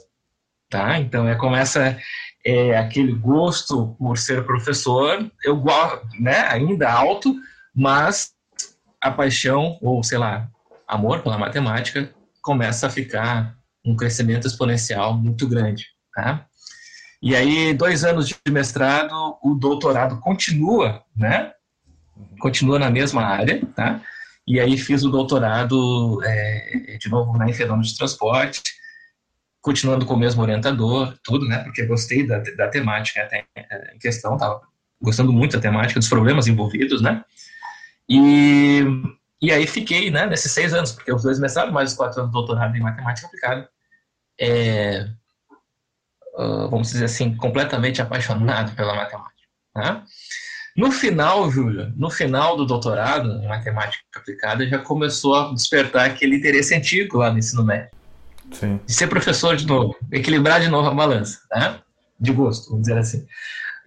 tá? 0.70 0.98
Então, 0.98 1.28
é, 1.28 1.34
começa 1.34 1.96
é, 2.44 2.76
aquele 2.76 3.12
gosto 3.12 3.94
por 3.98 4.16
ser 4.16 4.44
professor, 4.44 5.30
eu 5.44 5.56
gosto, 5.56 6.06
né, 6.18 6.40
ainda 6.48 6.90
alto, 6.90 7.34
mas 7.74 8.32
a 9.00 9.10
paixão, 9.10 9.78
ou 9.82 10.02
sei 10.02 10.18
lá, 10.18 10.48
amor 10.86 11.22
pela 11.22 11.38
matemática, 11.38 12.10
começa 12.40 12.86
a 12.86 12.90
ficar 12.90 13.57
um 13.84 13.96
crescimento 13.96 14.46
exponencial 14.46 15.14
muito 15.14 15.46
grande, 15.48 15.86
tá? 16.14 16.46
E 17.20 17.34
aí, 17.34 17.74
dois 17.74 18.04
anos 18.04 18.28
de 18.28 18.36
mestrado, 18.48 19.12
o 19.42 19.54
doutorado 19.54 20.20
continua, 20.20 21.02
né? 21.16 21.52
Continua 22.38 22.78
na 22.78 22.90
mesma 22.90 23.24
área, 23.24 23.60
tá? 23.74 24.00
E 24.48 24.58
aí 24.58 24.78
fiz 24.78 25.04
o 25.04 25.10
doutorado, 25.10 26.22
é, 26.24 26.96
de 26.98 27.10
novo, 27.10 27.36
né, 27.36 27.50
em 27.50 27.52
fenômenos 27.52 27.88
de 27.88 27.98
transporte, 27.98 28.62
continuando 29.60 30.06
com 30.06 30.14
o 30.14 30.18
mesmo 30.18 30.40
orientador, 30.40 31.14
tudo, 31.22 31.46
né, 31.46 31.58
porque 31.64 31.84
gostei 31.84 32.26
da, 32.26 32.38
da 32.38 32.68
temática 32.68 33.20
até 33.20 33.44
é, 33.54 33.94
em 33.94 33.98
questão, 33.98 34.34
estava 34.34 34.62
gostando 35.02 35.34
muito 35.34 35.54
da 35.54 35.60
temática, 35.60 36.00
dos 36.00 36.08
problemas 36.08 36.46
envolvidos, 36.46 37.02
né, 37.02 37.22
e, 38.08 38.82
e 39.40 39.52
aí 39.52 39.66
fiquei, 39.66 40.10
né, 40.10 40.26
nesses 40.26 40.52
seis 40.52 40.74
anos, 40.74 40.92
porque 40.92 41.12
os 41.12 41.22
dois 41.22 41.38
mestrados, 41.38 41.72
mais 41.72 41.92
os 41.92 41.96
quatro 41.96 42.20
anos 42.20 42.32
de 42.32 42.38
doutorado 42.38 42.76
em 42.76 42.80
matemática 42.80 43.26
aplicada, 43.26 43.68
é, 44.40 45.08
uh, 46.36 46.68
vamos 46.68 46.90
dizer 46.90 47.04
assim, 47.04 47.36
completamente 47.36 48.02
apaixonado 48.02 48.74
pela 48.74 48.94
matemática, 48.94 49.48
né? 49.76 50.04
No 50.76 50.92
final, 50.92 51.50
Júlia, 51.50 51.92
no 51.96 52.08
final 52.08 52.56
do 52.56 52.64
doutorado 52.64 53.28
em 53.42 53.48
matemática 53.48 54.04
aplicada, 54.14 54.64
já 54.64 54.78
começou 54.78 55.34
a 55.34 55.52
despertar 55.52 56.06
aquele 56.06 56.36
interesse 56.36 56.72
antigo 56.72 57.18
lá 57.18 57.32
no 57.32 57.38
ensino 57.38 57.64
médio. 57.64 57.90
Sim. 58.52 58.80
De 58.86 58.92
ser 58.92 59.08
professor 59.08 59.56
de 59.56 59.66
novo, 59.66 59.96
equilibrar 60.12 60.60
de 60.60 60.68
novo 60.68 60.88
a 60.88 60.94
balança, 60.94 61.40
né? 61.50 61.80
De 62.18 62.32
gosto, 62.32 62.70
vamos 62.70 62.82
dizer 62.82 62.96
assim. 62.96 63.26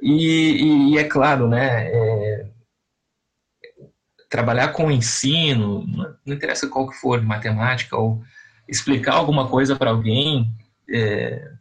E, 0.02 0.12
e, 0.12 0.94
e 0.94 0.98
é 0.98 1.06
claro, 1.06 1.48
né? 1.48 1.88
É, 1.88 2.46
trabalhar 4.32 4.70
com 4.70 4.86
o 4.86 4.92
ensino, 4.92 5.86
não 6.26 6.34
interessa 6.34 6.70
qual 6.70 6.90
que 6.90 6.96
for, 6.96 7.22
matemática, 7.22 7.98
ou 7.98 8.24
explicar 8.66 9.16
alguma 9.16 9.50
coisa 9.50 9.76
para 9.76 9.90
alguém, 9.90 10.50
é, 10.90 11.52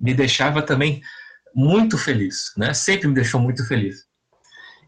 me 0.00 0.14
deixava 0.14 0.62
também 0.62 1.02
muito 1.54 1.98
feliz, 1.98 2.52
né? 2.56 2.72
Sempre 2.72 3.06
me 3.06 3.14
deixou 3.14 3.38
muito 3.38 3.66
feliz. 3.68 4.06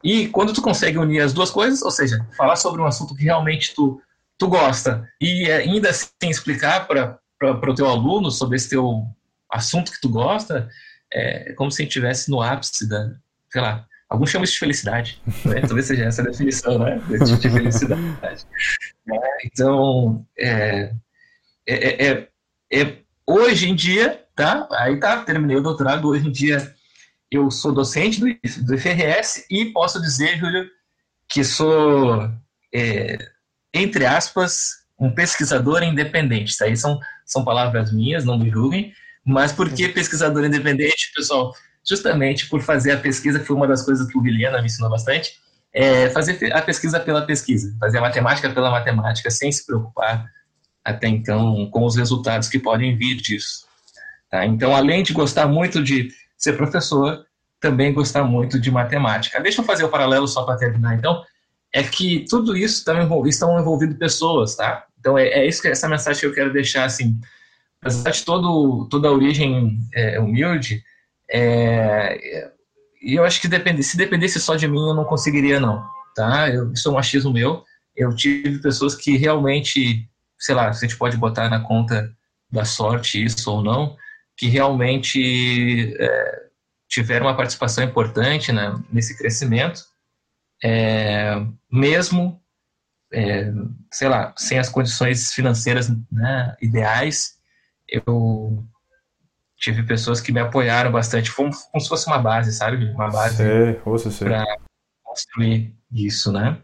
E 0.02 0.28
quando 0.28 0.54
tu 0.54 0.62
consegue 0.62 0.96
unir 0.96 1.20
as 1.20 1.34
duas 1.34 1.50
coisas, 1.50 1.82
ou 1.82 1.90
seja, 1.90 2.26
falar 2.34 2.56
sobre 2.56 2.80
um 2.80 2.86
assunto 2.86 3.14
que 3.14 3.24
realmente 3.24 3.74
tu, 3.74 4.00
tu 4.38 4.48
gosta 4.48 5.06
e 5.20 5.50
ainda 5.50 5.90
assim 5.90 6.08
explicar 6.22 6.88
para 6.88 7.20
o 7.38 7.74
teu 7.74 7.86
aluno 7.86 8.30
sobre 8.30 8.56
esse 8.56 8.70
teu 8.70 9.04
assunto 9.50 9.92
que 9.92 10.00
tu 10.00 10.08
gosta, 10.08 10.66
é 11.12 11.52
como 11.52 11.70
se 11.70 11.82
estivesse 11.82 12.30
no 12.30 12.40
ápice 12.40 12.88
da, 12.88 13.12
sei 13.50 13.60
lá, 13.60 13.86
alguns 14.12 14.30
chamam 14.30 14.44
isso 14.44 14.52
de 14.54 14.58
felicidade, 14.58 15.20
né? 15.44 15.60
talvez 15.60 15.86
seja 15.86 16.04
essa 16.04 16.22
a 16.22 16.26
definição, 16.26 16.78
né, 16.78 17.00
tipo 17.08 17.38
de 17.38 17.50
felicidade. 17.50 18.46
É, 19.10 19.46
então, 19.46 20.26
é, 20.38 20.92
é, 21.66 22.06
é, 22.06 22.28
é, 22.72 22.98
hoje 23.26 23.68
em 23.68 23.74
dia, 23.74 24.22
tá, 24.36 24.68
aí 24.72 25.00
tá, 25.00 25.24
terminei 25.24 25.56
o 25.56 25.62
doutorado, 25.62 26.08
hoje 26.08 26.28
em 26.28 26.32
dia 26.32 26.74
eu 27.30 27.50
sou 27.50 27.72
docente 27.72 28.20
do, 28.20 28.26
do 28.66 28.78
FRS 28.78 29.46
e 29.50 29.66
posso 29.72 30.00
dizer, 30.00 30.38
Júlio, 30.38 30.68
que 31.26 31.42
sou 31.42 32.30
é, 32.74 33.16
entre 33.72 34.04
aspas, 34.04 34.82
um 34.98 35.10
pesquisador 35.10 35.82
independente. 35.82 36.52
Isso 36.52 36.64
aí 36.64 36.76
são, 36.76 37.00
são 37.24 37.44
palavras 37.44 37.92
minhas, 37.92 38.24
não 38.24 38.38
me 38.38 38.50
julguem. 38.50 38.92
Mas 39.24 39.52
por 39.52 39.72
que 39.72 39.88
pesquisador 39.88 40.44
independente, 40.44 41.12
pessoal? 41.14 41.54
Justamente 41.86 42.48
por 42.48 42.62
fazer 42.62 42.92
a 42.92 42.96
pesquisa, 42.96 43.38
que 43.38 43.44
foi 43.44 43.56
uma 43.56 43.66
das 43.66 43.82
coisas 43.82 44.06
que 44.06 44.16
o 44.16 44.22
Vilhena 44.22 44.60
me 44.60 44.66
ensinou 44.66 44.90
bastante, 44.90 45.40
é 45.72 46.10
fazer 46.10 46.52
a 46.52 46.60
pesquisa 46.60 47.00
pela 47.00 47.22
pesquisa, 47.22 47.74
fazer 47.80 47.98
a 47.98 48.02
matemática 48.02 48.50
pela 48.50 48.70
matemática, 48.70 49.30
sem 49.30 49.50
se 49.50 49.64
preocupar 49.64 50.30
até 50.84 51.08
então 51.08 51.68
com 51.70 51.84
os 51.84 51.96
resultados 51.96 52.48
que 52.48 52.58
podem 52.58 52.96
vir 52.96 53.16
disso. 53.16 53.66
Tá? 54.30 54.44
Então, 54.44 54.74
além 54.74 55.02
de 55.02 55.12
gostar 55.12 55.46
muito 55.46 55.82
de 55.82 56.10
ser 56.36 56.56
professor, 56.56 57.24
também 57.60 57.92
gostar 57.92 58.24
muito 58.24 58.58
de 58.58 58.70
matemática. 58.70 59.40
Deixa 59.40 59.60
eu 59.60 59.64
fazer 59.64 59.84
o 59.84 59.88
paralelo 59.88 60.26
só 60.26 60.42
para 60.42 60.56
terminar, 60.56 60.96
então, 60.96 61.22
é 61.72 61.82
que 61.82 62.26
tudo 62.28 62.56
isso 62.56 62.84
também 62.84 63.08
estão 63.28 63.58
envolviendo 63.58 63.94
pessoas, 63.94 64.56
tá? 64.56 64.84
Então, 64.98 65.16
é, 65.16 65.28
é 65.28 65.46
isso 65.46 65.62
que 65.62 65.68
essa 65.68 65.88
mensagem 65.88 66.20
que 66.20 66.26
eu 66.26 66.34
quero 66.34 66.52
deixar, 66.52 66.84
assim, 66.84 67.18
apesar 67.80 68.10
de 68.10 68.24
todo, 68.24 68.88
toda 68.90 69.08
a 69.08 69.12
origem 69.12 69.78
é, 69.94 70.20
humilde, 70.20 70.84
é, 71.32 72.52
e 73.00 73.14
eu 73.14 73.24
acho 73.24 73.40
que 73.40 73.48
depende, 73.48 73.82
se 73.82 73.96
dependesse 73.96 74.38
só 74.38 74.54
de 74.54 74.68
mim, 74.68 74.88
eu 74.88 74.94
não 74.94 75.04
conseguiria, 75.04 75.58
não. 75.58 75.84
Tá? 76.14 76.50
Eu, 76.50 76.72
isso 76.72 76.88
é 76.88 76.90
um 76.90 76.94
machismo 76.94 77.32
meu. 77.32 77.64
Eu 77.96 78.14
tive 78.14 78.60
pessoas 78.60 78.94
que 78.94 79.16
realmente, 79.16 80.08
sei 80.38 80.54
lá, 80.54 80.72
se 80.72 80.84
a 80.84 80.88
gente 80.88 80.98
pode 80.98 81.16
botar 81.16 81.48
na 81.48 81.60
conta 81.60 82.14
da 82.50 82.64
sorte 82.64 83.24
isso 83.24 83.50
ou 83.50 83.62
não, 83.62 83.96
que 84.36 84.46
realmente 84.46 85.94
é, 85.98 86.42
tiveram 86.86 87.26
uma 87.26 87.36
participação 87.36 87.82
importante 87.82 88.52
né, 88.52 88.78
nesse 88.92 89.16
crescimento, 89.16 89.82
é, 90.62 91.34
mesmo, 91.70 92.40
é, 93.10 93.50
sei 93.90 94.08
lá, 94.08 94.34
sem 94.36 94.58
as 94.58 94.68
condições 94.68 95.32
financeiras 95.32 95.90
né, 96.10 96.54
ideais, 96.60 97.38
eu 97.88 98.64
tive 99.62 99.84
pessoas 99.84 100.20
que 100.20 100.32
me 100.32 100.40
apoiaram 100.40 100.90
bastante, 100.90 101.30
foi 101.30 101.48
como 101.70 101.80
se 101.80 101.88
fosse 101.88 102.08
uma 102.08 102.18
base, 102.18 102.52
sabe? 102.52 102.84
Uma 102.90 103.08
base 103.08 103.44
para 104.24 104.44
construir 105.04 105.72
isso, 105.92 106.32
né? 106.32 106.58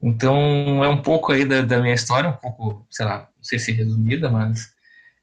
Então, 0.00 0.84
é 0.84 0.88
um 0.88 1.02
pouco 1.02 1.32
aí 1.32 1.44
da, 1.44 1.62
da, 1.62 1.80
minha 1.80 1.94
história, 1.94 2.30
um 2.30 2.36
pouco, 2.36 2.86
sei 2.88 3.04
lá, 3.04 3.28
não 3.36 3.42
sei 3.42 3.58
se 3.58 3.72
resumida, 3.72 4.30
mas 4.30 4.68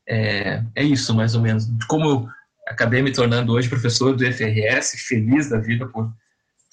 é, 0.06 0.62
é 0.76 0.84
isso, 0.84 1.16
mais 1.16 1.34
ou 1.34 1.42
menos. 1.42 1.66
Como 1.88 2.10
eu 2.10 2.28
acabei 2.68 3.02
me 3.02 3.14
tornando 3.14 3.54
hoje 3.54 3.70
professor 3.70 4.14
do 4.14 4.26
FRS, 4.26 4.98
feliz 5.08 5.50
da 5.50 5.60
vida 5.60 5.88
por 5.88 6.12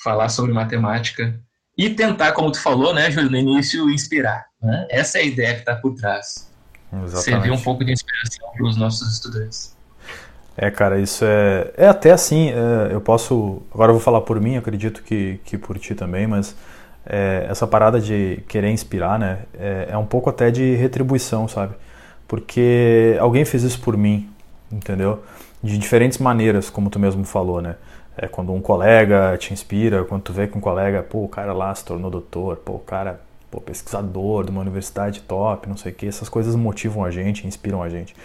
falar 0.02 0.30
sobre 0.30 0.52
matemática 0.52 1.38
e 1.76 1.90
tentar, 1.90 2.32
como 2.32 2.50
tu 2.50 2.60
falou, 2.60 2.92
né, 2.92 3.08
Júlio, 3.08 3.30
no 3.30 3.36
início, 3.36 3.88
inspirar. 3.88 4.46
Né? 4.60 4.88
Essa 4.90 5.18
é 5.18 5.20
a 5.20 5.24
ideia 5.24 5.54
que 5.54 5.60
está 5.60 5.76
por 5.76 5.94
trás. 5.94 6.50
Exatamente. 6.92 7.22
Servir 7.22 7.50
um 7.52 7.62
pouco 7.62 7.84
de 7.84 7.92
inspiração 7.92 8.50
para 8.52 8.66
os 8.66 8.76
nossos 8.76 9.12
estudantes. 9.12 9.77
É, 10.60 10.72
cara, 10.72 10.98
isso 10.98 11.24
é. 11.24 11.70
É 11.76 11.86
até 11.86 12.10
assim, 12.10 12.50
é, 12.50 12.92
eu 12.92 13.00
posso. 13.00 13.62
Agora 13.72 13.90
eu 13.90 13.94
vou 13.94 14.02
falar 14.02 14.22
por 14.22 14.40
mim, 14.40 14.56
acredito 14.56 15.04
que, 15.04 15.40
que 15.44 15.56
por 15.56 15.78
ti 15.78 15.94
também, 15.94 16.26
mas 16.26 16.56
é, 17.06 17.46
essa 17.48 17.64
parada 17.64 18.00
de 18.00 18.42
querer 18.48 18.68
inspirar, 18.68 19.20
né? 19.20 19.38
É, 19.54 19.90
é, 19.92 19.96
um 19.96 20.04
pouco 20.04 20.28
até 20.28 20.50
de 20.50 20.74
retribuição, 20.74 21.46
sabe? 21.46 21.74
Porque 22.26 23.16
alguém 23.20 23.44
fez 23.44 23.62
isso 23.62 23.80
por 23.80 23.96
mim, 23.96 24.28
entendeu? 24.70 25.22
De 25.62 25.78
diferentes 25.78 26.18
maneiras, 26.18 26.68
como 26.68 26.90
tu 26.90 26.98
mesmo 26.98 27.24
falou, 27.24 27.62
né? 27.62 27.76
É 28.16 28.26
quando 28.26 28.52
um 28.52 28.60
colega 28.60 29.36
te 29.38 29.52
inspira, 29.52 30.02
quando 30.04 30.22
tu 30.22 30.32
vê 30.32 30.48
que 30.48 30.58
um 30.58 30.60
colega, 30.60 31.04
pô, 31.04 31.22
o 31.22 31.28
cara 31.28 31.52
lá 31.52 31.72
se 31.72 31.84
tornou 31.84 32.10
doutor, 32.10 32.56
pô, 32.56 32.74
o 32.74 32.78
cara, 32.80 33.20
pô, 33.48 33.60
pesquisador 33.60 34.44
de 34.44 34.50
uma 34.50 34.60
universidade 34.60 35.20
top, 35.20 35.68
não 35.68 35.76
sei 35.76 35.92
o 35.92 35.94
que, 35.94 36.08
essas 36.08 36.28
coisas 36.28 36.56
motivam 36.56 37.04
a 37.04 37.12
gente, 37.12 37.46
inspiram 37.46 37.80
a 37.80 37.88
gente. 37.88 38.16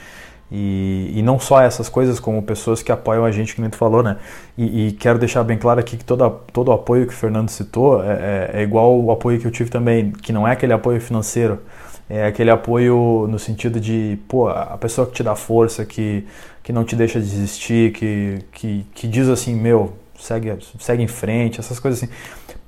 E, 0.52 1.12
e, 1.16 1.22
não 1.24 1.40
só 1.40 1.62
essas 1.62 1.90
coisas, 1.90 2.20
como 2.20 2.42
pessoas 2.44 2.84
que 2.84 2.92
apoiam 2.92 3.26
a 3.26 3.32
gente, 3.32 3.56
que 3.56 3.62
nem 3.62 3.70
tu 3.70 3.78
falou, 3.78 4.04
né? 4.04 4.18
E, 4.56 4.88
e 4.88 4.92
quero 4.92 5.18
deixar 5.18 5.44
bem 5.44 5.58
claro 5.58 5.80
aqui 5.80 5.98
que 5.98 6.06
todo, 6.06 6.30
todo 6.52 6.68
o 6.68 6.72
apoio 6.72 7.08
que 7.08 7.14
o 7.14 7.16
Fernando 7.16 7.50
citou 7.50 8.04
é, 8.04 8.12
é, 8.12 8.52
é, 8.60 8.62
igual 8.62 9.00
o 9.00 9.12
apoio 9.12 9.40
que 9.40 9.48
eu 9.48 9.52
tive 9.52 9.72
também, 9.72 10.12
que 10.12 10.32
não 10.32 10.48
é 10.48 10.52
aquele 10.52 10.74
apoio 10.74 11.02
financeiro, 11.02 11.60
é 12.08 12.28
aquele 12.28 12.52
apoio 12.52 13.28
no 13.28 13.40
sentido 13.40 13.80
de, 13.80 14.20
pô, 14.28 14.48
a 14.48 14.78
pessoa 14.78 15.08
que 15.08 15.14
te 15.14 15.24
dá 15.24 15.36
força, 15.36 15.86
que, 15.86 16.24
que 16.62 16.72
não 16.72 16.84
te 16.84 16.96
deixa 16.96 17.20
desistir, 17.20 17.92
que, 17.94 18.40
que, 18.52 18.86
que 18.94 19.08
diz 19.08 19.30
assim, 19.30 19.56
meu, 19.56 19.94
segue, 20.20 20.56
segue 20.80 21.02
em 21.02 21.08
frente, 21.08 21.60
essas 21.60 21.80
coisas 21.80 22.04
assim. 22.04 22.12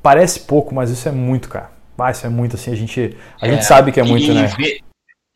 Parece 0.02 0.40
pouco, 0.42 0.74
mas 0.74 0.90
isso 0.90 1.08
é 1.08 1.12
muito, 1.12 1.50
cara. 1.50 1.70
Ah, 1.98 2.12
isso 2.12 2.26
é 2.26 2.30
muito 2.30 2.56
assim, 2.56 2.72
a 2.72 2.76
gente, 2.76 3.16
a 3.40 3.48
é, 3.48 3.52
gente 3.52 3.66
sabe 3.66 3.92
que 3.92 4.00
é 4.00 4.04
muito, 4.04 4.34
né? 4.34 4.52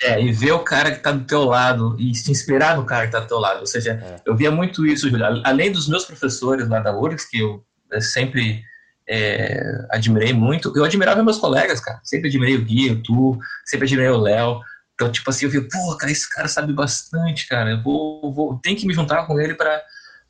É, 0.01 0.21
e 0.21 0.31
ver 0.31 0.53
o 0.53 0.59
cara 0.59 0.91
que 0.91 0.99
tá 0.99 1.11
do 1.11 1.25
teu 1.25 1.43
lado 1.43 1.95
e 1.99 2.15
se 2.15 2.31
inspirar 2.31 2.77
no 2.77 2.85
cara 2.85 3.05
que 3.05 3.11
tá 3.11 3.19
do 3.19 3.27
teu 3.27 3.37
lado. 3.37 3.59
Ou 3.59 3.65
seja, 3.65 3.91
é. 3.91 4.21
eu 4.25 4.35
via 4.35 4.49
muito 4.49 4.85
isso, 4.85 5.09
Júlio. 5.09 5.41
Além 5.43 5.71
dos 5.71 5.89
meus 5.89 6.05
professores 6.05 6.69
lá 6.69 6.79
da 6.79 6.97
URGS, 6.97 7.29
que 7.29 7.39
eu 7.39 7.61
sempre 7.99 8.63
é, 9.09 9.61
admirei 9.91 10.31
muito, 10.31 10.71
eu 10.75 10.85
admirava 10.85 11.21
meus 11.21 11.37
colegas, 11.37 11.81
cara. 11.81 11.99
Sempre 12.03 12.29
admirei 12.29 12.55
o 12.55 12.63
Gui, 12.63 12.91
o 12.91 13.03
Tu, 13.03 13.39
sempre 13.65 13.87
admirei 13.87 14.09
o 14.09 14.21
Léo. 14.21 14.61
Então, 14.93 15.11
tipo 15.11 15.29
assim, 15.29 15.45
eu 15.45 15.51
vi, 15.51 15.61
pô, 15.61 15.97
cara, 15.97 16.11
esse 16.11 16.29
cara 16.29 16.47
sabe 16.47 16.71
bastante, 16.71 17.47
cara. 17.47 17.71
Eu 17.71 17.83
vou, 17.83 18.33
vou 18.33 18.59
tem 18.61 18.75
que 18.75 18.85
me 18.85 18.93
juntar 18.93 19.25
com 19.25 19.39
ele 19.39 19.53
para 19.53 19.81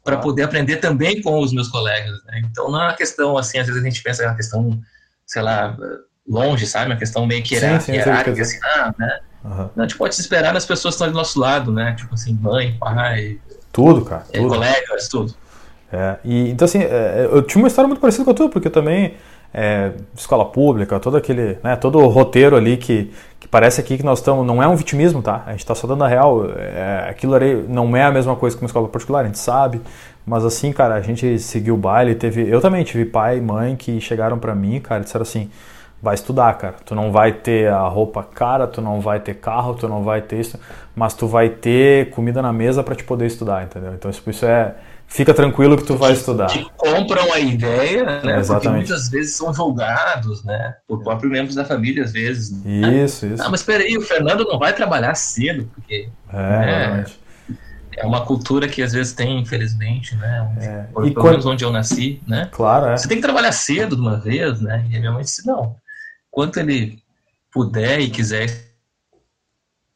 para 0.01 0.15
ah. 0.15 0.19
poder 0.19 0.43
aprender 0.43 0.77
também 0.77 1.21
com 1.21 1.39
os 1.39 1.53
meus 1.53 1.67
colegas. 1.67 2.23
Né? 2.25 2.41
Então, 2.45 2.71
não 2.71 2.81
é 2.81 2.85
uma 2.85 2.95
questão 2.95 3.37
assim, 3.37 3.59
às 3.59 3.67
vezes 3.67 3.81
a 3.81 3.85
gente 3.85 4.01
pensa 4.01 4.19
que 4.19 4.25
é 4.25 4.29
uma 4.29 4.35
questão, 4.35 4.81
sei 5.27 5.41
lá, 5.41 5.77
longe, 6.27 6.65
sabe? 6.65 6.91
Uma 6.91 6.97
questão 6.97 7.25
meio 7.25 7.43
que 7.43 7.55
hierárquica, 7.55 8.41
assim, 8.41 8.59
ah, 8.63 8.93
né? 8.97 9.19
Uhum. 9.43 9.69
A 9.77 9.81
gente 9.81 9.97
pode 9.97 10.15
se 10.15 10.21
esperar 10.21 10.53
nas 10.53 10.65
pessoas 10.65 10.95
que 10.95 11.01
estão 11.01 11.11
do 11.11 11.17
nosso 11.17 11.39
lado, 11.39 11.71
né? 11.71 11.93
Tipo 11.97 12.13
assim, 12.13 12.37
mãe, 12.41 12.75
pai. 12.79 13.39
Tudo, 13.71 14.03
cara. 14.03 14.25
É, 14.31 14.37
tudo. 14.39 14.49
Colegas, 14.49 15.07
tudo. 15.07 15.33
É, 15.91 16.17
e, 16.23 16.49
então, 16.49 16.65
assim, 16.65 16.79
é, 16.79 17.27
eu 17.31 17.41
tinha 17.41 17.61
uma 17.61 17.67
história 17.67 17.87
muito 17.87 17.99
parecida 17.99 18.23
com 18.23 18.31
a 18.31 18.33
tua, 18.33 18.49
porque 18.49 18.67
eu 18.67 18.71
também, 18.71 19.15
é, 19.53 19.93
escola 20.15 20.45
pública, 20.45 20.99
todo 20.99 21.17
aquele, 21.17 21.57
né, 21.63 21.75
todo 21.75 21.99
o 21.99 22.07
roteiro 22.07 22.55
ali 22.55 22.77
que, 22.77 23.11
que 23.39 23.47
parece 23.47 23.81
aqui 23.81 23.97
que 23.97 24.03
nós 24.03 24.19
estamos, 24.19 24.45
não 24.45 24.61
é 24.61 24.67
um 24.67 24.75
vitimismo, 24.75 25.21
tá? 25.21 25.43
A 25.47 25.51
gente 25.51 25.61
está 25.61 25.73
só 25.73 25.87
dando 25.87 26.03
a 26.03 26.07
real, 26.07 26.45
é, 26.55 27.07
aquilo 27.09 27.33
ali 27.33 27.65
não 27.67 27.95
é 27.97 28.03
a 28.03 28.11
mesma 28.11 28.35
coisa 28.35 28.55
que 28.55 28.61
uma 28.61 28.67
escola 28.67 28.87
particular, 28.87 29.21
a 29.21 29.25
gente 29.25 29.39
sabe, 29.39 29.81
mas 30.25 30.45
assim, 30.45 30.71
cara, 30.71 30.93
a 30.93 31.01
gente 31.01 31.39
seguiu 31.39 31.73
o 31.73 31.77
baile, 31.77 32.13
teve, 32.13 32.47
eu 32.47 32.61
também 32.61 32.83
tive 32.83 33.05
pai 33.05 33.37
e 33.37 33.41
mãe 33.41 33.75
que 33.75 33.99
chegaram 33.99 34.37
para 34.37 34.53
mim, 34.53 34.79
cara, 34.79 35.01
e 35.01 35.05
disseram 35.05 35.23
assim, 35.23 35.49
vai 36.01 36.15
estudar, 36.15 36.57
cara. 36.57 36.75
Tu 36.85 36.95
não 36.95 37.11
vai 37.11 37.33
ter 37.33 37.67
a 37.69 37.87
roupa 37.87 38.23
cara, 38.23 38.67
tu 38.67 38.81
não 38.81 39.01
vai 39.01 39.19
ter 39.19 39.35
carro, 39.35 39.75
tu 39.75 39.87
não 39.87 40.03
vai 40.03 40.21
ter 40.21 40.39
isso, 40.39 40.59
mas 40.95 41.13
tu 41.13 41.27
vai 41.27 41.49
ter 41.49 42.09
comida 42.11 42.41
na 42.41 42.53
mesa 42.53 42.83
para 42.83 42.95
te 42.95 43.03
poder 43.03 43.25
estudar, 43.25 43.63
entendeu? 43.63 43.93
Então 43.93 44.09
isso 44.09 44.45
é 44.45 44.75
fica 45.09 45.33
tranquilo 45.33 45.75
que 45.75 45.83
tu 45.83 45.95
vai 45.95 46.13
estudar. 46.13 46.47
Que 46.47 46.63
compram 46.77 47.33
a 47.33 47.39
ideia, 47.39 48.21
né? 48.21 48.39
Exatamente. 48.39 48.47
Porque 48.47 48.69
muitas 48.69 49.09
vezes 49.09 49.35
são 49.35 49.53
julgados, 49.53 50.43
né? 50.43 50.75
Por 50.87 51.03
próprios 51.03 51.31
membros 51.31 51.55
da 51.55 51.65
família, 51.65 52.03
às 52.03 52.13
vezes. 52.13 52.51
Né? 52.63 53.03
Isso, 53.03 53.25
isso. 53.25 53.43
Ah, 53.43 53.49
mas 53.49 53.63
peraí, 53.63 53.97
o 53.97 54.01
Fernando 54.01 54.45
não 54.45 54.59
vai 54.59 54.71
trabalhar 54.71 55.15
cedo, 55.15 55.69
porque. 55.73 56.09
É, 56.31 56.37
né? 56.37 57.05
É 57.97 58.05
uma 58.05 58.21
cultura 58.21 58.65
que 58.65 58.81
às 58.81 58.93
vezes 58.93 59.11
tem, 59.11 59.39
infelizmente, 59.39 60.15
né? 60.15 60.55
É. 60.61 60.85
E 60.89 60.93
pelo 60.93 61.13
quando... 61.15 61.31
menos 61.31 61.45
onde 61.45 61.65
eu 61.65 61.71
nasci, 61.71 62.21
né? 62.25 62.47
Claro, 62.51 62.85
é. 62.85 62.97
Você 62.97 63.09
tem 63.09 63.17
que 63.17 63.23
trabalhar 63.23 63.51
cedo 63.51 63.95
de 63.95 64.01
uma 64.01 64.15
vez, 64.15 64.61
né? 64.61 64.85
E 64.89 64.95
a 64.95 64.99
minha 64.99 65.11
mãe 65.11 65.23
disse, 65.23 65.45
não 65.45 65.75
quanto 66.39 66.57
ele 66.57 67.03
puder 67.51 67.99
e 67.99 68.09
quiser 68.09 68.45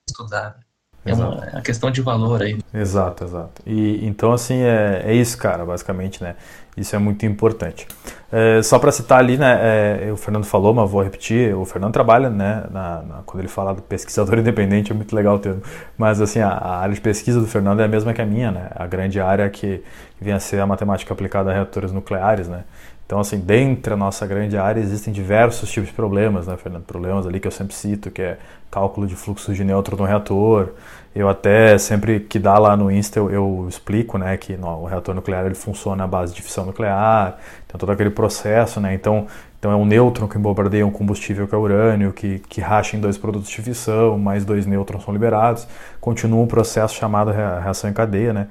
estudar. 0.09 0.59
É 1.05 1.13
uma, 1.13 1.45
é 1.45 1.51
uma, 1.51 1.61
questão 1.61 1.89
de 1.89 2.01
valor 2.01 2.41
aí. 2.41 2.59
Exato, 2.73 3.23
exato. 3.23 3.61
E 3.65 4.05
então 4.05 4.33
assim 4.33 4.55
é, 4.55 5.03
é 5.05 5.15
isso, 5.15 5.37
cara, 5.37 5.65
basicamente, 5.65 6.21
né? 6.21 6.35
Isso 6.75 6.95
é 6.97 6.99
muito 6.99 7.25
importante. 7.25 7.87
É, 8.29 8.61
só 8.61 8.77
para 8.77 8.91
citar 8.91 9.19
ali, 9.19 9.37
né? 9.37 10.07
É, 10.07 10.11
o 10.11 10.17
Fernando 10.17 10.43
falou, 10.43 10.73
mas 10.73 10.89
vou 10.89 11.01
repetir. 11.01 11.55
O 11.55 11.63
Fernando 11.63 11.93
trabalha, 11.93 12.29
né? 12.29 12.65
Na, 12.71 13.01
na, 13.03 13.15
quando 13.25 13.39
ele 13.39 13.47
fala 13.47 13.73
do 13.73 13.81
pesquisador 13.81 14.39
independente, 14.39 14.91
é 14.91 14.95
muito 14.95 15.15
legal 15.15 15.35
o 15.35 15.39
termo. 15.39 15.61
Mas 15.97 16.19
assim, 16.19 16.39
a, 16.39 16.49
a, 16.49 16.79
área 16.79 16.93
de 16.93 16.99
pesquisa 16.99 17.39
do 17.39 17.47
Fernando 17.47 17.79
é 17.79 17.85
a 17.85 17.87
mesma 17.87 18.13
que 18.13 18.21
a 18.21 18.25
minha, 18.25 18.51
né? 18.51 18.69
A 18.75 18.85
grande 18.85 19.17
área 19.21 19.49
que, 19.49 19.81
que 20.17 20.23
vem 20.23 20.33
a 20.33 20.39
ser 20.41 20.59
a 20.59 20.67
matemática 20.67 21.13
aplicada 21.13 21.51
a 21.51 21.53
reatores 21.53 21.93
nucleares, 21.93 22.49
né? 22.49 22.65
Então, 23.05 23.19
assim, 23.19 23.37
dentro 23.37 23.91
da 23.91 23.97
nossa 23.97 24.25
grande 24.25 24.57
área 24.57 24.79
existem 24.79 25.13
diversos 25.13 25.69
tipos 25.71 25.89
de 25.89 25.95
problemas, 25.95 26.47
né, 26.47 26.55
Fernando? 26.57 26.83
Problemas 26.83 27.27
ali 27.27 27.39
que 27.39 27.47
eu 27.47 27.51
sempre 27.51 27.75
cito, 27.75 28.09
que 28.09 28.21
é 28.21 28.37
cálculo 28.71 29.05
de 29.05 29.15
fluxo 29.15 29.53
de 29.53 29.63
nêutron 29.63 29.97
no 29.97 30.03
reator. 30.03 30.69
Eu 31.13 31.29
até, 31.29 31.77
sempre 31.77 32.21
que 32.21 32.39
dá 32.39 32.57
lá 32.57 32.75
no 32.75 32.89
Insta, 32.89 33.19
eu, 33.19 33.29
eu 33.29 33.67
explico, 33.69 34.17
né, 34.17 34.35
que 34.35 34.57
no, 34.57 34.67
o 34.81 34.85
reator 34.85 35.13
nuclear 35.13 35.45
ele 35.45 35.53
funciona 35.53 36.05
à 36.05 36.07
base 36.07 36.33
de 36.33 36.41
fissão 36.41 36.65
nuclear, 36.65 37.37
tem 37.67 37.77
todo 37.77 37.91
aquele 37.91 38.09
processo, 38.09 38.81
né, 38.81 38.95
então, 38.95 39.27
então 39.59 39.71
é 39.71 39.75
um 39.75 39.85
nêutron 39.85 40.27
que 40.27 40.39
bombardeia 40.39 40.87
um 40.87 40.89
combustível 40.89 41.47
que 41.47 41.53
é 41.53 41.57
urânio, 41.57 42.11
que, 42.11 42.39
que 42.39 42.59
racha 42.61 42.97
em 42.97 42.99
dois 42.99 43.15
produtos 43.15 43.47
de 43.47 43.61
fissão, 43.61 44.17
mais 44.17 44.43
dois 44.43 44.65
nêutrons 44.65 45.03
são 45.03 45.13
liberados, 45.13 45.67
continua 46.01 46.41
um 46.41 46.47
processo 46.47 46.95
chamado 46.95 47.29
reação 47.29 47.87
em 47.87 47.93
cadeia, 47.93 48.33
né, 48.33 48.47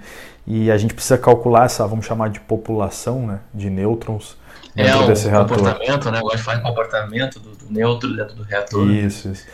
e 0.46 0.70
a 0.70 0.76
gente 0.76 0.94
precisa 0.94 1.18
calcular 1.18 1.64
essa, 1.64 1.84
vamos 1.84 2.06
chamar 2.06 2.30
de 2.30 2.38
população, 2.38 3.26
né, 3.26 3.40
de 3.52 3.68
nêutrons 3.68 4.40
é, 4.76 5.06
desse 5.06 5.28
reator. 5.28 5.56
comportamento, 5.56 6.10
né? 6.10 6.18
Eu 6.18 6.22
gosto 6.22 6.36
de 6.38 6.42
falar 6.42 6.60
comportamento 6.60 7.40
do, 7.40 7.50
do 7.50 7.72
neutro 7.72 8.14
dentro 8.14 8.34
do 8.34 8.42
reator. 8.42 8.90
Isso, 8.90 9.28
isso. 9.28 9.46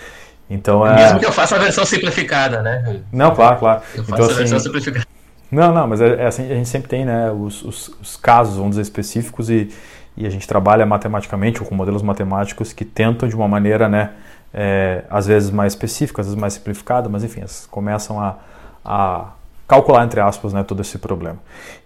Então, 0.51 0.87
é... 0.87 0.95
Mesmo 0.95 1.19
que 1.21 1.27
eu 1.27 1.33
faça 1.33 1.57
a 1.57 1.59
versão 1.59 1.85
simplificada, 1.85 2.63
né? 2.63 3.03
Não, 3.13 3.35
claro, 3.35 3.59
claro. 3.59 3.83
Eu 3.95 4.05
faço 4.05 4.23
então, 4.23 4.35
a 4.35 4.39
versão 4.39 4.57
assim, 4.57 4.67
simplificada. 4.67 5.07
Não, 5.51 5.73
não, 5.73 5.87
mas 5.87 6.01
é, 6.01 6.23
é, 6.23 6.27
assim, 6.27 6.51
a 6.51 6.55
gente 6.55 6.69
sempre 6.69 6.89
tem 6.89 7.05
né, 7.05 7.31
os, 7.31 7.63
os, 7.63 7.89
os, 8.01 8.17
casos, 8.17 8.57
vamos 8.57 8.71
dizer, 8.71 8.83
específicos 8.83 9.49
e, 9.49 9.71
e 10.17 10.27
a 10.27 10.31
gente 10.31 10.47
trabalha 10.47 10.85
matematicamente 10.85 11.63
ou 11.63 11.69
com 11.69 11.75
modelos 11.75 12.03
matemáticos 12.03 12.73
que 12.73 12.85
tentam 12.85 13.29
de 13.29 13.35
uma 13.35 13.49
maneira, 13.49 13.89
né, 13.89 14.11
é, 14.53 15.05
às 15.09 15.27
vezes 15.27 15.51
mais 15.51 15.73
específica, 15.73 16.21
às 16.21 16.27
vezes 16.27 16.39
mais 16.39 16.53
simplificada, 16.53 17.09
mas 17.09 17.25
enfim, 17.25 17.43
começam 17.71 18.21
a, 18.21 18.37
a 18.85 19.29
calcular, 19.69 20.05
entre 20.05 20.21
aspas, 20.21 20.53
né, 20.53 20.65
todo 20.65 20.81
esse 20.81 20.99
problema. 20.99 21.39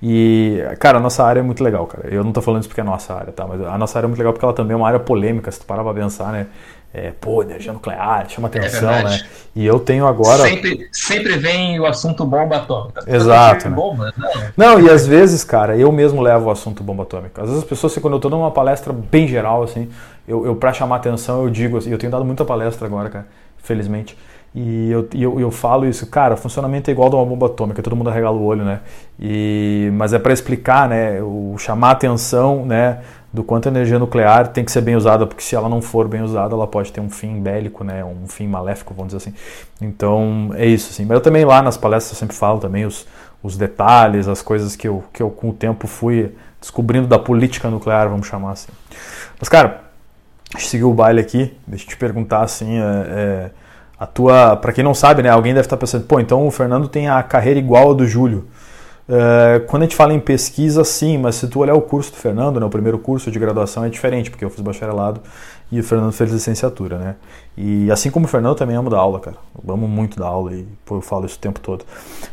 E, 0.02 0.62
cara, 0.78 0.98
a 0.98 1.00
nossa 1.00 1.24
área 1.24 1.40
é 1.40 1.42
muito 1.42 1.62
legal, 1.62 1.86
cara. 1.86 2.08
Eu 2.08 2.22
não 2.22 2.30
estou 2.30 2.42
falando 2.42 2.60
isso 2.60 2.68
porque 2.68 2.80
é 2.80 2.84
a 2.84 2.86
nossa 2.86 3.12
área, 3.12 3.32
tá? 3.32 3.46
Mas 3.46 3.60
a 3.60 3.76
nossa 3.76 3.98
área 3.98 4.06
é 4.06 4.08
muito 4.08 4.18
legal 4.18 4.32
porque 4.32 4.44
ela 4.44 4.54
também 4.54 4.72
é 4.72 4.76
uma 4.76 4.86
área 4.86 5.00
polêmica, 5.00 5.50
se 5.50 5.60
tu 5.60 5.66
parar 5.66 5.82
pra 5.82 5.92
pensar, 5.92 6.32
né? 6.32 6.46
é, 6.94 7.10
pô, 7.10 7.42
energia 7.42 7.72
nuclear, 7.72 8.28
chama 8.28 8.48
é 8.52 8.58
atenção, 8.58 8.92
é 8.92 9.04
né? 9.04 9.20
E 9.56 9.64
eu 9.64 9.80
tenho 9.80 10.06
agora. 10.06 10.42
Sempre, 10.42 10.88
sempre 10.92 11.38
vem 11.38 11.80
o 11.80 11.86
assunto 11.86 12.24
bomba 12.24 12.56
atômica. 12.56 13.02
Exato. 13.06 13.70
Né? 13.70 13.74
Bomba, 13.74 14.12
não. 14.16 14.30
não, 14.74 14.80
e 14.80 14.90
às 14.90 15.06
vezes, 15.06 15.42
cara, 15.42 15.74
eu 15.74 15.90
mesmo 15.90 16.20
levo 16.20 16.48
o 16.48 16.50
assunto 16.50 16.82
bomba 16.82 17.04
atômica. 17.04 17.40
Às 17.40 17.48
vezes 17.48 17.62
as 17.62 17.68
pessoas, 17.68 17.96
quando 17.96 18.12
eu 18.12 18.18
estou 18.18 18.30
numa 18.30 18.50
palestra 18.50 18.92
bem 18.92 19.26
geral, 19.26 19.62
assim, 19.62 19.88
eu, 20.28 20.44
eu 20.44 20.54
para 20.54 20.72
chamar 20.74 20.96
atenção, 20.96 21.44
eu 21.44 21.50
digo 21.50 21.78
assim, 21.78 21.90
eu 21.90 21.98
tenho 21.98 22.12
dado 22.12 22.26
muita 22.26 22.44
palestra 22.44 22.86
agora, 22.86 23.08
cara, 23.08 23.26
felizmente. 23.56 24.16
E 24.54 24.90
eu, 24.90 25.08
eu, 25.14 25.40
eu 25.40 25.50
falo 25.50 25.86
isso, 25.86 26.06
cara, 26.06 26.34
o 26.34 26.36
funcionamento 26.36 26.90
é 26.90 26.92
igual 26.92 27.08
de 27.08 27.16
uma 27.16 27.24
bomba 27.24 27.46
atômica, 27.46 27.82
todo 27.82 27.96
mundo 27.96 28.10
arregala 28.10 28.36
o 28.36 28.44
olho, 28.44 28.64
né? 28.64 28.80
E, 29.18 29.90
mas 29.94 30.12
é 30.12 30.18
para 30.18 30.32
explicar, 30.32 30.86
né, 30.88 31.22
o 31.22 31.56
chamar 31.56 31.92
atenção, 31.92 32.66
né, 32.66 33.00
do 33.32 33.42
quanto 33.42 33.66
a 33.66 33.70
energia 33.70 33.98
nuclear 33.98 34.48
tem 34.48 34.62
que 34.62 34.70
ser 34.70 34.82
bem 34.82 34.94
usada, 34.94 35.26
porque 35.26 35.42
se 35.42 35.56
ela 35.56 35.70
não 35.70 35.80
for 35.80 36.06
bem 36.06 36.20
usada, 36.20 36.54
ela 36.54 36.66
pode 36.66 36.92
ter 36.92 37.00
um 37.00 37.08
fim 37.08 37.40
bélico, 37.40 37.82
né, 37.82 38.04
um 38.04 38.28
fim 38.28 38.46
maléfico, 38.46 38.92
vamos 38.92 39.14
dizer 39.14 39.28
assim. 39.30 39.34
Então, 39.80 40.50
é 40.54 40.66
isso, 40.66 40.90
assim. 40.90 41.06
Mas 41.06 41.14
eu 41.14 41.22
também 41.22 41.46
lá 41.46 41.62
nas 41.62 41.78
palestras 41.78 42.12
eu 42.12 42.18
sempre 42.18 42.36
falo 42.36 42.58
também 42.58 42.84
os, 42.84 43.06
os 43.42 43.56
detalhes, 43.56 44.28
as 44.28 44.42
coisas 44.42 44.76
que 44.76 44.86
eu, 44.86 45.02
que 45.14 45.22
eu 45.22 45.30
com 45.30 45.48
o 45.48 45.52
tempo 45.54 45.86
fui 45.86 46.30
descobrindo 46.60 47.08
da 47.08 47.18
política 47.18 47.70
nuclear, 47.70 48.06
vamos 48.08 48.26
chamar 48.26 48.52
assim. 48.52 48.70
Mas, 49.40 49.48
cara, 49.48 49.80
deixa 50.52 50.66
eu 50.66 50.70
seguir 50.70 50.84
o 50.84 50.92
baile 50.92 51.20
aqui, 51.20 51.56
deixa 51.66 51.86
eu 51.86 51.88
te 51.88 51.96
perguntar, 51.96 52.42
assim, 52.42 52.78
é, 52.78 52.82
é, 52.82 53.50
a 54.02 54.06
tua... 54.06 54.56
para 54.56 54.72
quem 54.72 54.82
não 54.82 54.94
sabe, 54.94 55.22
né, 55.22 55.28
alguém 55.28 55.54
deve 55.54 55.66
estar 55.66 55.76
pensando, 55.76 56.04
pô, 56.04 56.18
então 56.18 56.44
o 56.44 56.50
Fernando 56.50 56.88
tem 56.88 57.08
a 57.08 57.22
carreira 57.22 57.60
igual 57.60 57.92
a 57.92 57.94
do 57.94 58.04
Júlio. 58.04 58.48
Uh, 59.08 59.64
quando 59.66 59.82
a 59.82 59.84
gente 59.84 59.94
fala 59.94 60.12
em 60.12 60.18
pesquisa, 60.18 60.82
sim, 60.82 61.18
mas 61.18 61.36
se 61.36 61.46
tu 61.46 61.60
olhar 61.60 61.74
o 61.74 61.80
curso 61.80 62.10
do 62.10 62.16
Fernando, 62.16 62.58
né, 62.58 62.66
o 62.66 62.70
primeiro 62.70 62.98
curso 62.98 63.30
de 63.30 63.38
graduação 63.38 63.84
é 63.84 63.88
diferente, 63.88 64.28
porque 64.28 64.44
eu 64.44 64.50
fiz 64.50 64.60
bacharelado 64.60 65.20
e 65.70 65.80
o 65.80 65.84
Fernando 65.84 66.12
fez 66.12 66.30
licenciatura, 66.30 66.98
né? 66.98 67.14
E 67.56 67.90
assim 67.90 68.10
como 68.10 68.26
o 68.26 68.28
Fernando, 68.28 68.56
também 68.56 68.76
amo 68.76 68.90
dar 68.90 68.98
aula, 68.98 69.18
cara. 69.20 69.36
Eu 69.66 69.72
amo 69.72 69.88
muito 69.88 70.18
dar 70.18 70.26
aula 70.26 70.52
e 70.52 70.66
pô, 70.84 70.96
eu 70.96 71.00
falo 71.00 71.24
isso 71.24 71.36
o 71.36 71.40
tempo 71.40 71.60
todo. 71.60 71.82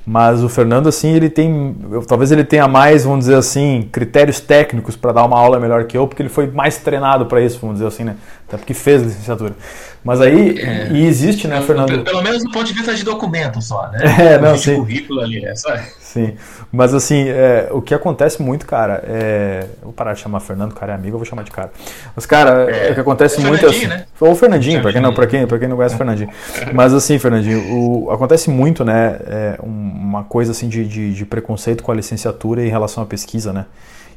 Mas 0.06 0.44
o 0.44 0.50
Fernando, 0.50 0.90
assim, 0.90 1.10
ele 1.10 1.30
tem. 1.30 1.74
Eu, 1.90 2.06
talvez 2.06 2.34
ele 2.34 2.44
tenha 2.44 2.68
mais, 2.68 3.06
vamos 3.06 3.20
dizer 3.20 3.36
assim, 3.36 3.88
critérios 3.94 4.42
técnicos 4.42 4.98
para 4.98 5.14
dar 5.14 5.24
uma 5.24 5.40
aula 5.40 5.58
melhor 5.58 5.86
que 5.86 5.98
eu, 5.98 6.06
porque 6.06 6.22
ele 6.22 6.30
foi 6.30 6.48
mais 6.48 6.80
treinado 6.80 7.28
para 7.28 7.42
isso, 7.42 7.60
vamos 7.60 7.76
dizer 7.76 7.88
assim, 7.88 8.04
né? 8.04 8.18
Até 8.46 8.58
porque 8.58 8.74
fez 8.74 9.04
licenciatura. 9.04 9.56
Mas 10.04 10.22
aí, 10.22 10.60
é, 10.60 10.90
e 10.92 11.06
existe, 11.06 11.48
né, 11.48 11.62
Fernando? 11.62 11.90
Pelo, 11.90 12.04
pelo, 12.04 12.22
menos 12.24 12.44
do 12.44 12.52
ponto 12.52 12.66
de 12.66 12.74
vista 12.74 12.96
de 12.96 13.04
documento 13.04 13.62
só, 13.62 13.90
né? 13.92 14.00
É, 14.20 14.38
não, 14.38 14.58
sim. 14.58 14.76
currículo 14.76 15.22
ali, 15.22 15.44
é 15.46 15.56
só. 15.56 15.76
Sim, 16.00 16.36
mas 16.72 16.94
assim, 16.94 17.28
é, 17.28 17.70
o 17.72 17.82
que 17.82 17.94
acontece 17.94 18.42
muito, 18.42 18.66
cara, 18.66 19.04
é. 19.06 19.68
Vou 19.82 19.94
parar 19.94 20.14
de 20.14 20.20
chamar 20.20 20.40
Fernando, 20.40 20.74
cara 20.74 20.94
é 20.94 20.96
amigo, 20.96 21.16
eu 21.16 21.20
vou 21.20 21.26
chamar 21.26 21.44
de 21.44 21.52
cara. 21.52 21.72
Mas, 22.16 22.26
cara, 22.26 22.70
é, 22.70 22.92
o 22.92 22.94
que 22.94 23.00
acontece 23.00 23.40
é 23.40 23.44
muito 23.44 23.66
é 23.66 23.70
assim. 23.70 23.88
Né? 23.88 24.06
Ou 24.20 24.32
o 24.32 24.36
Fernandinho, 24.36 24.82
para 24.82 24.92
quem, 24.92 25.02
não, 25.02 25.14
pra 25.14 25.28
quem, 25.28 25.48
pra 25.48 25.60
quem 25.60 25.68
não 25.68 25.76
conhece 25.76 25.96
o 25.96 25.98
Fernandinho. 25.98 26.30
Mas 26.74 26.94
assim, 26.94 27.20
Fernandinho, 27.20 27.60
o, 27.74 28.12
acontece 28.12 28.50
muito, 28.50 28.84
né? 28.86 29.20
É, 29.26 29.60
uma 29.62 30.24
coisa 30.24 30.52
assim 30.52 30.68
de, 30.70 30.86
de, 30.86 31.14
de 31.14 31.26
preconceito 31.26 31.84
com 31.84 31.92
a 31.92 31.96
licenciatura 31.96 32.66
em 32.66 32.70
relação 32.70 33.04
à 33.04 33.06
pesquisa, 33.06 33.54
né? 33.54 33.66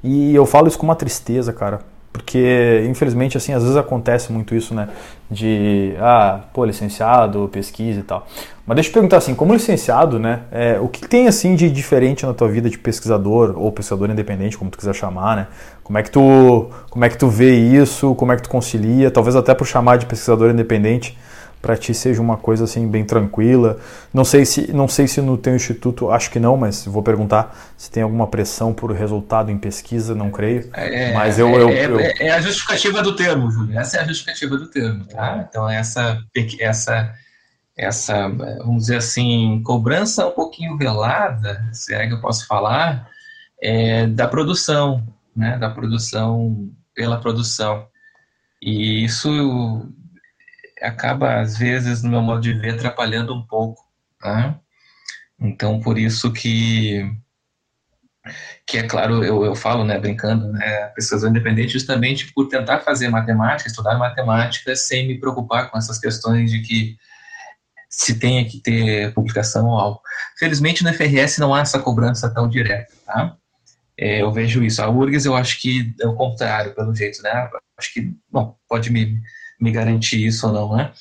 E 0.03 0.35
eu 0.35 0.45
falo 0.45 0.69
isso 0.69 0.79
com 0.79 0.85
uma 0.85 0.97
tristeza, 0.97 1.53
cara, 1.53 1.81
porque, 2.13 2.85
infelizmente, 2.89 3.37
assim, 3.39 3.55
às 3.55 3.63
vezes 3.63 3.77
acontece 3.77 4.31
muito 4.31 4.55
isso, 4.55 4.75
né? 4.75 4.89
De, 5.31 5.95
ah, 5.99 6.41
pô, 6.53 6.65
licenciado, 6.65 7.49
pesquisa 7.51 8.01
e 8.01 8.03
tal. 8.03 8.27
Mas 8.67 8.75
deixa 8.75 8.91
eu 8.91 8.93
perguntar 8.93 9.17
assim, 9.17 9.35
como 9.35 9.55
licenciado, 9.55 10.19
né? 10.19 10.41
É, 10.53 10.79
o 10.79 10.89
que 10.89 11.09
tem, 11.09 11.27
assim, 11.27 11.55
de 11.55 11.71
diferente 11.71 12.27
na 12.27 12.35
tua 12.35 12.49
vida 12.49 12.69
de 12.69 12.79
pesquisador 12.79 13.55
ou 13.57 13.73
pesquisador 13.73 14.11
independente, 14.11 14.59
como 14.59 14.71
tu 14.71 14.77
quiser 14.77 14.95
chamar, 14.95 15.37
né? 15.37 15.47
Como 15.83 15.99
é 15.99 16.03
que 16.03 16.11
tu, 16.11 16.71
como 16.91 17.05
é 17.05 17.09
que 17.09 17.17
tu 17.17 17.29
vê 17.29 17.55
isso? 17.55 18.15
Como 18.15 18.31
é 18.31 18.37
que 18.37 18.43
tu 18.43 18.51
concilia? 18.51 19.11
Talvez 19.11 19.35
até 19.35 19.55
por 19.55 19.67
chamar 19.67 19.97
de 19.97 20.05
pesquisador 20.05 20.51
independente, 20.51 21.19
para 21.63 21.77
ti 21.77 21.95
seja 21.95 22.21
uma 22.21 22.37
coisa 22.37 22.65
assim 22.65 22.89
bem 22.89 23.05
tranquila. 23.05 23.79
Não 24.13 24.25
sei 24.25 24.45
se 24.45 24.73
não 24.73 24.89
sei 24.89 25.07
se 25.07 25.21
no 25.23 25.39
teu 25.39 25.55
instituto, 25.55 26.11
acho 26.11 26.29
que 26.29 26.41
não, 26.41 26.57
mas 26.57 26.85
vou 26.85 27.05
perguntar 27.05 27.57
se 27.79 27.89
tem 27.89 28.03
alguma 28.03 28.27
pressão 28.27 28.75
por 28.75 28.91
resultado 28.91 29.49
em 29.49 29.57
pesquisa, 29.57 30.13
não 30.13 30.29
creio. 30.29 30.69
É, 30.75 31.15
mas 31.15 31.39
eu, 31.39 31.49
eu, 31.49 31.69
é, 31.69 31.87
eu... 31.87 32.01
é, 32.01 32.31
a 32.33 32.41
justificativa 32.41 33.01
do 33.01 33.15
termo, 33.15 33.49
Júlio. 33.49 33.79
Essa 33.79 33.99
é 33.99 34.01
a 34.01 34.05
justificativa 34.05 34.57
do 34.59 34.67
termo, 34.67 35.05
tá? 35.07 35.47
Então 35.49 35.71
essa 35.71 36.21
essa 36.59 37.15
essa 37.79 38.29
vamos 38.59 38.83
dizer 38.83 38.97
assim 38.97 39.63
cobrança 39.65 40.27
um 40.27 40.33
pouquinho 40.33 40.77
velada, 40.77 41.65
se 41.73 41.95
é 41.95 42.09
que 42.09 42.15
eu 42.15 42.21
posso 42.21 42.45
falar, 42.47 43.09
é, 43.63 44.09
da 44.09 44.27
produção, 44.27 45.07
né? 45.35 45.57
Da 45.59 45.71
produção 45.71 46.69
pela 46.93 47.21
produção. 47.21 47.87
E 48.61 49.05
isso 49.05 49.89
acaba, 50.83 51.41
às 51.41 51.57
vezes, 51.57 52.03
no 52.03 52.11
meu 52.11 52.23
modo 52.23 52.41
de 52.41 52.53
ver, 52.55 52.75
atrapalhando 52.75 53.35
um 53.35 53.47
pouco. 53.47 53.83
Tá? 54.21 54.59
Então, 55.39 55.81
por 55.81 55.99
isso 55.99 56.33
que, 56.33 57.11
que 58.67 58.79
é 58.79 58.85
claro, 58.85 59.25
eu, 59.25 59.45
eu 59.45 59.55
falo, 59.55 59.85
né, 59.85 59.99
brincando, 59.99 60.53
né, 60.53 60.87
pesquisador 60.95 61.31
independente 61.31 61.73
justamente 61.73 62.33
por 62.33 62.49
tentar 62.49 62.81
fazer 62.81 63.09
matemática, 63.09 63.69
estudar 63.69 63.99
matemática, 63.99 64.77
sem 64.77 65.09
me 65.09 65.19
preocupar 65.19 65.71
com 65.71 65.79
essas 65.79 65.99
questões 65.99 66.51
de 66.51 66.61
que 66.61 66.97
se 67.89 68.19
tenha 68.19 68.45
que 68.45 68.59
ter 68.59 69.13
publicação 69.13 69.67
ou 69.67 69.79
algo. 69.79 70.01
Felizmente, 70.39 70.83
no 70.83 70.93
FRS 70.95 71.39
não 71.39 71.55
há 71.55 71.61
essa 71.61 71.79
cobrança 71.79 72.33
tão 72.33 72.49
direta, 72.49 72.93
tá? 73.05 73.37
É, 73.99 74.23
eu 74.23 74.33
vejo 74.33 74.65
isso. 74.65 74.81
A 74.81 74.89
URGS, 74.89 75.27
eu 75.27 75.37
acho 75.37 75.61
que 75.61 75.95
é 76.01 76.07
o 76.07 76.15
contrário, 76.15 76.75
pelo 76.75 76.95
jeito, 76.95 77.23
né? 77.23 77.51
Acho 77.77 77.93
que, 77.93 78.15
bom, 78.31 78.57
pode 78.67 78.91
me 78.91 79.21
me 79.63 79.71
garantir 79.71 80.27
isso 80.27 80.47
ou 80.47 80.53
não, 80.53 80.77
né? 80.77 80.93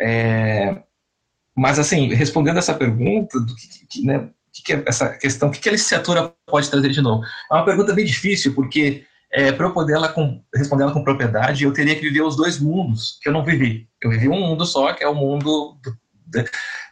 É, 0.00 0.76
mas, 1.54 1.78
assim, 1.78 2.12
respondendo 2.14 2.58
essa 2.58 2.74
pergunta, 2.74 3.38
do 3.38 3.54
que, 3.54 3.86
que 3.88 4.06
né, 4.06 4.28
que, 4.52 4.62
que 4.62 4.72
é 4.72 4.82
essa 4.86 5.10
questão, 5.10 5.48
o 5.48 5.52
que, 5.52 5.60
que 5.60 5.68
a 5.68 5.72
licenciatura 5.72 6.32
pode 6.46 6.70
trazer 6.70 6.88
de 6.88 7.02
novo? 7.02 7.22
É 7.50 7.54
uma 7.54 7.64
pergunta 7.64 7.92
bem 7.92 8.04
difícil, 8.04 8.54
porque 8.54 9.04
é, 9.30 9.52
para 9.52 9.66
eu 9.66 9.72
poder 9.72 9.94
ela 9.94 10.08
com, 10.08 10.42
responder 10.54 10.84
ela 10.84 10.92
com 10.92 11.04
propriedade, 11.04 11.64
eu 11.64 11.72
teria 11.72 11.94
que 11.94 12.00
viver 12.00 12.22
os 12.22 12.36
dois 12.36 12.58
mundos 12.58 13.18
que 13.22 13.28
eu 13.28 13.32
não 13.32 13.44
vivi. 13.44 13.86
Eu 14.02 14.10
vivi 14.10 14.28
um 14.28 14.40
mundo 14.40 14.64
só, 14.64 14.92
que 14.94 15.04
é 15.04 15.08
o 15.08 15.14
mundo 15.14 15.78
do, 15.82 15.96
da, 16.26 16.44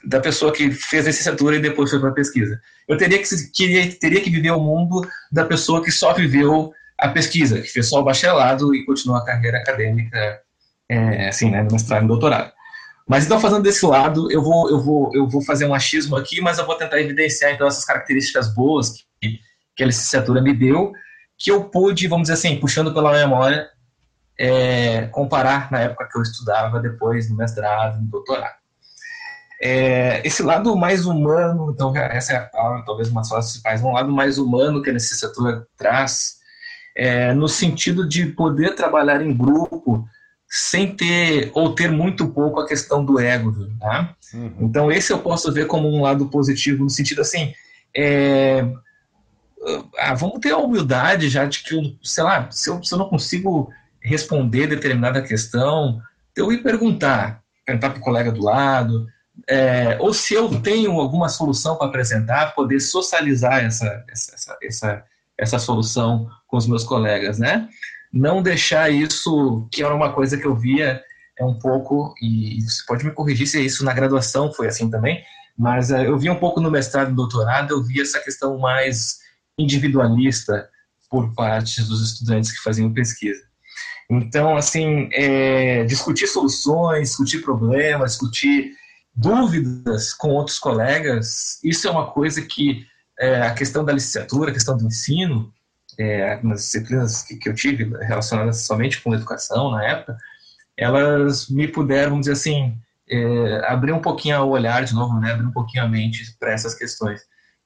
da, 0.05 0.21
pessoa 0.21 0.53
que 0.53 0.71
fez 0.71 1.05
a 1.05 1.09
licenciatura 1.09 1.57
e 1.57 1.63
depois 1.63 1.91
foi 1.91 2.01
para 2.01 2.11
a 2.11 2.15
pesquisa. 2.15 2.61
Eu 2.87 2.99
teria 2.99 3.19
que, 3.19 3.29
queria, 3.53 3.91
teria 3.99 4.21
que 4.21 4.31
viver 4.31 4.51
o 4.51 4.61
mundo 4.61 5.07
da 5.33 5.45
pessoa 5.45 5.83
que 5.83 5.91
só 5.91 6.13
viveu 6.13 6.73
a 6.99 7.09
pesquisa, 7.09 7.61
que 7.61 7.69
fez 7.69 7.89
só 7.89 8.01
o 8.01 8.05
bacharelado 8.05 8.75
e 8.75 8.85
continuou 8.85 9.19
a 9.19 9.25
carreira 9.25 9.59
acadêmica 9.59 10.44
é, 10.95 11.29
assim, 11.29 11.51
né, 11.51 11.63
no 11.63 11.73
mestrado 11.73 12.05
e 12.05 12.09
doutorado. 12.09 12.53
Mas 13.07 13.27
então, 13.27 13.39
fazendo 13.39 13.63
desse 13.63 13.85
lado, 13.85 14.31
eu 14.33 14.43
vou, 14.43 14.71
eu, 14.71 14.81
vou, 14.81 15.11
eu 15.15 15.29
vou 15.29 15.43
fazer 15.45 15.67
um 15.67 15.75
achismo 15.75 16.17
aqui, 16.17 16.41
mas 16.41 16.59
eu 16.59 16.67
vou 16.67 16.75
tentar 16.75 17.01
evidenciar, 17.01 17.53
então, 17.53 17.67
essas 17.67 17.85
características 17.85 18.55
boas 18.55 19.05
que, 19.21 19.39
que 19.77 19.83
a 19.83 19.87
licenciatura 19.87 20.41
me 20.41 20.55
deu, 20.55 20.93
que 21.37 21.51
eu 21.51 21.65
pude, 21.65 22.09
vamos 22.09 22.25
dizer 22.25 22.35
assim, 22.35 22.59
puxando 22.59 22.95
pela 22.95 23.13
memória, 23.13 23.69
é, 24.39 25.07
comparar 25.09 25.71
na 25.71 25.81
época 25.81 26.09
que 26.11 26.19
eu 26.19 26.23
estudava, 26.23 26.81
depois 26.81 27.29
no 27.29 27.37
mestrado, 27.37 28.01
no 28.01 28.09
doutorado. 28.09 28.57
É, 29.61 30.27
esse 30.27 30.43
lado 30.43 30.75
mais 30.77 31.07
humano, 31.07 31.71
então, 31.73 31.97
essa 31.97 32.33
é 32.33 32.37
a, 32.37 32.83
talvez 32.85 33.09
uma 33.09 33.21
das 33.21 33.31
principais, 33.31 33.83
um 33.83 33.93
lado 33.93 34.11
mais 34.13 34.39
humano 34.39 34.83
que 34.83 34.91
a 34.91 34.95
licenciatura 34.95 35.67
traz, 35.77 36.39
é, 36.97 37.33
no 37.33 37.49
sentido 37.49 38.07
de 38.09 38.27
poder 38.27 38.75
trabalhar 38.75 39.21
em 39.21 39.37
grupo, 39.37 40.07
sem 40.57 40.95
ter 40.95 41.51
ou 41.53 41.75
ter 41.75 41.91
muito 41.91 42.29
pouco 42.29 42.61
a 42.61 42.67
questão 42.67 43.05
do 43.05 43.19
ego, 43.19 43.53
tá? 43.81 44.15
Uhum. 44.33 44.55
Então 44.61 44.93
esse 44.93 45.13
eu 45.13 45.19
posso 45.19 45.53
ver 45.53 45.67
como 45.67 45.89
um 45.89 46.03
lado 46.03 46.29
positivo 46.29 46.85
no 46.85 46.91
sentido 46.91 47.23
assim, 47.23 47.53
é, 47.93 48.65
ah, 49.99 50.15
vamos 50.15 50.39
ter 50.39 50.53
a 50.53 50.59
humildade 50.59 51.29
já 51.29 51.45
de 51.45 51.61
que, 51.65 51.75
eu, 51.75 51.83
sei 52.05 52.23
lá, 52.23 52.49
se 52.53 52.71
eu, 52.71 52.81
se 52.85 52.95
eu 52.95 52.99
não 52.99 53.09
consigo 53.09 53.69
responder 54.01 54.69
determinada 54.69 55.21
questão, 55.21 56.01
eu 56.37 56.53
ir 56.53 56.63
perguntar, 56.63 57.43
perguntar 57.67 57.91
para 57.91 57.99
o 57.99 58.03
colega 58.03 58.31
do 58.31 58.45
lado, 58.45 59.09
é, 59.49 59.97
ou 59.99 60.15
se 60.15 60.35
eu 60.35 60.61
tenho 60.61 60.93
alguma 61.01 61.29
solução 61.29 61.75
para 61.75 61.89
apresentar, 61.89 62.55
poder 62.55 62.79
socializar 62.79 63.65
essa, 63.65 64.05
essa, 64.09 64.57
essa, 64.63 65.05
essa 65.37 65.59
solução 65.59 66.31
com 66.47 66.57
os 66.57 66.69
meus 66.69 66.85
colegas, 66.85 67.41
né? 67.41 67.69
Não 68.15 68.41
deixar 68.41 68.91
isso, 68.91 69.69
que 69.73 69.83
era 69.83 69.93
uma 69.93 70.13
coisa 70.13 70.39
que 70.39 70.47
eu 70.47 70.55
via 70.55 71.03
é 71.37 71.45
um 71.45 71.59
pouco, 71.59 72.15
e 72.23 72.63
você 72.63 72.81
pode 72.87 73.05
me 73.05 73.11
corrigir 73.11 73.45
se 73.49 73.61
isso 73.61 73.85
na 73.85 73.93
graduação 73.93 74.53
foi 74.53 74.69
assim 74.69 74.89
também, 74.89 75.21
mas 75.59 75.91
é, 75.91 76.07
eu 76.07 76.17
via 76.17 76.33
um 76.33 76.39
pouco 76.39 76.61
no 76.61 76.71
mestrado 76.71 77.11
e 77.11 77.15
doutorado, 77.15 77.73
eu 77.73 77.83
via 77.83 78.03
essa 78.03 78.21
questão 78.21 78.57
mais 78.57 79.19
individualista 79.59 80.69
por 81.11 81.35
parte 81.35 81.83
dos 81.83 82.13
estudantes 82.13 82.53
que 82.53 82.63
faziam 82.63 82.93
pesquisa. 82.93 83.43
Então, 84.09 84.57
assim, 84.57 85.09
é, 85.13 85.83
discutir 85.85 86.29
soluções, 86.29 87.09
discutir 87.09 87.41
problemas, 87.41 88.13
discutir 88.13 88.71
dúvidas 89.13 90.15
com 90.15 90.29
outros 90.29 90.61
colegas, 90.61 91.59
isso 91.65 91.89
é 91.89 91.91
uma 91.91 92.13
coisa 92.13 92.43
que 92.43 92.87
é, 93.19 93.43
a 93.43 93.55
questão 93.55 93.85
da 93.85 93.93
licenciatura, 93.93 94.51
a 94.51 94.55
questão 94.55 94.77
do 94.77 94.87
ensino, 94.87 95.53
é, 95.99 96.41
nas 96.43 96.63
disciplinas 96.63 97.23
que, 97.23 97.37
que, 97.37 97.49
eu 97.49 97.55
tive 97.55 97.85
relacionadas 98.05 98.63
somente 98.63 99.01
com 99.01 99.15
educação 99.15 99.71
na 99.71 99.85
época, 99.85 100.17
elas 100.77 101.49
me 101.49 101.69
puderam, 101.69 102.11
vamos 102.11 102.27
dizer 102.27 102.33
assim, 102.33 102.77
é, 103.09 103.67
abrir 103.67 103.93
um 103.93 104.01
pouquinho 104.01 104.43
o 104.43 104.51
olhar 104.51 104.85
de 104.85 104.95
novo, 104.95 105.19
né, 105.21 105.33
abrir 105.33 105.47
um 105.47 105.53
pouquinho 105.53 105.85
a 105.85 105.89
mente 105.89 106.37
para 106.39 106.53
essas 106.53 106.75
questões. 106.75 107.21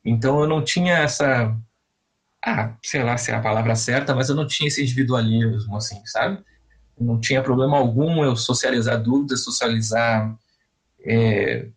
Então 0.05 0.41
eu 0.41 0.47
não 0.47 0.63
tinha 0.63 0.99
essa, 0.99 1.57
ah, 2.45 2.75
sei 2.83 3.03
lá 3.03 3.17
se 3.17 3.31
é 3.31 3.35
a 3.35 3.41
palavra 3.41 3.75
certa, 3.75 4.15
mas 4.15 4.29
eu 4.29 4.37
não 4.37 4.47
tinha 4.47 4.69
esse 4.69 4.83
individualismo, 4.83 5.77
assim, 5.77 6.01
sabe? 6.07 6.43
Não 6.99 7.21
tinha 7.21 7.43
problema 7.43 7.77
algum 7.79 8.25
eu 8.25 8.35
socializar 8.37 9.01
dúvidas, 9.01 9.45
socializar 9.45 10.37
é, 11.01 11.69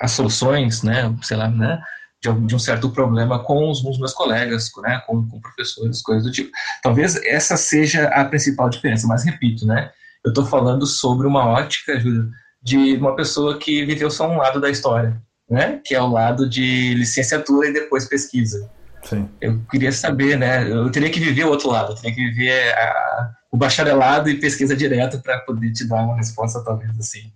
as 0.00 0.12
soluções, 0.12 0.82
né, 0.82 1.14
sei 1.22 1.36
lá, 1.36 1.48
né, 1.48 1.82
de, 2.22 2.46
de 2.46 2.54
um 2.54 2.58
certo 2.58 2.90
problema 2.90 3.42
com 3.42 3.70
os, 3.70 3.82
os 3.84 3.98
meus 3.98 4.12
colegas, 4.12 4.70
né, 4.82 5.02
com, 5.06 5.26
com, 5.28 5.40
professores, 5.40 6.02
coisas 6.02 6.24
do 6.24 6.32
tipo. 6.32 6.50
Talvez 6.82 7.16
essa 7.24 7.56
seja 7.56 8.08
a 8.08 8.24
principal 8.24 8.68
diferença, 8.68 9.06
mas 9.06 9.24
repito, 9.24 9.66
né, 9.66 9.90
eu 10.24 10.30
estou 10.30 10.44
falando 10.44 10.86
sobre 10.86 11.26
uma 11.26 11.46
ótica, 11.46 11.98
Júlio, 11.98 12.30
de 12.62 12.96
uma 12.96 13.14
pessoa 13.14 13.58
que 13.58 13.84
viveu 13.84 14.10
só 14.10 14.28
um 14.28 14.38
lado 14.38 14.60
da 14.60 14.68
história, 14.68 15.20
né, 15.48 15.80
que 15.84 15.94
é 15.94 16.02
o 16.02 16.10
lado 16.10 16.48
de 16.48 16.94
licenciatura 16.94 17.68
e 17.68 17.72
depois 17.72 18.06
pesquisa. 18.06 18.68
Sim. 19.04 19.28
Eu 19.40 19.60
queria 19.70 19.92
saber, 19.92 20.36
né, 20.36 20.68
eu 20.68 20.90
teria 20.90 21.10
que 21.10 21.20
viver 21.20 21.44
o 21.44 21.50
outro 21.50 21.70
lado, 21.70 21.92
eu 21.92 21.96
teria 21.96 22.14
que 22.14 22.24
viver 22.30 22.74
a, 22.74 23.30
o 23.52 23.56
bacharelado 23.56 24.28
e 24.28 24.40
pesquisa 24.40 24.76
direto 24.76 25.20
para 25.22 25.38
poder 25.40 25.72
te 25.72 25.86
dar 25.86 26.02
uma 26.02 26.16
resposta 26.16 26.62
talvez 26.64 26.90
assim 26.98 27.32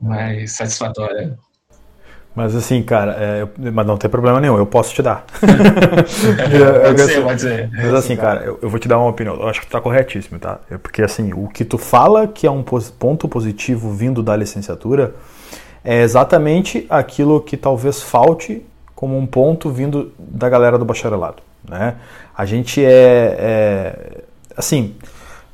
mais 0.00 0.52
satisfatória. 0.52 1.38
Mas 2.36 2.54
assim, 2.54 2.82
cara, 2.82 3.12
é, 3.18 3.48
mas 3.72 3.86
não 3.86 3.96
tem 3.96 4.10
problema 4.10 4.38
nenhum, 4.38 4.58
eu 4.58 4.66
posso 4.66 4.94
te 4.94 5.00
dar. 5.02 5.24
É, 6.46 6.86
pode 6.88 7.00
ser, 7.00 7.22
pode 7.22 7.40
ser. 7.40 7.70
Mas 7.72 7.94
assim, 7.94 8.14
cara, 8.14 8.42
eu, 8.44 8.58
eu, 8.60 8.68
vou 8.68 8.78
te 8.78 8.86
dar 8.86 8.98
uma 8.98 9.08
opinião. 9.08 9.34
Eu 9.36 9.48
acho 9.48 9.60
que 9.60 9.66
tu 9.66 9.70
tá 9.70 9.80
corretíssimo, 9.80 10.38
tá? 10.38 10.60
É 10.70 10.76
porque 10.76 11.02
assim, 11.02 11.32
o 11.32 11.48
que 11.48 11.64
tu 11.64 11.78
fala 11.78 12.26
que 12.26 12.46
é 12.46 12.50
um 12.50 12.62
ponto 12.62 13.26
positivo 13.26 13.90
vindo 13.92 14.22
da 14.22 14.36
licenciatura 14.36 15.14
é 15.82 16.02
exatamente 16.02 16.86
aquilo 16.90 17.40
que 17.40 17.56
talvez 17.56 18.02
falte 18.02 18.62
como 18.94 19.16
um 19.16 19.26
ponto 19.26 19.70
vindo 19.70 20.12
da 20.18 20.48
galera 20.48 20.78
do 20.78 20.84
bacharelado, 20.84 21.42
né? 21.66 21.94
A 22.36 22.44
gente 22.44 22.84
é, 22.84 23.36
é 23.38 24.22
assim, 24.56 24.94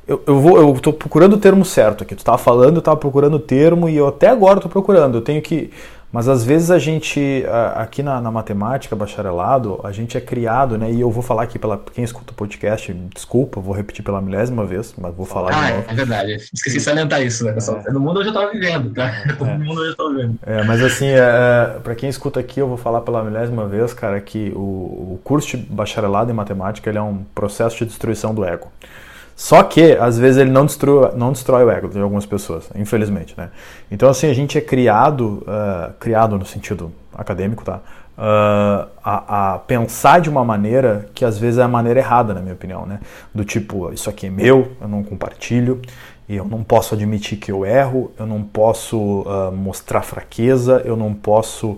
eu, 0.05 0.21
eu, 0.27 0.39
vou, 0.39 0.57
eu 0.57 0.73
tô 0.81 0.91
procurando 0.91 1.33
o 1.33 1.37
termo 1.37 1.63
certo 1.63 2.03
aqui. 2.03 2.15
Tu 2.15 2.23
tava 2.23 2.37
falando, 2.37 2.77
eu 2.77 2.81
tava 2.81 2.97
procurando 2.97 3.35
o 3.35 3.39
termo 3.39 3.87
e 3.87 3.95
eu 3.95 4.07
até 4.07 4.27
agora 4.27 4.59
tô 4.59 4.67
procurando. 4.67 5.17
Eu 5.17 5.21
tenho 5.21 5.41
que. 5.41 5.71
Mas 6.13 6.29
às 6.29 6.43
vezes 6.43 6.69
a 6.69 6.77
gente, 6.77 7.43
aqui 7.73 8.03
na, 8.03 8.21
na, 8.21 8.29
matemática, 8.29 8.95
bacharelado, 8.95 9.81
a 9.83 9.91
gente 9.91 10.15
é 10.15 10.21
criado, 10.21 10.77
né? 10.77 10.91
E 10.91 11.01
eu 11.01 11.09
vou 11.09 11.23
falar 11.23 11.41
aqui 11.41 11.57
para 11.57 11.79
quem 11.91 12.03
escuta 12.03 12.31
o 12.31 12.35
podcast, 12.35 12.93
desculpa, 13.15 13.59
vou 13.59 13.73
repetir 13.73 14.05
pela 14.05 14.21
milésima 14.21 14.63
vez, 14.63 14.93
mas 14.95 15.11
vou 15.15 15.25
falar 15.25 15.49
ah, 15.49 15.65
de 15.65 15.73
novo. 15.73 15.85
É 15.87 15.93
verdade, 15.95 16.35
esqueci 16.53 16.77
de 16.77 16.83
salientar 16.83 17.19
isso, 17.23 17.43
né, 17.43 17.53
pessoal? 17.53 17.81
É. 17.83 17.91
No 17.91 17.99
mundo 17.99 18.21
eu 18.21 18.25
já 18.25 18.31
tava 18.31 18.51
vivendo, 18.51 18.93
tá? 18.93 19.07
É. 19.07 19.33
No 19.57 19.65
mundo 19.65 19.83
eu 19.83 19.89
já 19.89 19.95
tava 19.95 20.09
vivendo. 20.11 20.39
É, 20.45 20.63
mas 20.63 20.83
assim, 20.83 21.07
é, 21.07 21.17
é 21.17 21.79
para 21.83 21.95
quem 21.95 22.07
escuta 22.07 22.39
aqui, 22.39 22.59
eu 22.59 22.67
vou 22.67 22.77
falar 22.77 23.01
pela 23.01 23.23
milésima 23.23 23.67
vez, 23.67 23.91
cara, 23.91 24.21
que 24.21 24.51
o, 24.55 24.59
o 24.59 25.19
curso 25.23 25.57
de 25.57 25.63
bacharelado 25.63 26.29
em 26.29 26.35
matemática 26.35 26.91
ele 26.91 26.99
é 26.99 27.01
um 27.01 27.23
processo 27.33 27.77
de 27.79 27.85
destruição 27.85 28.35
do 28.35 28.45
ego. 28.45 28.71
Só 29.35 29.63
que, 29.63 29.93
às 29.93 30.17
vezes, 30.17 30.37
ele 30.37 30.51
não 30.51 30.65
destrói, 30.65 31.11
não 31.15 31.31
destrói 31.31 31.63
o 31.63 31.69
ego 31.69 31.87
de 31.87 31.99
algumas 31.99 32.25
pessoas, 32.25 32.69
infelizmente, 32.75 33.33
né? 33.37 33.49
Então, 33.91 34.09
assim, 34.09 34.29
a 34.29 34.33
gente 34.33 34.57
é 34.57 34.61
criado, 34.61 35.43
uh, 35.47 35.93
criado 35.99 36.37
no 36.37 36.45
sentido 36.45 36.91
acadêmico, 37.13 37.63
tá? 37.63 37.79
Uh, 38.15 38.87
a, 39.03 39.53
a, 39.53 39.59
pensar 39.59 40.21
de 40.21 40.29
uma 40.29 40.45
maneira 40.45 41.09
que 41.15 41.25
às 41.25 41.39
vezes 41.39 41.57
é 41.57 41.63
a 41.63 41.67
maneira 41.67 41.99
errada, 41.99 42.31
na 42.31 42.41
minha 42.41 42.53
opinião, 42.53 42.85
né? 42.85 42.99
Do 43.33 43.43
tipo, 43.43 43.91
isso 43.91 44.07
aqui 44.09 44.27
é 44.27 44.29
meu, 44.29 44.71
eu 44.79 44.87
não 44.87 45.03
compartilho, 45.03 45.81
e 46.29 46.35
eu 46.35 46.45
não 46.45 46.63
posso 46.63 46.93
admitir 46.93 47.39
que 47.39 47.51
eu 47.51 47.65
erro, 47.65 48.11
eu 48.19 48.27
não 48.27 48.43
posso 48.43 49.21
uh, 49.21 49.51
mostrar 49.51 50.03
fraqueza, 50.03 50.81
eu 50.85 50.95
não 50.95 51.11
posso 51.13 51.77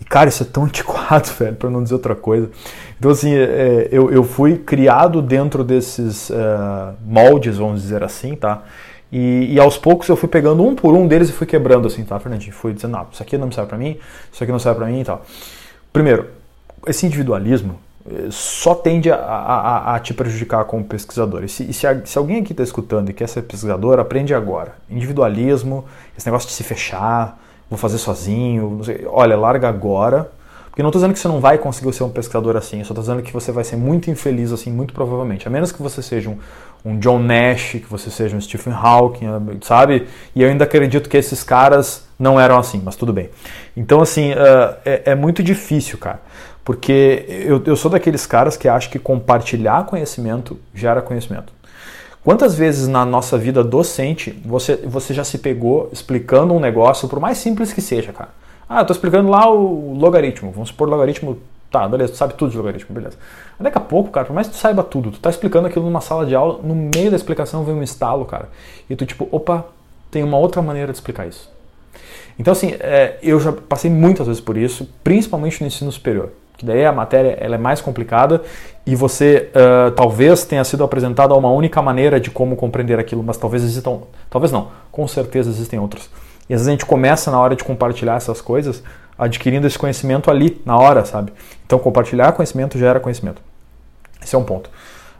e, 0.00 0.04
cara, 0.04 0.28
isso 0.28 0.42
é 0.42 0.46
tão 0.46 0.64
antiquado, 0.68 1.28
velho, 1.38 1.56
para 1.56 1.70
não 1.70 1.82
dizer 1.82 1.94
outra 1.94 2.14
coisa. 2.14 2.50
Então, 2.98 3.10
assim, 3.10 3.34
é, 3.34 3.88
eu, 3.90 4.10
eu 4.10 4.24
fui 4.24 4.56
criado 4.56 5.20
dentro 5.20 5.64
desses 5.64 6.30
uh, 6.30 6.94
moldes, 7.04 7.58
vamos 7.58 7.82
dizer 7.82 8.02
assim, 8.02 8.34
tá? 8.36 8.62
E, 9.12 9.54
e, 9.54 9.60
aos 9.60 9.78
poucos 9.78 10.08
eu 10.08 10.16
fui 10.16 10.28
pegando 10.28 10.66
um 10.66 10.74
por 10.74 10.94
um 10.94 11.06
deles 11.06 11.28
e 11.28 11.32
fui 11.32 11.46
quebrando, 11.46 11.86
assim, 11.86 12.02
tá, 12.04 12.18
Fernandinho? 12.18 12.52
Fui 12.52 12.72
dizendo, 12.72 12.92
não, 12.92 13.06
isso 13.12 13.22
aqui 13.22 13.38
não 13.38 13.50
serve 13.52 13.68
para 13.68 13.78
mim, 13.78 13.96
isso 14.32 14.42
aqui 14.42 14.50
não 14.50 14.58
serve 14.58 14.78
para 14.78 14.88
mim 14.88 15.00
e 15.00 15.04
tal. 15.04 15.24
Primeiro, 15.92 16.26
esse 16.86 17.06
individualismo 17.06 17.78
eh, 18.10 18.26
só 18.30 18.74
tende 18.74 19.10
a, 19.10 19.16
a, 19.16 19.94
a, 19.94 20.00
te 20.00 20.12
prejudicar 20.12 20.64
como 20.64 20.84
pesquisador. 20.84 21.44
E 21.44 21.48
se, 21.48 21.72
se, 21.72 21.86
se 22.04 22.18
alguém 22.18 22.40
aqui 22.40 22.52
está 22.52 22.64
escutando 22.64 23.10
e 23.10 23.12
quer 23.12 23.28
ser 23.28 23.42
pesquisador, 23.42 24.00
aprende 24.00 24.34
agora. 24.34 24.74
Individualismo, 24.90 25.84
esse 26.18 26.26
negócio 26.26 26.48
de 26.48 26.54
se 26.54 26.64
fechar, 26.64 27.40
vou 27.70 27.78
fazer 27.78 27.98
sozinho. 27.98 28.80
Olha, 29.06 29.36
larga 29.36 29.68
agora. 29.68 30.30
Porque 30.74 30.82
não 30.82 30.88
estou 30.88 30.98
dizendo 30.98 31.12
que 31.12 31.20
você 31.20 31.28
não 31.28 31.38
vai 31.38 31.56
conseguir 31.56 31.92
ser 31.92 32.02
um 32.02 32.08
pescador 32.08 32.56
assim, 32.56 32.80
eu 32.80 32.84
só 32.84 32.92
estou 32.92 33.02
dizendo 33.02 33.22
que 33.22 33.32
você 33.32 33.52
vai 33.52 33.62
ser 33.62 33.76
muito 33.76 34.10
infeliz 34.10 34.50
assim, 34.50 34.72
muito 34.72 34.92
provavelmente. 34.92 35.46
A 35.46 35.50
menos 35.50 35.70
que 35.70 35.80
você 35.80 36.02
seja 36.02 36.28
um, 36.28 36.36
um 36.84 36.98
John 36.98 37.20
Nash, 37.20 37.74
que 37.74 37.86
você 37.88 38.10
seja 38.10 38.36
um 38.36 38.40
Stephen 38.40 38.72
Hawking, 38.72 39.28
sabe? 39.62 40.08
E 40.34 40.42
eu 40.42 40.48
ainda 40.48 40.64
acredito 40.64 41.08
que 41.08 41.16
esses 41.16 41.44
caras 41.44 42.08
não 42.18 42.40
eram 42.40 42.58
assim, 42.58 42.82
mas 42.84 42.96
tudo 42.96 43.12
bem. 43.12 43.30
Então, 43.76 44.00
assim, 44.00 44.32
uh, 44.32 44.74
é, 44.84 45.02
é, 45.12 45.14
muito 45.14 45.44
difícil, 45.44 45.96
cara. 45.96 46.20
Porque 46.64 47.24
eu, 47.28 47.62
eu 47.64 47.76
sou 47.76 47.88
daqueles 47.88 48.26
caras 48.26 48.56
que 48.56 48.66
acham 48.66 48.90
que 48.90 48.98
compartilhar 48.98 49.86
conhecimento 49.86 50.58
gera 50.74 51.00
conhecimento. 51.00 51.52
Quantas 52.24 52.56
vezes 52.56 52.88
na 52.88 53.06
nossa 53.06 53.38
vida 53.38 53.62
docente 53.62 54.32
você, 54.44 54.74
você 54.74 55.14
já 55.14 55.22
se 55.22 55.38
pegou 55.38 55.88
explicando 55.92 56.52
um 56.52 56.58
negócio, 56.58 57.06
por 57.06 57.20
mais 57.20 57.38
simples 57.38 57.72
que 57.72 57.80
seja, 57.80 58.12
cara? 58.12 58.30
Ah, 58.74 58.80
eu 58.80 58.84
tô 58.84 58.92
explicando 58.92 59.30
lá 59.30 59.48
o 59.48 59.94
logaritmo. 59.94 60.50
Vamos 60.50 60.70
supor 60.70 60.88
logaritmo. 60.88 61.38
Tá, 61.70 61.86
beleza, 61.86 62.12
tu 62.12 62.16
sabe 62.16 62.34
tudo 62.34 62.50
de 62.50 62.56
logaritmo, 62.56 62.92
beleza. 62.92 63.16
Mas 63.56 63.64
daqui 63.64 63.78
a 63.78 63.80
pouco, 63.80 64.10
cara, 64.10 64.26
por 64.26 64.32
mais 64.32 64.48
que 64.48 64.54
tu 64.54 64.58
saiba 64.58 64.82
tudo, 64.82 65.12
tu 65.12 65.20
tá 65.20 65.30
explicando 65.30 65.68
aquilo 65.68 65.84
numa 65.84 66.00
sala 66.00 66.26
de 66.26 66.34
aula, 66.34 66.58
no 66.62 66.74
meio 66.74 67.08
da 67.08 67.16
explicação 67.16 67.62
vem 67.64 67.74
um 67.74 67.82
estalo, 67.84 68.24
cara. 68.24 68.48
E 68.90 68.96
tu, 68.96 69.06
tipo, 69.06 69.28
opa, 69.30 69.64
tem 70.10 70.24
uma 70.24 70.38
outra 70.38 70.60
maneira 70.60 70.90
de 70.90 70.98
explicar 70.98 71.26
isso. 71.28 71.48
Então, 72.36 72.50
assim, 72.50 72.74
é, 72.80 73.16
eu 73.22 73.38
já 73.38 73.52
passei 73.52 73.88
muitas 73.88 74.26
vezes 74.26 74.40
por 74.40 74.56
isso, 74.56 74.88
principalmente 75.04 75.60
no 75.60 75.68
ensino 75.68 75.92
superior 75.92 76.30
que 76.56 76.64
daí 76.64 76.84
a 76.84 76.92
matéria 76.92 77.36
ela 77.40 77.56
é 77.56 77.58
mais 77.58 77.80
complicada 77.80 78.42
e 78.86 78.94
você 78.94 79.50
uh, 79.50 79.90
talvez 79.92 80.44
tenha 80.44 80.62
sido 80.64 80.84
apresentado 80.84 81.34
a 81.34 81.36
uma 81.36 81.50
única 81.50 81.82
maneira 81.82 82.20
de 82.20 82.30
como 82.30 82.54
compreender 82.54 82.98
aquilo, 82.98 83.22
mas 83.22 83.36
talvez 83.36 83.62
existam, 83.64 84.02
talvez 84.30 84.52
não, 84.52 84.68
com 84.92 85.06
certeza 85.08 85.50
existem 85.50 85.78
outras. 85.78 86.08
E 86.48 86.54
às 86.54 86.60
vezes 86.60 86.68
a 86.68 86.70
gente 86.70 86.86
começa 86.86 87.30
na 87.30 87.38
hora 87.38 87.56
de 87.56 87.64
compartilhar 87.64 88.16
essas 88.16 88.40
coisas 88.40 88.82
adquirindo 89.18 89.66
esse 89.66 89.78
conhecimento 89.78 90.30
ali, 90.30 90.60
na 90.64 90.76
hora, 90.76 91.04
sabe? 91.04 91.32
Então 91.66 91.78
compartilhar 91.78 92.32
conhecimento 92.32 92.78
gera 92.78 93.00
conhecimento. 93.00 93.40
Esse 94.22 94.34
é 94.34 94.38
um 94.38 94.44
ponto. 94.44 94.70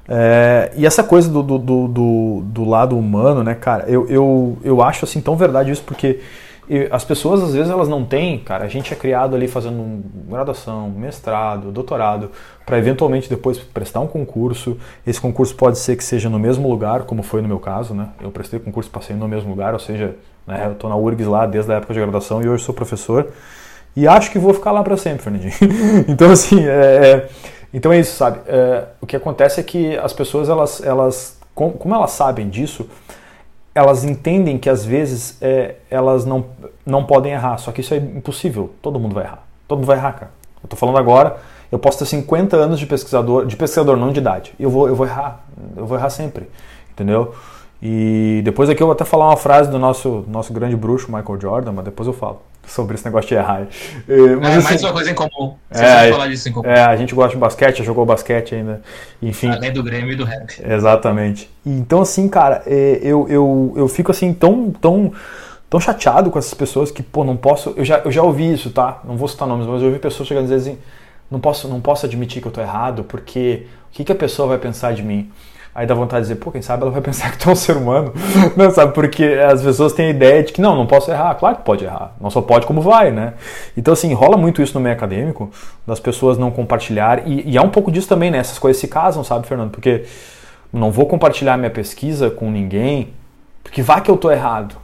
É, 0.09 0.73
e 0.77 0.85
essa 0.85 1.03
coisa 1.03 1.31
do, 1.31 1.43
do, 1.43 1.59
do, 1.59 2.43
do, 2.45 2.65
lado 2.65 2.99
humano, 2.99 3.43
né, 3.43 3.55
cara, 3.55 3.85
eu, 3.89 4.07
eu, 4.09 4.59
eu 4.63 4.83
acho 4.83 5.05
assim 5.05 5.21
tão 5.21 5.35
verdade 5.35 5.71
isso 5.71 5.83
porque 5.83 6.21
as 6.91 7.05
pessoas, 7.05 7.43
às 7.43 7.53
vezes, 7.53 7.71
elas 7.71 7.89
não 7.89 8.05
têm, 8.05 8.39
cara. 8.39 8.65
A 8.65 8.69
gente 8.69 8.93
é 8.93 8.97
criado 8.97 9.37
ali 9.37 9.47
fazendo 9.47 10.03
graduação, 10.27 10.89
mestrado, 10.89 11.71
doutorado, 11.71 12.31
para 12.65 12.79
eventualmente 12.79 13.29
depois 13.29 13.59
prestar 13.59 14.01
um 14.01 14.07
concurso. 14.07 14.79
Esse 15.07 15.21
concurso 15.21 15.55
pode 15.55 15.79
ser 15.79 15.95
que 15.97 16.03
seja 16.03 16.31
no 16.31 16.39
mesmo 16.39 16.69
lugar, 16.69 17.03
como 17.03 17.23
foi 17.23 17.43
no 17.43 17.49
meu 17.49 17.59
caso, 17.59 17.93
né? 17.93 18.09
Eu 18.19 18.31
prestei 18.31 18.59
concurso, 18.59 18.91
passei 18.91 19.15
no 19.15 19.29
mesmo 19.29 19.51
lugar, 19.51 19.75
ou 19.75 19.79
seja, 19.79 20.17
né, 20.46 20.66
eu 20.66 20.72
estou 20.72 20.90
na 20.90 20.96
URGS 20.96 21.26
lá 21.26 21.46
desde 21.46 21.72
a 21.72 21.76
época 21.76 21.94
de 21.94 22.00
graduação 22.00 22.42
e 22.42 22.48
hoje 22.48 22.64
sou 22.64 22.74
professor. 22.74 23.28
E 23.96 24.09
acho 24.09 24.30
que 24.30 24.38
vou 24.38 24.52
ficar 24.52 24.72
lá 24.72 24.83
para 24.83 24.96
sempre, 24.96 25.22
Fernandinho. 25.22 25.52
então, 26.09 26.30
assim, 26.30 26.66
é, 26.66 26.70
é, 26.70 27.28
então 27.72 27.92
é 27.92 28.00
isso, 28.00 28.16
sabe? 28.16 28.40
É, 28.46 28.85
o 29.00 29.07
que 29.07 29.16
acontece 29.16 29.61
é 29.61 29.62
que 29.62 29.96
as 29.98 30.12
pessoas, 30.12 30.48
elas, 30.48 30.83
elas 30.83 31.38
como 31.54 31.94
elas 31.94 32.11
sabem 32.11 32.48
disso, 32.48 32.88
elas 33.74 34.04
entendem 34.04 34.59
que 34.59 34.68
às 34.68 34.85
vezes 34.85 35.38
é, 35.40 35.76
elas 35.90 36.24
não, 36.24 36.46
não 36.85 37.04
podem 37.04 37.33
errar, 37.33 37.59
só 37.59 37.72
que 37.72 37.80
isso 37.80 37.94
é 37.94 37.96
impossível, 37.96 38.72
todo 38.83 38.98
mundo 38.98 39.14
vai 39.14 39.24
errar. 39.24 39.44
Todo 39.66 39.78
mundo 39.78 39.87
vai 39.87 39.96
errar, 39.96 40.12
cara. 40.12 40.30
Eu 40.62 40.68
tô 40.68 40.76
falando 40.76 40.98
agora, 40.98 41.37
eu 41.70 41.78
posso 41.78 41.98
ter 41.98 42.07
50 42.07 42.57
anos 42.57 42.78
de 42.78 42.87
pesquisador, 42.87 43.46
de 43.46 43.57
pesquisador 43.57 43.96
não 43.96 44.12
de 44.12 44.20
idade, 44.20 44.52
eu 44.59 44.70
vou, 44.70 44.88
eu 44.88 44.94
vou 44.94 45.07
errar, 45.07 45.44
eu 45.76 45.87
vou 45.87 45.96
errar 45.96 46.11
sempre, 46.11 46.48
entendeu? 46.90 47.35
E 47.87 48.40
depois 48.42 48.70
aqui 48.70 48.83
eu 48.83 48.87
vou 48.87 48.94
até 48.94 49.05
falar 49.05 49.29
uma 49.29 49.37
frase 49.37 49.70
do 49.70 49.79
nosso, 49.79 50.25
nosso 50.27 50.55
grande 50.55 50.75
bruxo, 50.75 51.12
Michael 51.12 51.38
Jordan, 51.38 51.73
mas 51.73 51.85
depois 51.85 52.07
eu 52.07 52.14
falo 52.14 52.40
sobre 52.66 52.94
esse 52.94 53.05
negócio 53.05 53.29
de 53.29 53.35
errar. 53.35 53.66
É, 54.09 54.37
mas, 54.37 54.55
é, 54.55 54.57
assim, 54.57 54.64
mais 54.64 54.83
uma 54.85 54.92
coisa 54.94 55.11
em 55.11 55.14
comum. 55.14 55.55
Você 55.70 55.85
é, 55.85 56.11
falar 56.11 56.29
disso 56.29 56.49
em 56.49 56.53
comum. 56.53 56.66
É, 56.66 56.81
a 56.81 56.97
gente 56.97 57.14
gosta 57.14 57.33
de 57.33 57.37
basquete, 57.37 57.85
jogou 57.85 58.07
basquete 58.07 58.55
ainda. 58.55 58.81
Enfim. 59.20 59.51
Além 59.51 59.70
do 59.70 59.83
Grêmio 59.83 60.12
e 60.12 60.16
do 60.16 60.25
rap. 60.25 60.62
Exatamente. 60.66 61.51
Então, 61.66 62.01
assim, 62.01 62.27
cara, 62.27 62.62
é, 62.66 63.01
eu, 63.03 63.29
eu, 63.29 63.75
eu 63.77 63.87
fico 63.87 64.11
assim 64.11 64.33
tão, 64.33 64.70
tão, 64.70 65.12
tão 65.68 65.79
chateado 65.79 66.31
com 66.31 66.38
essas 66.38 66.55
pessoas 66.55 66.90
que, 66.90 67.03
pô, 67.03 67.23
não 67.23 67.37
posso. 67.37 67.75
Eu 67.77 67.85
já, 67.85 67.99
eu 67.99 68.11
já 68.11 68.23
ouvi 68.23 68.51
isso, 68.51 68.70
tá? 68.70 69.03
Não 69.05 69.18
vou 69.18 69.29
citar 69.29 69.47
nomes, 69.47 69.66
mas 69.66 69.83
eu 69.83 69.88
ouvi 69.88 69.99
pessoas 69.99 70.27
chegando 70.27 70.44
e 70.44 70.49
dizer 70.49 70.70
assim: 70.70 70.79
não 71.31 71.38
posso, 71.38 71.68
não 71.68 71.83
posso 71.83 72.07
admitir 72.07 72.40
que 72.40 72.49
eu 72.49 72.53
tô 72.53 72.62
errado, 72.62 73.05
porque 73.05 73.66
o 73.90 73.92
que, 73.92 74.05
que 74.05 74.12
a 74.12 74.16
pessoa 74.16 74.49
vai 74.49 74.57
pensar 74.57 74.94
de 74.94 75.03
mim? 75.03 75.31
Aí 75.75 75.87
dá 75.87 75.95
vontade 75.95 76.23
de 76.23 76.29
dizer, 76.29 76.41
pô, 76.41 76.53
quem 76.53 76.63
sabe 76.63 76.83
ela 76.83 76.91
vai 76.93 77.01
pensar 77.03 77.33
que 77.33 77.39
tu 77.39 77.49
é 77.49 77.53
um 77.53 77.57
ser 77.57 77.77
humano, 77.77 78.13
não 78.57 78.71
sabe? 78.71 78.93
Porque 78.93 79.25
as 79.25 79.61
pessoas 79.63 79.93
têm 79.93 80.07
a 80.07 80.11
ideia 80.11 80.43
de 80.43 80.53
que 80.53 80.61
não, 80.61 80.77
não 80.77 80.87
posso 80.87 81.11
errar. 81.11 81.35
Claro 81.35 81.57
que 81.57 81.63
pode 81.63 81.85
errar, 81.85 82.15
não 82.21 82.31
só 82.31 82.41
pode 82.41 82.67
como 82.67 82.81
vai, 82.81 83.11
né? 83.11 83.35
Então, 83.77 83.93
assim, 83.93 84.13
rola 84.15 84.37
muito 84.37 84.63
isso 84.63 84.75
no 84.75 84.81
meio 84.81 84.95
acadêmico, 84.95 85.51
das 85.87 85.99
pessoas 85.99 86.39
não 86.39 86.51
compartilhar, 86.51 87.27
e, 87.27 87.51
e 87.51 87.59
há 87.59 87.63
um 87.63 87.71
pouco 87.71 87.91
disso 87.91 88.09
também, 88.09 88.31
né? 88.31 88.39
Essas 88.39 88.59
coisas 88.59 88.81
se 88.81 88.87
casam, 88.87 89.25
sabe, 89.25 89.47
Fernando? 89.47 89.71
Porque 89.71 90.05
não 90.73 90.93
vou 90.93 91.07
compartilhar 91.07 91.57
minha 91.57 91.71
pesquisa 91.71 92.31
com 92.31 92.51
ninguém, 92.51 93.13
porque 93.63 93.83
vá 93.83 94.01
que 94.01 94.11
eu 94.11 94.17
tô 94.17 94.31
errado, 94.31 94.77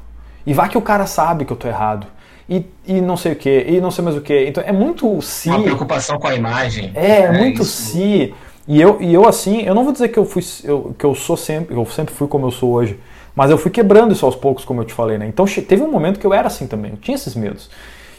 e 0.45 0.53
vá 0.53 0.69
que 0.69 0.77
o 0.77 0.83
cara 0.83 1.07
sabe 1.07 1.45
que 1.45 1.53
eu 1.53 1.57
tô 1.57 1.69
errado. 1.69 2.07
E, 2.49 2.67
e, 2.85 3.01
não 3.01 3.17
sei 3.17 3.33
o 3.33 3.37
que, 3.37 3.65
e 3.69 3.81
não 3.81 3.93
sei 3.93 4.03
mais 4.03 4.17
o 4.17 4.21
que. 4.21 4.47
Então 4.49 4.65
é 4.67 4.73
muito 4.73 5.23
si. 5.23 5.49
Uma 5.49 5.63
preocupação 5.63 6.19
com 6.19 6.27
a 6.27 6.35
imagem. 6.35 6.91
É, 6.97 7.21
é 7.21 7.33
muito 7.33 7.63
isso. 7.63 7.93
si. 7.93 8.35
E 8.71 8.81
eu, 8.81 9.03
e 9.03 9.13
eu 9.13 9.27
assim, 9.27 9.63
eu 9.63 9.75
não 9.75 9.83
vou 9.83 9.93
dizer 9.93 10.11
que 10.11 10.17
eu 10.17 10.25
fui 10.25 10.45
eu, 10.63 10.95
que 10.97 11.05
eu 11.05 11.13
sou 11.13 11.37
sempre, 11.37 11.75
eu 11.75 11.85
sempre 11.87 12.15
fui 12.15 12.29
como 12.29 12.47
eu 12.47 12.53
sou 12.53 12.71
hoje, 12.71 13.01
mas 13.35 13.51
eu 13.51 13.59
fui 13.59 13.69
quebrando 13.69 14.13
isso 14.13 14.25
aos 14.25 14.37
poucos, 14.37 14.65
como 14.65 14.81
eu 14.81 14.85
te 14.85 14.95
falei, 14.95 15.19
né? 15.19 15.27
Então 15.27 15.45
teve 15.45 15.83
um 15.83 15.91
momento 15.91 16.21
que 16.21 16.25
eu 16.25 16.33
era 16.33 16.47
assim 16.47 16.69
também, 16.69 16.93
eu 16.93 16.97
tinha 16.97 17.17
esses 17.17 17.35
medos. 17.35 17.69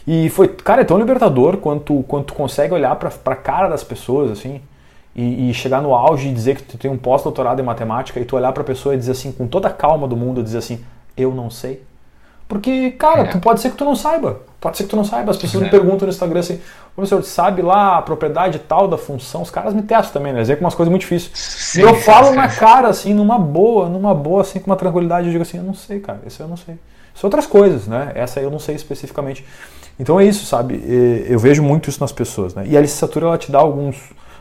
E 0.05 0.27
foi, 0.27 0.49
cara, 0.49 0.81
é 0.81 0.83
tão 0.83 0.99
libertador 0.99 1.55
quanto 1.55 2.03
quando 2.05 2.25
tu 2.25 2.33
consegue 2.33 2.73
olhar 2.73 2.93
para 2.97 3.09
a 3.27 3.35
cara 3.37 3.69
das 3.69 3.81
pessoas 3.81 4.29
assim 4.29 4.59
e, 5.15 5.49
e, 5.49 5.53
chegar 5.53 5.81
no 5.81 5.95
auge 5.95 6.27
e 6.27 6.33
dizer 6.33 6.57
que 6.57 6.63
tu 6.63 6.77
tem 6.77 6.91
um 6.91 6.97
pós-doutorado 6.97 7.61
em 7.61 7.63
matemática 7.63 8.19
e 8.19 8.25
tu 8.25 8.35
olhar 8.35 8.51
para 8.51 8.61
a 8.61 8.65
pessoa 8.65 8.93
e 8.93 8.97
dizer 8.97 9.13
assim 9.13 9.31
com 9.31 9.47
toda 9.47 9.69
a 9.69 9.71
calma 9.71 10.05
do 10.05 10.17
mundo, 10.17 10.43
dizer 10.43 10.57
assim, 10.57 10.83
eu 11.15 11.33
não 11.33 11.49
sei. 11.49 11.81
Porque, 12.51 12.91
cara, 12.91 13.21
é. 13.21 13.23
tu 13.27 13.39
pode 13.39 13.61
ser 13.61 13.69
que 13.69 13.77
tu 13.77 13.85
não 13.85 13.95
saiba. 13.95 14.41
Pode 14.59 14.75
ser 14.75 14.83
que 14.83 14.89
tu 14.89 14.97
não 14.97 15.05
saiba. 15.05 15.31
As 15.31 15.37
pessoas 15.37 15.63
é. 15.63 15.65
me 15.67 15.71
perguntam 15.71 16.05
no 16.05 16.11
Instagram 16.11 16.41
assim, 16.41 16.59
professor, 16.93 17.23
sabe 17.23 17.61
lá 17.61 17.97
a 17.97 18.01
propriedade 18.01 18.59
tal 18.59 18.89
da 18.89 18.97
função? 18.97 19.41
Os 19.41 19.49
caras 19.49 19.73
me 19.73 19.81
testam 19.81 20.11
também, 20.11 20.33
né? 20.33 20.41
Dizem 20.41 20.57
que 20.57 20.61
umas 20.61 20.75
coisas 20.75 20.89
muito 20.89 21.03
difíceis. 21.03 21.31
Sim, 21.33 21.79
e 21.79 21.83
eu 21.83 21.95
falo 21.95 22.33
na 22.33 22.49
cara, 22.49 22.89
assim, 22.89 23.13
numa 23.13 23.39
boa, 23.39 23.87
numa 23.87 24.13
boa, 24.13 24.41
assim, 24.41 24.59
com 24.59 24.69
uma 24.69 24.75
tranquilidade, 24.75 25.27
eu 25.27 25.31
digo 25.31 25.43
assim, 25.43 25.59
eu 25.59 25.63
não 25.63 25.73
sei, 25.73 26.01
cara, 26.01 26.19
isso 26.27 26.43
eu 26.43 26.47
não 26.49 26.57
sei. 26.57 26.77
São 27.15 27.29
outras 27.29 27.47
coisas, 27.47 27.87
né? 27.87 28.11
Essa 28.15 28.41
eu 28.41 28.51
não 28.51 28.59
sei 28.59 28.75
especificamente. 28.75 29.45
Então 29.97 30.19
é 30.19 30.25
isso, 30.25 30.45
sabe? 30.45 30.83
Eu 31.29 31.39
vejo 31.39 31.63
muito 31.63 31.89
isso 31.89 32.01
nas 32.01 32.11
pessoas, 32.11 32.53
né? 32.53 32.65
E 32.67 32.75
a 32.75 32.81
licenciatura, 32.81 33.27
ela 33.27 33.37
te 33.37 33.49
dá 33.49 33.59
alguns, 33.59 33.95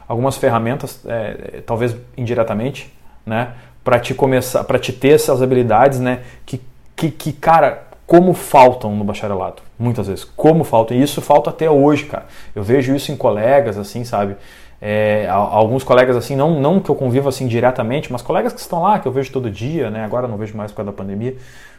algumas 0.09 0.37
ferramentas, 0.37 0.99
é, 1.07 1.63
talvez 1.65 1.95
indiretamente, 2.17 2.93
né? 3.25 3.53
Para 3.85 4.01
te 4.01 4.15
começar, 4.15 4.65
para 4.65 4.81
te 4.81 4.93
ter 4.93 5.11
essas 5.11 5.41
habilidades, 5.41 6.01
né? 6.01 6.23
Que, 6.45 6.61
que, 6.97 7.09
que 7.13 7.33
cara, 7.33 7.90
como 8.11 8.35
faltam 8.35 8.97
no 8.97 9.05
bacharelado, 9.05 9.63
muitas 9.79 10.09
vezes, 10.09 10.25
como 10.25 10.65
faltam, 10.65 10.97
e 10.97 11.01
isso 11.01 11.23
falta 11.23 11.51
até 11.51 11.71
hoje, 11.71 12.07
cara. 12.07 12.27
Eu 12.57 12.61
vejo 12.61 12.93
isso 12.93 13.13
em 13.13 13.17
colegas, 13.17 13.79
assim, 13.79 14.03
sabe? 14.03 14.37
É, 14.83 15.29
alguns 15.31 15.85
colegas, 15.85 16.17
assim, 16.17 16.35
não, 16.35 16.61
não 16.61 16.81
que 16.81 16.91
eu 16.91 16.97
convivo 16.97 17.29
assim 17.29 17.47
diretamente, 17.47 18.11
mas 18.11 18.21
colegas 18.21 18.53
que 18.53 18.59
estão 18.59 18.83
lá, 18.83 18.99
que 18.99 19.07
eu 19.07 19.13
vejo 19.13 19.31
todo 19.31 19.49
dia, 19.49 19.91
né? 19.93 20.05
Agora 20.05 20.27
não 20.27 20.37
vejo 20.37 20.57
mais 20.57 20.73
por 20.73 20.79
causa 20.79 20.91
da 20.91 20.97
pandemia, 20.97 21.37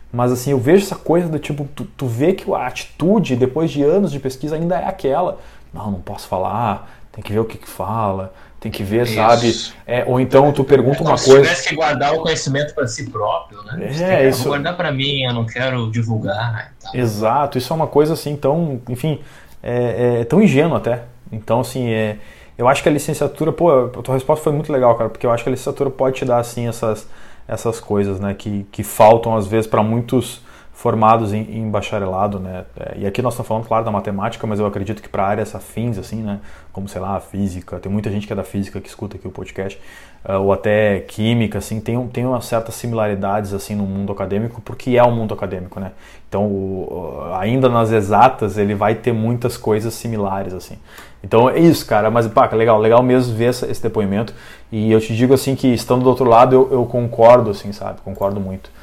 mas 0.09 0.31
assim, 0.31 0.51
eu 0.51 0.57
vejo 0.57 0.85
essa 0.85 0.95
coisa 0.95 1.27
do 1.27 1.37
tipo, 1.37 1.67
tu, 1.75 1.83
tu 1.83 2.05
vê 2.05 2.31
que 2.31 2.49
a 2.49 2.65
atitude, 2.65 3.35
depois 3.35 3.69
de 3.69 3.83
anos 3.83 4.09
de 4.09 4.17
pesquisa, 4.17 4.55
ainda 4.55 4.77
é 4.77 4.87
aquela. 4.87 5.37
Não, 5.73 5.91
não 5.91 5.99
posso 5.99 6.29
falar, 6.29 6.89
tem 7.11 7.21
que 7.21 7.33
ver 7.33 7.39
o 7.39 7.45
que, 7.45 7.57
que 7.57 7.67
fala, 7.67 8.33
tem 8.61 8.71
que 8.71 8.83
ver, 8.83 9.07
Isso. 9.07 9.15
sabe? 9.15 9.73
É, 9.87 10.05
ou 10.05 10.19
então 10.19 10.53
tu 10.53 10.63
pergunta 10.63 10.99
é 10.99 11.01
uma 11.01 11.17
coisa. 11.17 11.17
Se 11.17 11.31
tivesse 11.31 11.69
que 11.69 11.75
guardar 11.75 12.13
o 12.13 12.21
conhecimento 12.21 12.75
para 12.75 12.87
si 12.87 13.09
próprio, 13.09 13.63
né? 13.63 13.91
É, 13.99 14.29
isso. 14.29 14.43
Vou 14.43 14.49
guardar 14.49 14.77
para 14.77 14.91
mim, 14.91 15.23
eu 15.23 15.33
não 15.33 15.47
quero 15.47 15.89
divulgar. 15.89 16.71
Exato, 16.93 17.57
isso 17.57 17.73
é 17.73 17.75
uma 17.75 17.87
coisa 17.87 18.13
assim 18.13 18.35
tão, 18.35 18.79
enfim, 18.87 19.19
é, 19.63 20.19
é, 20.19 20.25
tão 20.25 20.39
ingênuo 20.39 20.77
até. 20.77 21.01
Então, 21.31 21.61
assim, 21.61 21.89
é, 21.89 22.17
eu 22.55 22.67
acho 22.67 22.83
que 22.83 22.89
a 22.89 22.91
licenciatura, 22.91 23.51
pô, 23.51 23.85
a 23.85 23.89
tua 23.89 24.13
resposta 24.13 24.43
foi 24.43 24.53
muito 24.53 24.71
legal, 24.71 24.93
cara, 24.93 25.09
porque 25.09 25.25
eu 25.25 25.31
acho 25.31 25.43
que 25.43 25.49
a 25.49 25.51
licenciatura 25.51 25.89
pode 25.89 26.17
te 26.17 26.25
dar, 26.25 26.37
assim, 26.37 26.67
essas, 26.67 27.09
essas 27.47 27.79
coisas, 27.79 28.19
né, 28.19 28.35
que, 28.35 28.67
que 28.71 28.83
faltam 28.83 29.35
às 29.35 29.47
vezes 29.47 29.65
para 29.65 29.81
muitos 29.81 30.39
formados 30.81 31.31
em, 31.31 31.41
em 31.41 31.69
bacharelado, 31.69 32.39
né? 32.39 32.65
É, 32.75 32.97
e 32.97 33.05
aqui 33.05 33.21
nós 33.21 33.33
estamos 33.33 33.47
falando, 33.47 33.67
claro, 33.67 33.85
da 33.85 33.91
matemática, 33.91 34.47
mas 34.47 34.59
eu 34.59 34.65
acredito 34.65 34.99
que 34.99 35.07
para 35.07 35.23
áreas 35.23 35.53
afins, 35.53 35.95
assim, 35.99 36.23
né? 36.23 36.39
Como, 36.73 36.87
sei 36.87 36.99
lá, 36.99 37.19
física, 37.19 37.77
tem 37.79 37.91
muita 37.91 38.09
gente 38.09 38.25
que 38.25 38.33
é 38.33 38.35
da 38.35 38.43
física 38.43 38.81
que 38.81 38.89
escuta 38.89 39.15
aqui 39.15 39.27
o 39.27 39.31
podcast, 39.31 39.79
uh, 40.27 40.39
ou 40.39 40.51
até 40.51 41.01
química, 41.01 41.59
assim, 41.59 41.79
tem, 41.79 42.07
tem 42.07 42.25
umas 42.25 42.45
certas 42.45 42.73
similaridades, 42.73 43.53
assim, 43.53 43.75
no 43.75 43.83
mundo 43.83 44.11
acadêmico, 44.11 44.59
porque 44.59 44.97
é 44.97 45.03
o 45.03 45.07
um 45.07 45.15
mundo 45.15 45.35
acadêmico, 45.35 45.79
né? 45.79 45.91
Então, 46.27 46.47
o, 46.47 47.31
ainda 47.39 47.69
nas 47.69 47.91
exatas, 47.91 48.57
ele 48.57 48.73
vai 48.73 48.95
ter 48.95 49.13
muitas 49.13 49.57
coisas 49.57 49.93
similares, 49.93 50.51
assim. 50.51 50.79
Então, 51.23 51.47
é 51.47 51.59
isso, 51.59 51.85
cara, 51.85 52.09
mas, 52.09 52.25
pá, 52.27 52.49
legal, 52.53 52.79
legal 52.79 53.03
mesmo 53.03 53.35
ver 53.35 53.49
esse 53.49 53.83
depoimento, 53.83 54.33
e 54.71 54.91
eu 54.91 54.99
te 54.99 55.15
digo, 55.15 55.31
assim, 55.31 55.55
que 55.55 55.67
estando 55.67 56.01
do 56.01 56.09
outro 56.09 56.25
lado, 56.25 56.55
eu, 56.55 56.69
eu 56.71 56.85
concordo, 56.87 57.51
assim, 57.51 57.71
sabe? 57.71 58.01
Concordo 58.01 58.39
muito. 58.39 58.80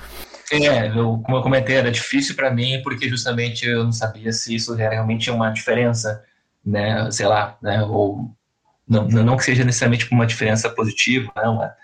É, 0.51 0.89
eu, 0.89 1.21
como 1.25 1.37
eu 1.37 1.43
comentei, 1.43 1.77
era 1.77 1.91
difícil 1.91 2.35
para 2.35 2.51
mim 2.51 2.81
porque 2.83 3.09
justamente 3.09 3.67
eu 3.67 3.85
não 3.85 3.93
sabia 3.93 4.33
se 4.33 4.55
isso 4.55 4.75
realmente 4.75 5.25
tinha 5.25 5.35
uma 5.35 5.51
diferença, 5.51 6.23
né, 6.65 7.11
sei 7.11 7.27
lá, 7.27 7.57
né, 7.63 7.83
ou 7.83 8.31
não, 8.89 9.07
não 9.07 9.37
que 9.37 9.45
seja 9.45 9.65
necessariamente 9.65 10.09
uma 10.11 10.27
diferença 10.27 10.71
positiva, 10.71 11.31
não, 11.37 11.63
é, 11.63 11.75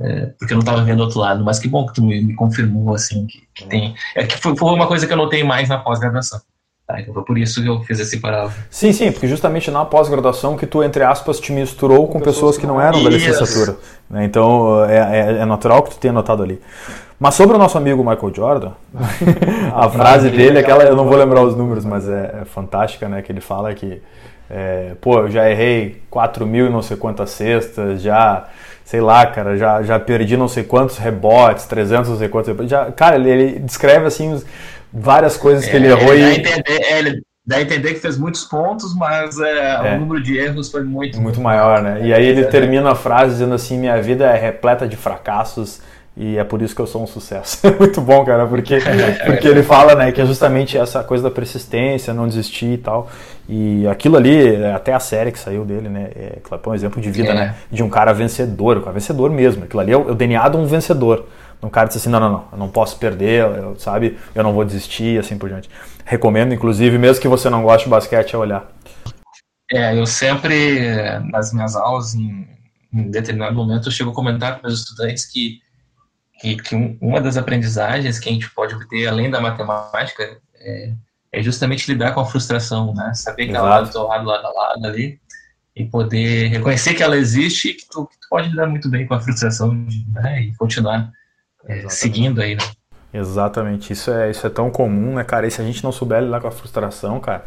é 0.00 0.26
porque 0.38 0.52
eu 0.52 0.56
não 0.56 0.62
estava 0.62 0.82
vendo 0.82 1.00
o 1.00 1.04
outro 1.04 1.20
lado, 1.20 1.44
mas 1.44 1.58
que 1.58 1.68
bom 1.68 1.86
que 1.86 1.94
tu 1.94 2.02
me, 2.02 2.20
me 2.20 2.34
confirmou, 2.34 2.94
assim, 2.94 3.26
que, 3.26 3.46
que 3.54 3.66
tem, 3.66 3.94
é 4.16 4.26
que 4.26 4.36
foi, 4.36 4.56
foi, 4.56 4.74
uma 4.74 4.88
coisa 4.88 5.06
que 5.06 5.12
eu 5.12 5.16
notei 5.16 5.44
mais 5.44 5.68
na 5.68 5.78
pós-graduação. 5.78 6.40
Tá, 6.88 6.98
então 7.00 7.12
foi 7.12 7.22
por 7.22 7.36
isso 7.36 7.62
que 7.62 7.68
eu 7.68 7.82
fiz 7.82 8.00
esse 8.00 8.18
parágrafo. 8.18 8.58
Sim, 8.70 8.92
sim, 8.94 9.12
porque 9.12 9.28
justamente 9.28 9.70
na 9.70 9.84
pós-graduação 9.84 10.56
que 10.56 10.66
tu, 10.66 10.82
entre 10.82 11.04
aspas, 11.04 11.38
te 11.38 11.52
misturou 11.52 12.06
com, 12.06 12.14
com 12.14 12.18
pessoas, 12.18 12.56
pessoas 12.56 12.58
que 12.58 12.66
não 12.66 12.80
eram 12.80 13.04
da 13.04 13.10
licenciatura. 13.10 13.76
Né? 14.08 14.24
Então 14.24 14.82
é, 14.86 14.96
é, 14.96 15.18
é 15.40 15.44
natural 15.44 15.82
que 15.82 15.90
tu 15.90 15.98
tenha 15.98 16.14
notado 16.14 16.42
ali. 16.42 16.58
Mas 17.18 17.34
sobre 17.34 17.56
o 17.56 17.58
nosso 17.58 17.76
amigo 17.76 18.04
Michael 18.04 18.32
Jordan, 18.32 18.72
a 19.74 19.90
frase 19.90 20.30
dele, 20.30 20.58
é 20.58 20.60
aquela, 20.60 20.84
eu 20.84 20.94
não 20.94 21.06
vou 21.06 21.16
lembrar 21.16 21.42
os 21.42 21.56
números, 21.56 21.84
mas 21.84 22.08
é, 22.08 22.40
é 22.42 22.44
fantástica, 22.44 23.08
né? 23.08 23.22
Que 23.22 23.32
ele 23.32 23.40
fala 23.40 23.74
que, 23.74 24.00
é, 24.48 24.92
pô, 25.00 25.20
eu 25.20 25.30
já 25.30 25.50
errei 25.50 26.00
4 26.10 26.46
mil 26.46 26.66
e 26.66 26.70
não 26.70 26.80
sei 26.80 26.96
quantas 26.96 27.30
cestas, 27.30 28.00
já, 28.02 28.46
sei 28.84 29.00
lá, 29.00 29.26
cara, 29.26 29.56
já, 29.56 29.82
já 29.82 29.98
perdi 29.98 30.36
não 30.36 30.46
sei 30.46 30.62
quantos 30.62 30.96
rebotes, 30.96 31.66
300 31.66 32.08
não 32.08 32.18
sei 32.18 32.28
quantos 32.28 32.48
rebotes. 32.48 32.70
Já, 32.70 32.92
cara, 32.92 33.16
ele, 33.16 33.30
ele 33.30 33.58
descreve, 33.58 34.06
assim, 34.06 34.40
várias 34.92 35.36
coisas 35.36 35.66
que 35.66 35.74
ele 35.74 35.88
errou 35.88 36.14
ele 36.14 36.22
e... 36.22 36.38
Entender, 36.38 36.92
ele 36.92 37.22
dá 37.44 37.56
a 37.56 37.62
entender 37.62 37.94
que 37.94 38.00
fez 38.00 38.16
muitos 38.16 38.44
pontos, 38.44 38.94
mas 38.94 39.40
é, 39.40 39.94
é, 39.94 39.96
o 39.96 40.00
número 40.00 40.22
de 40.22 40.38
erros 40.38 40.70
foi 40.70 40.84
muito... 40.84 41.20
Muito 41.20 41.40
maior, 41.40 41.82
né? 41.82 42.00
E 42.04 42.14
aí 42.14 42.24
ele 42.24 42.44
termina 42.44 42.92
a 42.92 42.94
frase 42.94 43.32
dizendo 43.32 43.54
assim, 43.54 43.76
minha 43.76 44.00
vida 44.00 44.24
é 44.24 44.38
repleta 44.38 44.86
de 44.86 44.96
fracassos 44.96 45.80
e 46.20 46.36
é 46.36 46.42
por 46.42 46.60
isso 46.60 46.74
que 46.74 46.82
eu 46.82 46.86
sou 46.86 47.02
um 47.02 47.06
sucesso. 47.06 47.60
É 47.68 47.70
muito 47.78 48.00
bom, 48.00 48.24
cara, 48.24 48.44
porque, 48.44 48.78
porque 49.24 49.46
ele 49.46 49.62
fala, 49.62 49.94
né, 49.94 50.10
que 50.10 50.20
é 50.20 50.26
justamente 50.26 50.76
essa 50.76 51.04
coisa 51.04 51.22
da 51.22 51.30
persistência, 51.30 52.12
não 52.12 52.26
desistir 52.26 52.72
e 52.72 52.78
tal. 52.78 53.08
E 53.48 53.86
aquilo 53.86 54.16
ali, 54.16 54.64
até 54.66 54.92
a 54.92 54.98
série 54.98 55.30
que 55.30 55.38
saiu 55.38 55.64
dele, 55.64 55.88
né, 55.88 56.10
é, 56.16 56.38
é 56.42 56.68
um 56.68 56.74
exemplo 56.74 57.00
de 57.00 57.08
vida, 57.08 57.30
é. 57.30 57.34
né, 57.34 57.54
de 57.70 57.84
um 57.84 57.88
cara 57.88 58.12
vencedor, 58.12 58.78
um 58.78 58.80
cara 58.80 58.92
vencedor 58.92 59.30
mesmo. 59.30 59.64
Aquilo 59.64 59.80
ali 59.80 59.92
é 59.92 59.96
o, 59.96 60.08
é 60.08 60.12
o 60.12 60.14
DNA 60.14 60.48
de 60.48 60.56
um 60.56 60.66
vencedor. 60.66 61.28
Um 61.62 61.68
cara 61.68 61.86
disse 61.86 61.98
assim, 61.98 62.10
não, 62.10 62.18
não, 62.18 62.30
não, 62.30 62.44
eu 62.52 62.58
não 62.58 62.68
posso 62.68 62.98
perder, 62.98 63.44
eu, 63.44 63.76
sabe, 63.78 64.18
eu 64.34 64.42
não 64.42 64.52
vou 64.52 64.64
desistir 64.64 65.14
e 65.14 65.18
assim 65.18 65.38
por 65.38 65.48
diante. 65.48 65.70
Recomendo, 66.04 66.52
inclusive, 66.52 66.98
mesmo 66.98 67.22
que 67.22 67.28
você 67.28 67.48
não 67.48 67.62
goste 67.62 67.84
de 67.84 67.90
basquete, 67.90 68.34
é 68.34 68.38
olhar. 68.38 68.68
É, 69.72 69.96
eu 69.96 70.06
sempre, 70.06 71.20
nas 71.30 71.52
minhas 71.52 71.76
aulas, 71.76 72.14
em, 72.14 72.48
em 72.92 73.10
determinado 73.10 73.54
momento, 73.54 73.88
eu 73.88 73.92
chego 73.92 74.10
a 74.10 74.14
comentar 74.14 74.56
com 74.56 74.66
meus 74.66 74.80
estudantes 74.80 75.26
que 75.26 75.60
que, 76.38 76.56
que 76.56 76.98
uma 77.00 77.20
das 77.20 77.36
aprendizagens 77.36 78.18
que 78.18 78.28
a 78.28 78.32
gente 78.32 78.50
pode 78.50 78.74
obter 78.74 79.06
além 79.06 79.30
da 79.30 79.40
matemática 79.40 80.38
é, 80.60 80.92
é 81.32 81.42
justamente 81.42 81.90
lidar 81.90 82.12
com 82.12 82.20
a 82.20 82.26
frustração, 82.26 82.94
né? 82.94 83.12
Saber 83.14 83.46
que 83.46 83.56
ela 83.56 83.82
está 83.82 83.98
do 83.98 84.06
lado, 84.06 84.26
lado 84.26 84.46
a 84.46 84.50
lado 84.50 84.86
ali 84.86 85.20
e 85.78 85.84
poder 85.84 86.48
reconhecer 86.48 86.94
que 86.94 87.02
ela 87.02 87.16
existe 87.16 87.68
e 87.68 87.74
que 87.74 87.88
tu, 87.88 88.06
que 88.06 88.18
tu 88.18 88.26
pode 88.28 88.48
lidar 88.48 88.66
muito 88.66 88.88
bem 88.88 89.06
com 89.06 89.14
a 89.14 89.20
frustração 89.20 89.72
né? 90.12 90.42
e 90.42 90.54
continuar 90.56 91.10
é, 91.64 91.88
seguindo 91.88 92.40
aí, 92.40 92.56
né? 92.56 92.62
Exatamente, 93.12 93.92
isso 93.92 94.10
é, 94.10 94.30
isso 94.30 94.46
é 94.46 94.50
tão 94.50 94.70
comum, 94.70 95.14
né, 95.14 95.24
cara? 95.24 95.46
E 95.46 95.50
se 95.50 95.60
a 95.62 95.64
gente 95.64 95.82
não 95.82 95.92
souber 95.92 96.22
lidar 96.22 96.40
com 96.40 96.48
a 96.48 96.50
frustração, 96.50 97.18
cara, 97.20 97.46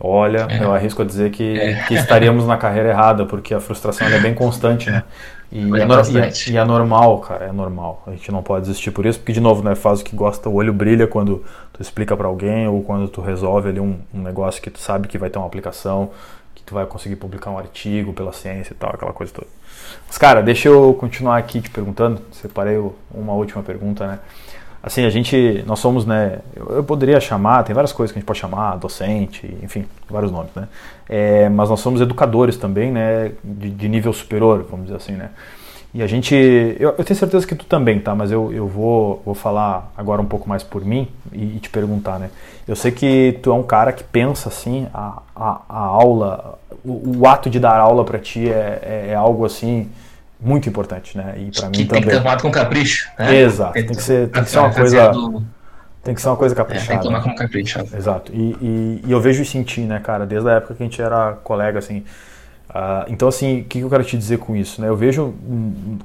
olha, 0.00 0.46
é. 0.48 0.62
eu 0.62 0.72
arrisco 0.72 1.02
a 1.02 1.04
dizer 1.04 1.30
que, 1.30 1.58
é. 1.58 1.82
que 1.84 1.94
estaríamos 1.94 2.46
na 2.46 2.56
carreira 2.56 2.90
errada, 2.90 3.26
porque 3.26 3.52
a 3.52 3.60
frustração 3.60 4.06
é 4.06 4.18
bem 4.20 4.34
constante, 4.34 4.90
né? 4.90 5.02
E 5.50 5.58
é, 5.58 5.62
e, 5.62 6.52
e 6.52 6.56
é, 6.56 6.64
normal, 6.64 7.20
cara, 7.20 7.46
é 7.46 7.52
normal. 7.52 8.02
A 8.06 8.10
gente 8.10 8.30
não 8.32 8.42
pode 8.42 8.66
desistir 8.66 8.90
por 8.90 9.06
isso, 9.06 9.18
porque, 9.18 9.32
de 9.32 9.40
novo, 9.40 9.62
né, 9.62 9.74
faz 9.74 10.00
o 10.00 10.04
que 10.04 10.14
gosta, 10.14 10.48
o 10.48 10.54
olho 10.54 10.72
brilha 10.72 11.06
quando 11.06 11.44
tu 11.72 11.80
explica 11.80 12.16
para 12.16 12.26
alguém 12.26 12.66
ou 12.66 12.82
quando 12.82 13.08
tu 13.08 13.20
resolve 13.20 13.68
ali 13.68 13.80
um, 13.80 13.98
um 14.12 14.22
negócio 14.22 14.60
que 14.60 14.70
tu 14.70 14.80
sabe 14.80 15.06
que 15.06 15.16
vai 15.18 15.30
ter 15.30 15.38
uma 15.38 15.46
aplicação, 15.46 16.10
que 16.54 16.62
tu 16.62 16.74
vai 16.74 16.84
conseguir 16.84 17.16
publicar 17.16 17.50
um 17.50 17.58
artigo 17.58 18.12
pela 18.12 18.32
ciência 18.32 18.72
e 18.72 18.76
tal, 18.76 18.90
aquela 18.90 19.12
coisa 19.12 19.32
toda. 19.32 19.46
Mas, 20.06 20.18
cara, 20.18 20.42
deixa 20.42 20.68
eu 20.68 20.94
continuar 20.94 21.36
aqui 21.36 21.60
te 21.60 21.70
perguntando. 21.70 22.20
Separei 22.32 22.78
uma 23.12 23.32
última 23.32 23.62
pergunta, 23.62 24.06
né? 24.06 24.18
Assim, 24.86 25.04
a 25.04 25.10
gente, 25.10 25.64
nós 25.66 25.80
somos, 25.80 26.06
né, 26.06 26.38
eu, 26.54 26.84
poderia 26.84 27.18
chamar, 27.18 27.64
tem 27.64 27.74
várias 27.74 27.92
coisas 27.92 28.12
que 28.12 28.18
a 28.18 28.20
gente 28.20 28.26
pode 28.26 28.38
chamar, 28.38 28.76
docente, 28.76 29.52
enfim, 29.60 29.84
vários 30.08 30.30
nomes, 30.30 30.52
né? 30.54 30.68
É, 31.08 31.48
mas 31.48 31.68
nós 31.68 31.80
somos 31.80 32.00
educadores 32.00 32.56
também, 32.56 32.92
né, 32.92 33.32
de, 33.42 33.68
de, 33.68 33.88
nível 33.88 34.12
superior, 34.12 34.64
vamos 34.70 34.86
dizer 34.86 34.96
assim, 34.96 35.14
né? 35.14 35.30
E 35.92 36.04
a 36.04 36.06
gente, 36.06 36.36
eu, 36.78 36.94
eu, 36.96 37.04
tenho 37.04 37.18
certeza 37.18 37.44
que 37.44 37.56
tu 37.56 37.64
também, 37.64 37.98
tá? 37.98 38.14
Mas 38.14 38.30
eu, 38.30 38.52
eu 38.52 38.68
vou, 38.68 39.20
vou 39.26 39.34
falar 39.34 39.92
agora 39.96 40.22
um 40.22 40.26
pouco 40.26 40.48
mais 40.48 40.62
por 40.62 40.84
mim 40.84 41.08
e, 41.32 41.56
e 41.56 41.58
te 41.58 41.68
perguntar, 41.68 42.20
né? 42.20 42.30
Eu 42.68 42.76
sei 42.76 42.92
que 42.92 43.40
tu 43.42 43.50
é 43.50 43.54
um 43.54 43.64
cara 43.64 43.92
que 43.92 44.04
pensa, 44.04 44.50
assim, 44.50 44.86
a, 44.94 45.20
a, 45.34 45.62
a 45.68 45.78
aula, 45.80 46.60
o, 46.84 47.22
o, 47.22 47.26
ato 47.26 47.50
de 47.50 47.58
dar 47.58 47.80
aula 47.80 48.04
para 48.04 48.20
ti 48.20 48.48
é, 48.48 48.78
é, 48.82 49.06
é 49.08 49.14
algo, 49.16 49.44
assim, 49.44 49.90
muito 50.40 50.68
importante, 50.68 51.16
né? 51.16 51.34
E 51.38 51.50
para 51.50 51.66
mim 51.66 51.72
tem 51.72 51.86
também. 51.86 52.02
Tem 52.02 52.10
que 52.10 52.16
tomar 52.18 52.40
com 52.40 52.50
capricho. 52.50 53.08
Né? 53.18 53.40
Exato. 53.40 53.72
Tem, 53.72 53.86
que 53.86 54.02
ser, 54.02 54.28
tem 54.28 54.44
que 54.44 54.50
ser 54.50 54.58
uma 54.58 54.72
coisa. 54.72 55.08
Do... 55.08 55.42
Tem 56.02 56.14
que 56.14 56.20
ser 56.20 56.28
uma 56.28 56.36
coisa 56.36 56.54
caprichada. 56.54 56.86
É, 56.86 56.88
tem 56.90 56.98
que 56.98 57.04
tomar 57.04 57.22
com 57.22 57.34
capricho. 57.34 57.80
Exato. 57.80 58.32
E, 58.32 58.56
e, 58.60 59.02
e, 59.06 59.12
eu 59.12 59.20
vejo 59.20 59.42
isso 59.42 59.58
em 59.58 59.62
ti, 59.62 59.80
né, 59.80 59.98
cara? 59.98 60.24
Desde 60.24 60.48
a 60.48 60.52
época 60.52 60.74
que 60.74 60.82
a 60.82 60.86
gente 60.86 61.00
era 61.00 61.32
colega, 61.42 61.78
assim. 61.78 62.04
Uh, 62.68 63.08
então, 63.08 63.26
assim, 63.26 63.60
o 63.60 63.64
que 63.64 63.80
eu 63.80 63.88
quero 63.88 64.04
te 64.04 64.16
dizer 64.16 64.38
com 64.38 64.54
isso? 64.54 64.80
Né? 64.80 64.88
Eu 64.88 64.96
vejo, 64.96 65.34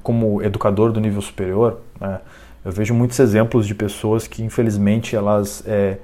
como 0.01 0.41
educador 0.41 0.91
do 0.91 0.99
nível 0.99 1.21
superior, 1.21 1.81
né, 1.99 2.19
eu 2.63 2.71
vejo 2.71 2.93
muitos 2.93 3.19
exemplos 3.19 3.67
de 3.67 3.75
pessoas 3.75 4.27
que, 4.27 4.41
infelizmente, 4.43 5.15
elas. 5.15 5.63
É, 5.67 5.97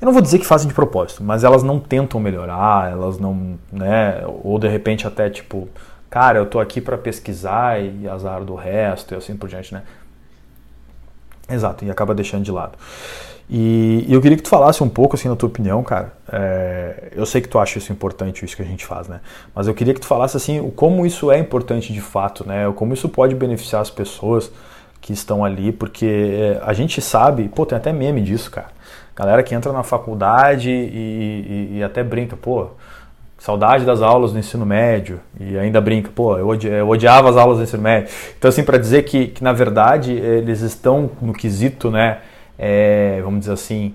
eu 0.00 0.06
não 0.06 0.12
vou 0.12 0.22
dizer 0.22 0.38
que 0.38 0.46
fazem 0.46 0.66
de 0.66 0.74
propósito, 0.74 1.22
mas 1.22 1.44
elas 1.44 1.62
não 1.62 1.78
tentam 1.78 2.18
melhorar, 2.18 2.90
elas 2.90 3.18
não. 3.18 3.58
Né, 3.70 4.22
ou 4.42 4.58
de 4.58 4.68
repente 4.68 5.06
até, 5.06 5.28
tipo 5.28 5.68
cara, 6.14 6.38
eu 6.38 6.46
tô 6.46 6.60
aqui 6.60 6.80
para 6.80 6.96
pesquisar 6.96 7.82
e 7.82 8.08
azar 8.08 8.44
do 8.44 8.54
resto 8.54 9.14
e 9.14 9.16
assim 9.16 9.36
por 9.36 9.48
diante, 9.48 9.74
né? 9.74 9.82
Exato, 11.50 11.84
e 11.84 11.90
acaba 11.90 12.14
deixando 12.14 12.44
de 12.44 12.52
lado. 12.52 12.78
E, 13.50 14.04
e 14.06 14.14
eu 14.14 14.20
queria 14.22 14.36
que 14.36 14.42
tu 14.44 14.48
falasse 14.48 14.80
um 14.84 14.88
pouco, 14.88 15.16
assim, 15.16 15.28
na 15.28 15.34
tua 15.34 15.48
opinião, 15.48 15.82
cara. 15.82 16.12
É, 16.32 17.08
eu 17.16 17.26
sei 17.26 17.40
que 17.40 17.48
tu 17.48 17.58
acha 17.58 17.78
isso 17.78 17.92
importante, 17.92 18.44
isso 18.44 18.54
que 18.54 18.62
a 18.62 18.64
gente 18.64 18.86
faz, 18.86 19.08
né? 19.08 19.22
Mas 19.52 19.66
eu 19.66 19.74
queria 19.74 19.92
que 19.92 19.98
tu 19.98 20.06
falasse, 20.06 20.36
assim, 20.36 20.60
o 20.60 20.70
como 20.70 21.04
isso 21.04 21.32
é 21.32 21.38
importante 21.40 21.92
de 21.92 22.00
fato, 22.00 22.46
né? 22.46 22.72
Como 22.76 22.94
isso 22.94 23.08
pode 23.08 23.34
beneficiar 23.34 23.82
as 23.82 23.90
pessoas 23.90 24.52
que 25.00 25.12
estão 25.12 25.44
ali, 25.44 25.72
porque 25.72 26.06
é, 26.06 26.62
a 26.64 26.72
gente 26.72 27.02
sabe, 27.02 27.48
pô, 27.48 27.66
tem 27.66 27.76
até 27.76 27.92
meme 27.92 28.22
disso, 28.22 28.52
cara. 28.52 28.68
Galera 29.16 29.42
que 29.42 29.52
entra 29.52 29.72
na 29.72 29.82
faculdade 29.82 30.70
e, 30.70 31.72
e, 31.74 31.78
e 31.78 31.82
até 31.82 32.04
brinca, 32.04 32.36
pô, 32.36 32.68
saudade 33.44 33.84
das 33.84 34.00
aulas 34.00 34.32
do 34.32 34.38
ensino 34.38 34.64
médio 34.64 35.20
e 35.38 35.58
ainda 35.58 35.78
brinca, 35.78 36.10
pô, 36.14 36.38
eu, 36.38 36.48
odi 36.48 36.66
eu 36.66 36.88
odiava 36.88 37.28
as 37.28 37.36
aulas 37.36 37.58
do 37.58 37.64
ensino 37.64 37.82
médio. 37.82 38.08
Então, 38.38 38.48
assim, 38.48 38.64
para 38.64 38.78
dizer 38.78 39.02
que, 39.02 39.26
que, 39.26 39.44
na 39.44 39.52
verdade, 39.52 40.12
eles 40.12 40.62
estão 40.62 41.10
no 41.20 41.34
quesito, 41.34 41.90
né, 41.90 42.20
é, 42.58 43.20
vamos 43.22 43.40
dizer 43.40 43.52
assim, 43.52 43.92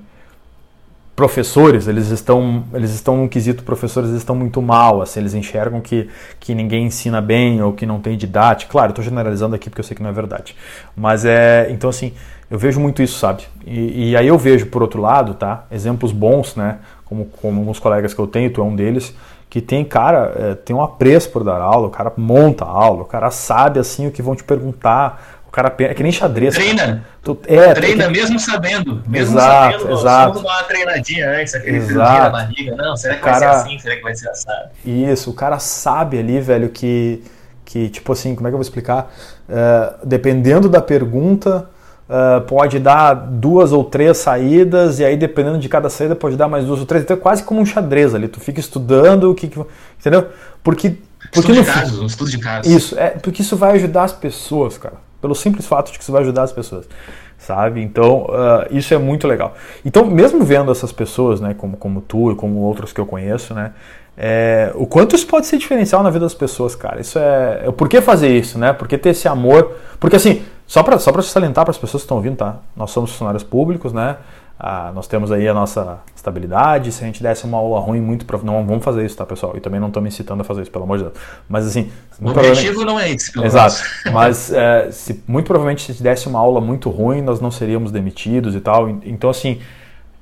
professores, 1.15 1.87
eles 1.87 2.11
estão, 2.11 2.63
eles 2.75 2.91
estão 2.91 3.17
no 3.17 3.27
quesito 3.27 3.63
professores, 3.63 4.11
eles 4.11 4.21
estão 4.21 4.35
muito 4.35 4.61
mal, 4.61 5.01
assim, 5.01 5.19
eles 5.19 5.33
enxergam 5.33 5.81
que, 5.81 6.07
que 6.39 6.53
ninguém 6.53 6.85
ensina 6.85 7.19
bem 7.19 7.59
ou 7.59 7.73
que 7.73 7.87
não 7.87 7.99
tem 7.99 8.15
didática. 8.15 8.71
Claro, 8.71 8.91
estou 8.91 9.03
generalizando 9.03 9.55
aqui 9.55 9.67
porque 9.67 9.81
eu 9.81 9.83
sei 9.83 9.97
que 9.97 10.03
não 10.03 10.11
é 10.11 10.13
verdade. 10.13 10.55
Mas 10.95 11.25
é, 11.25 11.71
então 11.71 11.89
assim, 11.89 12.13
eu 12.51 12.59
vejo 12.59 12.79
muito 12.79 13.01
isso, 13.01 13.17
sabe? 13.17 13.47
E, 13.65 14.11
e 14.11 14.15
aí 14.15 14.27
eu 14.27 14.37
vejo, 14.37 14.67
por 14.67 14.83
outro 14.83 15.01
lado, 15.01 15.33
tá, 15.33 15.65
exemplos 15.71 16.11
bons, 16.11 16.55
né, 16.55 16.77
como, 17.03 17.25
como 17.25 17.59
alguns 17.59 17.79
colegas 17.79 18.13
que 18.13 18.19
eu 18.19 18.27
tenho, 18.27 18.51
tu 18.53 18.61
é 18.61 18.63
um 18.63 18.75
deles, 18.75 19.13
que 19.49 19.59
tem, 19.59 19.83
cara, 19.83 20.33
é, 20.35 20.55
tem 20.55 20.75
um 20.75 20.81
apreço 20.81 21.31
por 21.31 21.43
dar 21.43 21.59
aula, 21.59 21.87
o 21.87 21.89
cara 21.89 22.13
monta 22.15 22.65
a 22.65 22.69
aula, 22.69 23.01
o 23.01 23.05
cara 23.05 23.31
sabe 23.31 23.79
assim 23.79 24.07
o 24.07 24.11
que 24.11 24.21
vão 24.21 24.35
te 24.35 24.43
perguntar, 24.43 25.41
o 25.47 25.51
cara 25.51 25.75
é 25.79 25.93
que 25.95 26.03
nem 26.03 26.11
xadrez. 26.11 26.53
Treina. 26.53 27.03
Tu, 27.23 27.35
é, 27.47 27.73
Treina 27.73 28.05
que... 28.05 28.11
mesmo 28.11 28.39
sabendo. 28.39 29.01
Mesmo 29.07 29.35
exato, 29.35 29.79
sabendo, 29.79 29.99
exato. 29.99 30.33
Vamos 30.33 30.43
dar 30.43 30.57
uma 30.57 30.63
treinadinha 30.63 31.31
antes, 31.31 31.55
aquele 31.55 31.77
exato. 31.77 32.23
na 32.23 32.29
barriga. 32.29 32.75
Não, 32.75 32.95
será 32.95 33.15
que 33.15 33.23
vai 33.23 33.33
ser 33.33 33.45
assim? 33.45 33.79
Será 33.79 33.95
que 33.95 34.03
vai 34.03 34.15
ser 34.15 34.29
assado? 34.29 34.69
Isso, 34.85 35.31
o 35.31 35.33
cara 35.33 35.57
sabe 35.57 36.19
ali, 36.19 36.39
velho, 36.39 36.69
que, 36.69 37.23
que 37.65 37.89
tipo 37.89 38.13
assim, 38.13 38.35
como 38.35 38.47
é 38.47 38.51
que 38.51 38.53
eu 38.53 38.59
vou 38.59 38.61
explicar? 38.61 39.11
Uh, 39.49 40.05
dependendo 40.05 40.69
da 40.69 40.81
pergunta, 40.81 41.67
Uh, 42.09 42.41
pode 42.41 42.79
dar 42.79 43.13
duas 43.13 43.71
ou 43.71 43.83
três 43.83 44.17
saídas, 44.17 44.97
e 44.99 45.05
aí 45.05 45.15
dependendo 45.15 45.59
de 45.59 45.69
cada 45.69 45.91
saída 45.91 46.15
pode 46.15 46.35
dar 46.35 46.47
mais 46.47 46.65
duas 46.65 46.79
ou 46.79 46.85
três. 46.85 47.03
Então 47.03 47.15
é 47.15 47.19
quase 47.19 47.43
como 47.43 47.61
um 47.61 47.65
xadrez 47.65 48.15
ali. 48.15 48.27
Tu 48.27 48.39
fica 48.39 48.59
estudando 48.59 49.29
o 49.29 49.35
que. 49.35 49.47
que 49.47 49.59
entendeu? 49.99 50.27
Porque. 50.63 50.95
porque 51.31 51.51
estudo 51.51 51.61
de 51.61 51.71
caso, 51.71 52.01
um 52.01 52.07
estudo 52.07 52.31
de 52.31 52.39
caso. 52.39 52.67
Isso, 52.67 52.97
é, 52.97 53.09
porque 53.11 53.43
isso 53.43 53.55
vai 53.55 53.73
ajudar 53.73 54.05
as 54.05 54.13
pessoas, 54.13 54.75
cara. 54.75 54.95
Pelo 55.21 55.35
simples 55.35 55.67
fato 55.67 55.91
de 55.91 55.99
que 55.99 56.03
isso 56.03 56.11
vai 56.11 56.23
ajudar 56.23 56.43
as 56.43 56.51
pessoas. 56.51 56.87
Sabe? 57.37 57.81
Então, 57.81 58.23
uh, 58.23 58.65
isso 58.71 58.91
é 58.91 58.97
muito 58.97 59.27
legal. 59.27 59.53
Então, 59.85 60.03
mesmo 60.05 60.43
vendo 60.43 60.71
essas 60.71 60.91
pessoas, 60.91 61.39
né, 61.39 61.53
como, 61.55 61.77
como 61.77 62.01
tu 62.01 62.31
e 62.31 62.35
como 62.35 62.59
outros 62.59 62.91
que 62.91 62.99
eu 62.99 63.05
conheço, 63.05 63.53
né, 63.53 63.71
é, 64.21 64.71
o 64.75 64.85
quanto 64.85 65.15
isso 65.15 65.25
pode 65.25 65.47
ser 65.47 65.57
diferencial 65.57 66.03
na 66.03 66.09
vida 66.09 66.25
das 66.25 66.33
pessoas, 66.33 66.75
cara. 66.75 66.99
Isso 66.99 67.17
é. 67.17 67.67
é 67.67 67.71
por 67.71 67.87
que 67.87 68.01
fazer 68.01 68.27
isso, 68.27 68.59
né? 68.59 68.73
Por 68.73 68.85
que 68.85 68.97
ter 68.97 69.11
esse 69.11 69.29
amor? 69.29 69.77
Porque 69.97 70.17
assim, 70.17 70.41
só 70.69 70.83
para 70.83 70.99
só 70.99 71.11
salientar 71.23 71.65
para 71.65 71.71
as 71.71 71.79
pessoas 71.79 72.03
que 72.03 72.05
estão 72.05 72.17
ouvindo, 72.17 72.35
tá? 72.35 72.57
Nós 72.75 72.91
somos 72.91 73.09
funcionários 73.09 73.41
públicos, 73.41 73.91
né? 73.91 74.17
Ah, 74.59 74.91
nós 74.93 75.07
temos 75.07 75.31
aí 75.31 75.47
a 75.47 75.53
nossa 75.53 75.97
estabilidade. 76.15 76.91
Se 76.91 77.03
a 77.03 77.07
gente 77.07 77.23
desse 77.23 77.43
uma 77.45 77.57
aula 77.57 77.79
ruim, 77.79 77.99
muito 77.99 78.23
não 78.43 78.63
vamos 78.67 78.85
fazer 78.85 79.03
isso, 79.03 79.17
tá, 79.17 79.25
pessoal? 79.25 79.57
E 79.57 79.59
também 79.59 79.79
não 79.79 79.87
estou 79.87 79.99
me 79.99 80.09
incitando 80.09 80.41
a 80.41 80.43
fazer 80.43 80.61
isso, 80.61 80.69
pelo 80.69 80.83
amor 80.83 80.99
de 80.99 81.05
Deus. 81.05 81.15
Mas 81.49 81.65
assim, 81.65 81.89
o 82.21 82.29
objetivo 82.29 82.85
não 82.85 82.99
é 82.99 83.09
esse. 83.09 83.31
Exato. 83.43 83.81
Mas 84.13 84.53
é, 84.53 84.91
se, 84.91 85.23
muito 85.27 85.47
provavelmente 85.47 85.81
se 85.81 85.91
a 85.91 85.93
gente 85.95 86.03
desse 86.03 86.27
uma 86.27 86.37
aula 86.37 86.61
muito 86.61 86.91
ruim, 86.91 87.23
nós 87.23 87.41
não 87.41 87.49
seríamos 87.49 87.91
demitidos 87.91 88.53
e 88.53 88.59
tal. 88.61 88.87
Então 88.87 89.31
assim, 89.31 89.59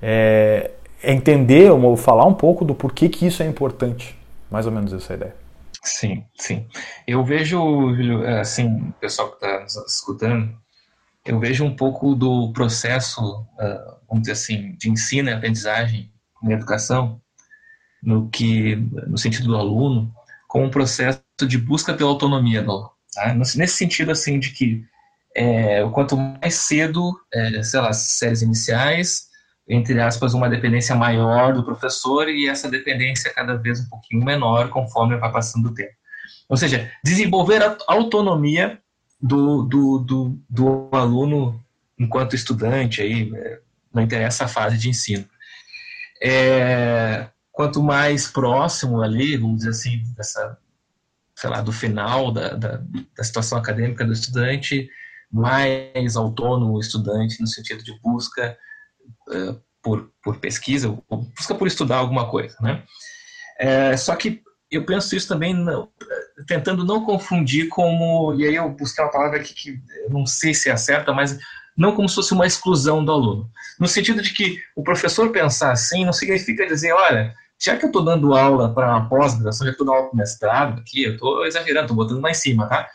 é, 0.01 0.71
é 1.03 1.11
entender 1.11 1.69
ou 1.73 1.97
falar 1.97 2.25
um 2.25 2.33
pouco 2.33 2.63
do 2.63 2.73
porquê 2.73 3.09
que 3.09 3.27
isso 3.27 3.43
é 3.43 3.45
importante. 3.45 4.17
Mais 4.49 4.65
ou 4.65 4.71
menos 4.71 4.93
essa 4.93 5.11
é 5.11 5.13
a 5.13 5.17
ideia. 5.17 5.46
Sim, 5.87 6.25
sim. 6.37 6.67
Eu 7.07 7.23
vejo, 7.23 7.59
assim, 8.39 8.89
o 8.89 8.93
pessoal 8.93 9.29
que 9.29 9.35
está 9.45 9.61
nos 9.61 9.75
escutando, 9.87 10.53
eu 11.25 11.39
vejo 11.39 11.63
um 11.63 11.75
pouco 11.75 12.13
do 12.13 12.51
processo, 12.51 13.21
uh, 13.41 13.97
vamos 14.07 14.21
dizer 14.21 14.33
assim, 14.33 14.75
de 14.77 14.89
ensino 14.89 15.29
e 15.29 15.33
aprendizagem 15.33 16.11
na 16.43 16.53
educação, 16.53 17.21
no 18.03 18.29
que, 18.29 18.75
no 18.75 19.17
sentido 19.17 19.47
do 19.47 19.55
aluno, 19.55 20.13
como 20.47 20.65
um 20.65 20.69
processo 20.69 21.21
de 21.47 21.57
busca 21.57 21.93
pela 21.93 22.09
autonomia 22.09 22.61
do 22.61 22.71
aluno. 22.71 22.91
Tá? 23.13 23.33
Nesse 23.33 23.67
sentido, 23.67 24.11
assim, 24.11 24.39
de 24.39 24.51
que 24.51 24.85
é, 25.35 25.87
quanto 25.93 26.17
mais 26.17 26.55
cedo, 26.55 27.17
é, 27.33 27.63
sei 27.63 27.79
lá, 27.79 27.93
séries 27.93 28.41
iniciais, 28.41 29.26
entre 29.67 29.99
aspas, 29.99 30.33
uma 30.33 30.49
dependência 30.49 30.95
maior 30.95 31.53
do 31.53 31.63
professor 31.63 32.29
e 32.29 32.47
essa 32.47 32.69
dependência 32.69 33.33
cada 33.33 33.55
vez 33.57 33.81
um 33.81 33.89
pouquinho 33.89 34.23
menor 34.23 34.69
conforme 34.69 35.17
vai 35.17 35.31
passando 35.31 35.67
o 35.67 35.73
tempo. 35.73 35.93
Ou 36.47 36.55
seja, 36.55 36.89
desenvolver 37.03 37.61
a 37.61 37.77
autonomia 37.87 38.79
do, 39.21 39.63
do, 39.63 39.99
do, 39.99 40.39
do 40.49 40.89
aluno 40.93 41.61
enquanto 41.99 42.35
estudante, 42.35 43.01
aí, 43.01 43.31
é, 43.35 43.59
não 43.93 44.03
interessa 44.03 44.45
a 44.45 44.47
fase 44.47 44.77
de 44.77 44.89
ensino. 44.89 45.27
É, 46.21 47.27
quanto 47.51 47.83
mais 47.83 48.27
próximo 48.27 49.01
ali, 49.01 49.35
vamos 49.35 49.57
dizer 49.57 49.71
assim, 49.71 50.03
dessa, 50.15 50.57
sei 51.35 51.49
lá, 51.49 51.61
do 51.61 51.73
final 51.73 52.31
da, 52.31 52.53
da, 52.53 52.81
da 53.15 53.23
situação 53.23 53.57
acadêmica 53.57 54.05
do 54.05 54.13
estudante, 54.13 54.89
mais 55.29 56.15
autônomo 56.15 56.75
o 56.75 56.79
estudante 56.79 57.41
no 57.41 57.47
sentido 57.47 57.83
de 57.83 57.99
busca 57.99 58.57
eh, 59.31 59.55
por, 59.81 60.11
por 60.23 60.37
pesquisa, 60.37 60.89
ou 61.07 61.21
busca 61.35 61.55
por 61.55 61.67
estudar 61.67 61.97
alguma 61.97 62.29
coisa, 62.29 62.55
né? 62.61 62.83
É, 63.59 63.95
só 63.97 64.15
que 64.15 64.41
eu 64.69 64.85
penso 64.85 65.15
isso 65.15 65.27
também 65.27 65.53
não, 65.53 65.89
tentando 66.45 66.83
não 66.83 67.05
confundir 67.05 67.69
como, 67.69 68.33
e 68.35 68.45
aí 68.45 68.55
eu 68.55 68.69
busquei 68.69 69.03
uma 69.03 69.11
palavra 69.11 69.39
aqui 69.39 69.53
que 69.53 69.81
eu 70.03 70.09
não 70.09 70.25
sei 70.25 70.53
se 70.53 70.69
é 70.69 70.75
certa, 70.75 71.13
mas 71.13 71.39
não 71.75 71.95
como 71.95 72.09
se 72.09 72.15
fosse 72.15 72.33
uma 72.33 72.45
exclusão 72.45 73.03
do 73.03 73.11
aluno. 73.11 73.49
No 73.79 73.87
sentido 73.87 74.21
de 74.21 74.33
que 74.33 74.59
o 74.75 74.83
professor 74.83 75.31
pensar 75.31 75.71
assim 75.71 76.03
não 76.03 76.13
significa 76.13 76.67
dizer, 76.67 76.91
olha, 76.91 77.33
já 77.59 77.77
que 77.77 77.85
eu 77.85 77.87
estou 77.87 78.03
dando 78.03 78.35
aula 78.35 78.73
para 78.73 79.01
pós-graduação, 79.01 79.65
já 79.65 79.71
estou 79.71 79.85
dando 79.85 79.95
aula 79.95 80.09
para 80.09 80.17
mestrado 80.17 80.79
aqui, 80.81 81.03
eu 81.03 81.13
estou 81.13 81.45
exagerando, 81.45 81.85
estou 81.85 81.95
botando 81.95 82.21
lá 82.21 82.31
em 82.31 82.35
cima, 82.35 82.67
tá? 82.67 82.87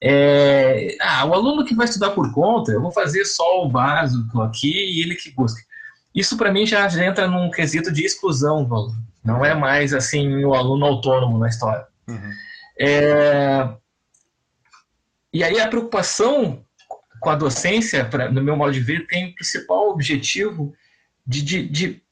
É, 0.00 0.96
ah, 1.00 1.24
o 1.26 1.34
aluno 1.34 1.64
que 1.64 1.74
vai 1.74 1.86
estudar 1.86 2.10
por 2.10 2.32
conta, 2.32 2.70
eu 2.70 2.80
vou 2.80 2.92
fazer 2.92 3.24
só 3.24 3.64
o 3.64 3.68
básico 3.68 4.40
aqui 4.42 4.70
e 4.70 5.02
ele 5.02 5.16
que 5.16 5.30
busca. 5.32 5.60
Isso 6.14 6.36
para 6.36 6.52
mim 6.52 6.64
já 6.64 6.86
entra 7.04 7.26
num 7.26 7.50
quesito 7.50 7.92
de 7.92 8.04
exclusão 8.04 8.64
do 8.64 8.74
aluno. 8.74 9.08
Não 9.24 9.44
é 9.44 9.54
mais 9.54 9.92
assim 9.92 10.44
o 10.44 10.54
aluno 10.54 10.86
autônomo 10.86 11.38
na 11.38 11.48
história. 11.48 11.86
Uhum. 12.06 12.32
É, 12.78 13.68
e 15.32 15.42
aí 15.42 15.60
a 15.60 15.68
preocupação 15.68 16.64
com 17.20 17.30
a 17.30 17.34
docência, 17.34 18.04
pra, 18.04 18.30
no 18.30 18.42
meu 18.42 18.56
modo 18.56 18.72
de 18.72 18.80
ver, 18.80 19.06
tem 19.08 19.30
o 19.30 19.34
principal 19.34 19.90
objetivo 19.90 20.72
de, 21.26 21.42
de, 21.42 21.68
de 21.68 22.02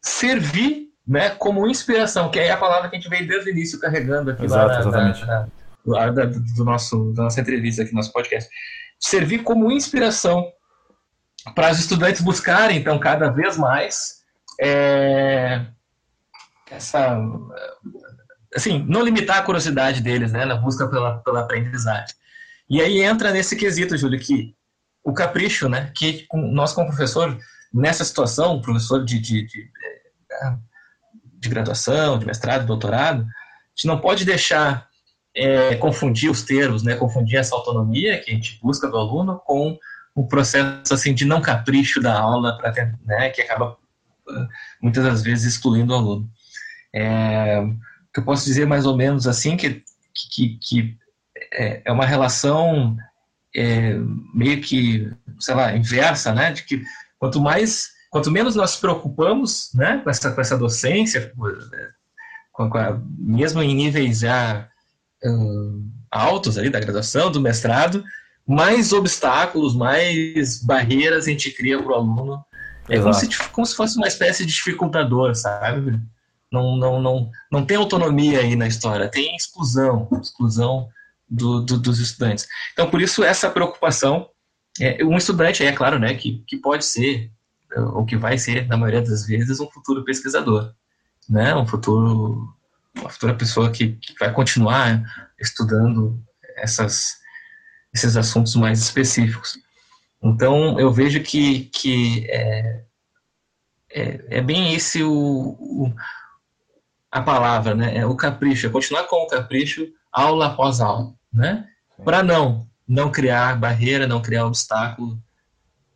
servir 0.00 0.88
né, 1.06 1.30
como 1.30 1.68
inspiração, 1.68 2.30
que 2.30 2.38
é 2.38 2.50
a 2.50 2.56
palavra 2.56 2.88
que 2.88 2.96
a 2.96 2.98
gente 2.98 3.10
veio 3.10 3.28
desde 3.28 3.50
o 3.50 3.52
início 3.52 3.78
carregando 3.78 4.30
aqui 4.30 4.44
Exato, 4.44 4.88
lá, 4.88 4.90
na, 4.90 5.08
na, 5.12 5.26
lá 5.26 5.48
da, 5.84 6.24
do 6.26 6.64
nosso, 6.64 7.12
da 7.12 7.24
nossa 7.24 7.40
entrevista 7.40 7.82
aqui, 7.82 7.94
nosso 7.94 8.12
podcast. 8.12 8.48
Servir 8.98 9.42
como 9.42 9.70
inspiração 9.70 10.50
para 11.54 11.70
os 11.70 11.78
estudantes 11.78 12.22
buscarem, 12.22 12.78
então, 12.78 12.98
cada 12.98 13.30
vez 13.30 13.56
mais 13.56 14.24
é, 14.60 15.66
essa. 16.70 17.18
Assim, 18.54 18.84
não 18.88 19.02
limitar 19.02 19.38
a 19.38 19.42
curiosidade 19.42 20.00
deles, 20.00 20.32
né, 20.32 20.44
na 20.44 20.56
busca 20.56 20.88
pela, 20.88 21.18
pela 21.18 21.40
aprendizagem. 21.40 22.14
E 22.70 22.80
aí 22.80 23.02
entra 23.02 23.32
nesse 23.32 23.56
quesito, 23.56 23.96
Júlio, 23.96 24.18
que 24.18 24.54
o 25.02 25.12
capricho, 25.12 25.68
né, 25.68 25.92
que 25.94 26.26
nós, 26.32 26.72
como 26.72 26.86
professor, 26.86 27.36
nessa 27.72 28.04
situação, 28.04 28.62
professor 28.62 29.04
de, 29.04 29.18
de, 29.18 29.44
de, 29.44 29.70
de 31.40 31.48
graduação, 31.48 32.18
de 32.18 32.24
mestrado, 32.24 32.64
doutorado, 32.64 33.22
a 33.22 33.26
gente 33.76 33.86
não 33.86 34.00
pode 34.00 34.24
deixar 34.24 34.88
é, 35.34 35.74
confundir 35.76 36.30
os 36.30 36.42
termos, 36.42 36.82
né, 36.82 36.94
confundir 36.94 37.38
essa 37.38 37.54
autonomia 37.54 38.20
que 38.20 38.30
a 38.30 38.34
gente 38.34 38.58
busca 38.62 38.88
do 38.88 38.96
aluno 38.96 39.40
com 39.44 39.76
o 40.14 40.26
processo 40.28 40.94
assim 40.94 41.12
de 41.12 41.24
não 41.24 41.40
capricho 41.40 42.00
da 42.00 42.18
aula 42.18 42.56
para 42.56 42.72
né, 43.04 43.30
que 43.30 43.42
acaba 43.42 43.76
muitas 44.80 45.04
das 45.04 45.22
vezes 45.22 45.54
excluindo 45.54 45.92
o 45.92 45.96
aluno. 45.96 46.30
É, 46.94 47.60
que 48.12 48.20
eu 48.20 48.24
posso 48.24 48.44
dizer 48.44 48.66
mais 48.66 48.86
ou 48.86 48.96
menos 48.96 49.26
assim 49.26 49.56
que 49.56 49.82
que, 50.30 50.58
que 50.62 50.96
é, 51.52 51.82
é 51.84 51.92
uma 51.92 52.06
relação 52.06 52.96
é, 53.54 53.96
meio 54.32 54.60
que 54.60 55.10
sei 55.40 55.54
lá 55.56 55.76
inversa, 55.76 56.32
né, 56.32 56.52
de 56.52 56.62
que 56.62 56.84
quanto 57.18 57.40
mais 57.40 57.92
quanto 58.08 58.30
menos 58.30 58.54
nós 58.54 58.70
nos 58.70 58.80
preocupamos 58.80 59.70
né, 59.74 60.00
com 60.04 60.10
essa 60.10 60.30
com 60.30 60.40
essa 60.40 60.56
docência 60.56 61.32
com, 62.52 62.78
a, 62.78 63.00
mesmo 63.18 63.60
em 63.60 63.74
níveis 63.74 64.20
já 64.20 64.68
uh, 65.24 65.82
altos 66.10 66.58
ali 66.58 66.70
da 66.70 66.80
graduação, 66.80 67.30
do 67.30 67.40
mestrado, 67.40 68.04
mais 68.46 68.92
obstáculos, 68.92 69.74
mais 69.74 70.62
barreiras 70.62 71.26
a 71.26 71.30
gente 71.30 71.50
cria 71.50 71.82
para 71.82 71.92
o 71.92 71.94
aluno. 71.94 72.44
É 72.88 73.00
como 73.00 73.14
se, 73.14 73.28
como 73.50 73.66
se, 73.66 73.74
fosse 73.74 73.96
uma 73.96 74.06
espécie 74.06 74.44
de 74.44 74.52
dificultador, 74.52 75.34
sabe? 75.34 75.98
Não, 76.52 76.76
não, 76.76 77.00
não, 77.00 77.30
não 77.50 77.64
tem 77.64 77.76
autonomia 77.76 78.40
aí 78.40 78.54
na 78.54 78.68
história, 78.68 79.10
tem 79.10 79.34
exclusão, 79.34 80.08
exclusão 80.20 80.88
do, 81.28 81.62
do, 81.62 81.78
dos 81.78 81.98
estudantes. 81.98 82.46
Então, 82.72 82.90
por 82.90 83.00
isso, 83.00 83.24
essa 83.24 83.50
preocupação. 83.50 84.28
É, 84.80 85.04
um 85.04 85.16
estudante, 85.16 85.64
é 85.64 85.70
claro, 85.70 86.00
né, 86.00 86.14
que, 86.14 86.42
que 86.48 86.56
pode 86.56 86.84
ser, 86.84 87.30
ou 87.94 88.04
que 88.04 88.16
vai 88.16 88.36
ser, 88.36 88.66
na 88.66 88.76
maioria 88.76 89.02
das 89.02 89.24
vezes, 89.24 89.60
um 89.60 89.70
futuro 89.70 90.04
pesquisador, 90.04 90.72
né, 91.28 91.54
um 91.54 91.64
futuro 91.64 92.52
uma 92.96 93.10
futura 93.10 93.34
pessoa 93.34 93.70
que, 93.70 93.92
que 93.92 94.14
vai 94.18 94.32
continuar 94.32 95.02
estudando 95.38 96.22
essas, 96.56 97.16
esses 97.92 98.16
assuntos 98.16 98.54
mais 98.54 98.80
específicos. 98.80 99.58
Então, 100.22 100.78
eu 100.80 100.90
vejo 100.90 101.22
que, 101.22 101.66
que 101.66 102.26
é, 102.30 102.84
é, 103.92 104.38
é 104.38 104.40
bem 104.40 104.74
esse 104.74 105.02
o, 105.02 105.12
o, 105.12 105.94
a 107.10 107.20
palavra, 107.20 107.74
né? 107.74 107.96
É 107.98 108.06
o 108.06 108.16
capricho, 108.16 108.66
é 108.66 108.70
continuar 108.70 109.04
com 109.04 109.16
o 109.16 109.28
capricho 109.28 109.86
aula 110.12 110.46
após 110.46 110.80
aula, 110.80 111.12
né? 111.32 111.68
Para 112.04 112.22
não, 112.22 112.66
não 112.88 113.10
criar 113.10 113.58
barreira, 113.58 114.06
não 114.06 114.22
criar 114.22 114.46
obstáculo 114.46 115.22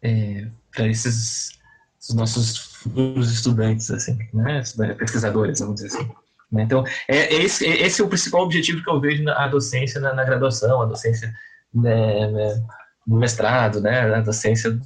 é, 0.03 0.49
para 0.70 0.86
esses, 0.86 1.59
esses 2.01 2.14
nossos 2.14 2.59
futuros 2.59 3.32
estudantes, 3.32 3.90
assim, 3.90 4.18
né? 4.34 4.62
Pesquisadores, 4.99 5.61
vamos 5.61 5.76
dizer 5.76 5.88
assim. 5.88 6.11
Né? 6.51 6.62
Então, 6.62 6.84
é, 7.07 7.16
é, 7.16 7.42
esse, 7.42 7.66
é, 7.66 7.82
esse 7.82 8.01
é 8.01 8.05
o 8.05 8.09
principal 8.09 8.42
objetivo 8.42 8.82
que 8.82 8.90
eu 8.90 9.01
vejo 9.01 9.22
na 9.22 9.46
docência 9.49 10.01
na, 10.01 10.14
na 10.14 10.24
graduação, 10.24 10.82
a 10.82 10.86
docência 10.86 11.32
né, 11.72 12.30
né, 12.30 12.64
no 13.07 13.16
mestrado, 13.16 13.80
né, 13.80 14.14
a 14.14 14.20
docência 14.20 14.78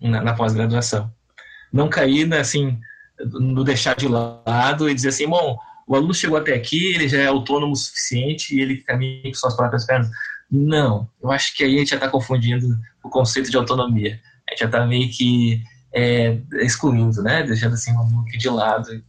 na, 0.00 0.22
na 0.22 0.34
pós-graduação. 0.34 1.12
Não 1.72 1.88
cair, 1.88 2.26
né, 2.26 2.38
assim, 2.38 2.78
no 3.18 3.64
deixar 3.64 3.96
de 3.96 4.06
lado 4.06 4.88
e 4.88 4.94
dizer 4.94 5.08
assim, 5.08 5.28
bom, 5.28 5.58
o 5.86 5.94
aluno 5.94 6.14
chegou 6.14 6.38
até 6.38 6.54
aqui, 6.54 6.94
ele 6.94 7.08
já 7.08 7.18
é 7.18 7.26
autônomo 7.26 7.72
o 7.72 7.76
suficiente 7.76 8.56
e 8.56 8.60
ele 8.60 8.78
caminha 8.78 9.22
com 9.24 9.34
suas 9.34 9.56
próprias 9.56 9.84
pernas. 9.84 10.08
Não, 10.50 11.08
eu 11.22 11.30
acho 11.30 11.54
que 11.56 11.64
aí 11.64 11.76
a 11.76 11.78
gente 11.80 11.90
já 11.90 11.96
está 11.96 12.08
confundindo 12.08 12.78
o 13.02 13.10
conceito 13.10 13.50
de 13.50 13.56
autonomia. 13.56 14.20
A 14.46 14.52
gente 14.52 14.60
já 14.60 14.66
está 14.66 14.86
meio 14.86 15.10
que 15.10 15.62
é, 15.92 16.38
excluindo, 16.60 17.22
né? 17.22 17.42
Deixando 17.42 17.74
assim 17.74 17.92
o 17.92 17.98
aluno 17.98 18.24
de 18.24 18.48
lado 18.48 19.02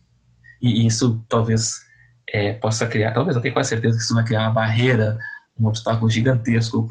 e 0.66 0.88
isso 0.88 1.24
talvez 1.30 1.82
é, 2.28 2.54
possa 2.54 2.88
criar, 2.88 3.14
talvez 3.14 3.36
eu 3.36 3.42
tenho 3.42 3.54
quase 3.54 3.70
certeza 3.70 3.98
que 3.98 4.04
isso 4.04 4.16
vai 4.16 4.24
criar 4.24 4.42
uma 4.42 4.54
barreira, 4.54 5.18
um 5.60 5.68
obstáculo 5.68 6.10
gigantesco 6.10 6.88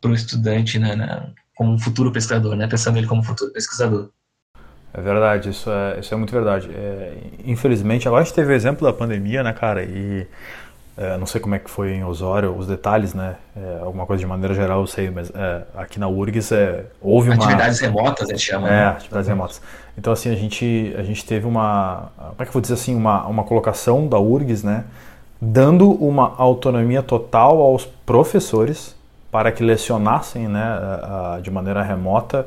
para 0.00 0.10
o 0.10 0.14
estudante 0.14 0.78
né, 0.78 0.96
né, 0.96 1.32
como 1.54 1.72
um 1.72 1.78
futuro 1.78 2.10
pesquisador, 2.10 2.56
né, 2.56 2.66
pensando 2.66 2.98
ele 2.98 3.06
como 3.06 3.22
futuro 3.22 3.52
pesquisador. 3.52 4.10
É 4.94 5.00
verdade, 5.00 5.48
isso 5.48 5.70
é, 5.70 6.00
isso 6.00 6.12
é 6.12 6.16
muito 6.16 6.32
verdade. 6.32 6.68
É, 6.70 7.16
infelizmente, 7.44 8.06
agora 8.06 8.22
a 8.22 8.24
gente 8.24 8.34
teve 8.34 8.52
o 8.52 8.54
exemplo 8.54 8.86
da 8.86 8.92
pandemia, 8.92 9.42
né, 9.42 9.52
cara, 9.52 9.82
e 9.82 10.26
é, 10.96 11.16
não 11.16 11.26
sei 11.26 11.40
como 11.40 11.54
é 11.54 11.58
que 11.58 11.70
foi 11.70 11.92
em 11.92 12.04
Osório, 12.04 12.54
os 12.56 12.66
detalhes, 12.66 13.14
né? 13.14 13.36
É, 13.56 13.80
alguma 13.82 14.04
coisa 14.04 14.20
de 14.20 14.26
maneira 14.26 14.54
geral 14.54 14.80
eu 14.80 14.86
sei, 14.86 15.10
mas 15.10 15.30
é, 15.34 15.62
aqui 15.74 15.98
na 15.98 16.06
URGS 16.06 16.52
é, 16.52 16.84
houve 17.00 17.30
uma... 17.30 17.44
Atividades 17.44 17.80
remotas, 17.80 18.28
a 18.28 18.32
gente 18.32 18.44
chama. 18.44 18.68
É, 18.68 18.70
né? 18.70 18.86
atividades 18.88 19.28
remotas. 19.28 19.62
Então, 19.96 20.12
assim, 20.12 20.30
a 20.30 20.34
gente, 20.34 20.94
a 20.98 21.02
gente 21.02 21.24
teve 21.24 21.46
uma... 21.46 22.10
Como 22.16 22.34
é 22.38 22.44
que 22.44 22.48
eu 22.48 22.52
vou 22.52 22.62
dizer 22.62 22.74
assim? 22.74 22.94
Uma, 22.94 23.26
uma 23.26 23.44
colocação 23.44 24.06
da 24.06 24.18
URGS, 24.18 24.64
né? 24.64 24.84
Dando 25.40 25.90
uma 25.90 26.34
autonomia 26.36 27.02
total 27.02 27.60
aos 27.60 27.84
professores 27.84 28.94
para 29.30 29.50
que 29.50 29.62
lecionassem, 29.62 30.46
né? 30.46 30.78
De 31.42 31.50
maneira 31.50 31.82
remota 31.82 32.46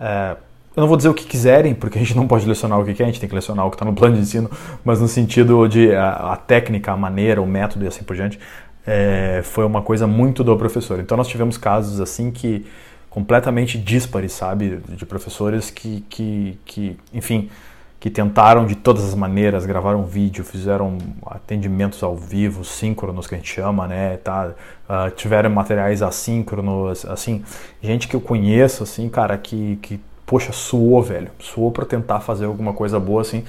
é, 0.00 0.36
eu 0.76 0.80
não 0.80 0.88
vou 0.88 0.96
dizer 0.96 1.08
o 1.08 1.14
que 1.14 1.24
quiserem, 1.24 1.74
porque 1.74 1.98
a 1.98 2.00
gente 2.00 2.16
não 2.16 2.28
pode 2.28 2.46
lecionar 2.46 2.78
o 2.78 2.84
que 2.84 2.94
quer, 2.94 3.04
a 3.04 3.06
gente 3.06 3.18
tem 3.18 3.28
que 3.28 3.34
lecionar 3.34 3.66
o 3.66 3.70
que 3.70 3.76
está 3.76 3.84
no 3.84 3.92
plano 3.92 4.14
de 4.14 4.22
ensino, 4.22 4.50
mas 4.84 5.00
no 5.00 5.08
sentido 5.08 5.66
de 5.68 5.92
a, 5.94 6.32
a, 6.32 6.36
técnica, 6.36 6.92
a 6.92 6.96
maneira, 6.96 7.42
o 7.42 7.46
método 7.46 7.84
e 7.84 7.88
assim 7.88 8.04
por 8.04 8.14
diante, 8.14 8.38
é, 8.86 9.40
foi 9.42 9.64
uma 9.64 9.82
coisa 9.82 10.06
muito 10.06 10.44
do 10.44 10.56
professor. 10.56 11.00
Então 11.00 11.16
nós 11.16 11.28
tivemos 11.28 11.58
casos 11.58 12.00
assim 12.00 12.30
que 12.30 12.64
completamente 13.08 13.76
díspares, 13.76 14.32
sabe, 14.32 14.80
de 14.88 15.04
professores 15.04 15.70
que, 15.70 16.04
que, 16.08 16.58
que 16.64 16.96
enfim, 17.12 17.50
que 17.98 18.08
tentaram 18.08 18.64
de 18.64 18.76
todas 18.76 19.04
as 19.04 19.14
maneiras, 19.14 19.66
gravaram 19.66 20.04
vídeo, 20.04 20.44
fizeram 20.44 20.96
atendimentos 21.26 22.02
ao 22.02 22.16
vivo, 22.16 22.64
síncronos 22.64 23.26
que 23.26 23.34
a 23.34 23.38
gente 23.38 23.52
chama, 23.52 23.86
né, 23.88 24.16
tá, 24.16 24.52
uh, 24.88 25.10
tiveram 25.10 25.50
materiais 25.50 26.00
assíncronos, 26.00 27.04
assim, 27.04 27.44
gente 27.82 28.08
que 28.08 28.16
eu 28.16 28.20
conheço, 28.20 28.84
assim, 28.84 29.08
cara, 29.08 29.36
que, 29.36 29.76
que 29.82 30.00
poxa, 30.30 30.52
suou, 30.52 31.02
velho. 31.02 31.28
Suou 31.40 31.72
para 31.72 31.84
tentar 31.84 32.20
fazer 32.20 32.44
alguma 32.44 32.72
coisa 32.72 33.00
boa, 33.00 33.20
assim. 33.20 33.42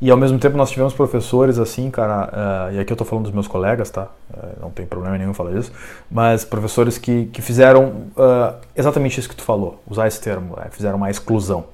E 0.00 0.10
ao 0.10 0.16
mesmo 0.16 0.38
tempo 0.38 0.56
nós 0.56 0.70
tivemos 0.70 0.94
professores 0.94 1.58
assim, 1.58 1.90
cara, 1.90 2.70
uh, 2.70 2.74
e 2.74 2.80
aqui 2.80 2.90
eu 2.90 2.96
tô 2.96 3.04
falando 3.04 3.24
dos 3.24 3.32
meus 3.32 3.46
colegas, 3.46 3.90
tá? 3.90 4.08
Uh, 4.32 4.62
não 4.62 4.70
tem 4.70 4.86
problema 4.86 5.18
nenhum 5.18 5.34
falar 5.34 5.52
isso, 5.52 5.70
mas 6.10 6.42
professores 6.42 6.96
que, 6.96 7.26
que 7.26 7.42
fizeram 7.42 8.08
uh, 8.16 8.54
exatamente 8.74 9.20
isso 9.20 9.28
que 9.28 9.36
tu 9.36 9.42
falou, 9.42 9.82
usar 9.86 10.08
esse 10.08 10.18
termo, 10.18 10.56
fizeram 10.70 10.96
uma 10.96 11.10
exclusão. 11.10 11.66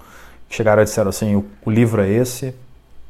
Chegaram 0.49 0.83
e 0.83 0.85
disseram 0.85 1.11
assim: 1.11 1.37
o, 1.37 1.47
o 1.65 1.71
livro 1.71 2.03
é 2.03 2.09
esse, 2.09 2.53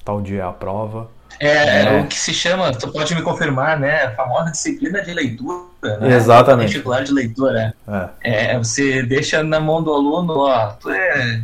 tal 0.05 0.21
dia 0.21 0.43
é 0.43 0.45
a 0.45 0.53
prova, 0.53 1.09
é, 1.41 1.85
é, 1.85 2.01
o 2.01 2.07
que 2.07 2.19
se 2.19 2.35
chama, 2.35 2.71
tu 2.71 2.93
pode 2.93 3.15
me 3.15 3.23
confirmar, 3.23 3.81
né? 3.81 4.05
A 4.05 4.11
famosa 4.11 4.51
disciplina 4.51 5.01
de 5.01 5.15
leitura. 5.15 5.65
Né? 5.83 6.15
Exatamente. 6.15 6.73
Particular 6.73 7.03
de 7.03 7.13
leitura. 7.13 7.75
É. 8.23 8.53
é. 8.53 8.59
Você 8.59 9.03
deixa 9.03 9.43
na 9.43 9.59
mão 9.59 9.83
do 9.83 9.91
aluno, 9.91 10.35
ó, 10.41 10.67
tu 10.73 10.91
é. 10.91 11.43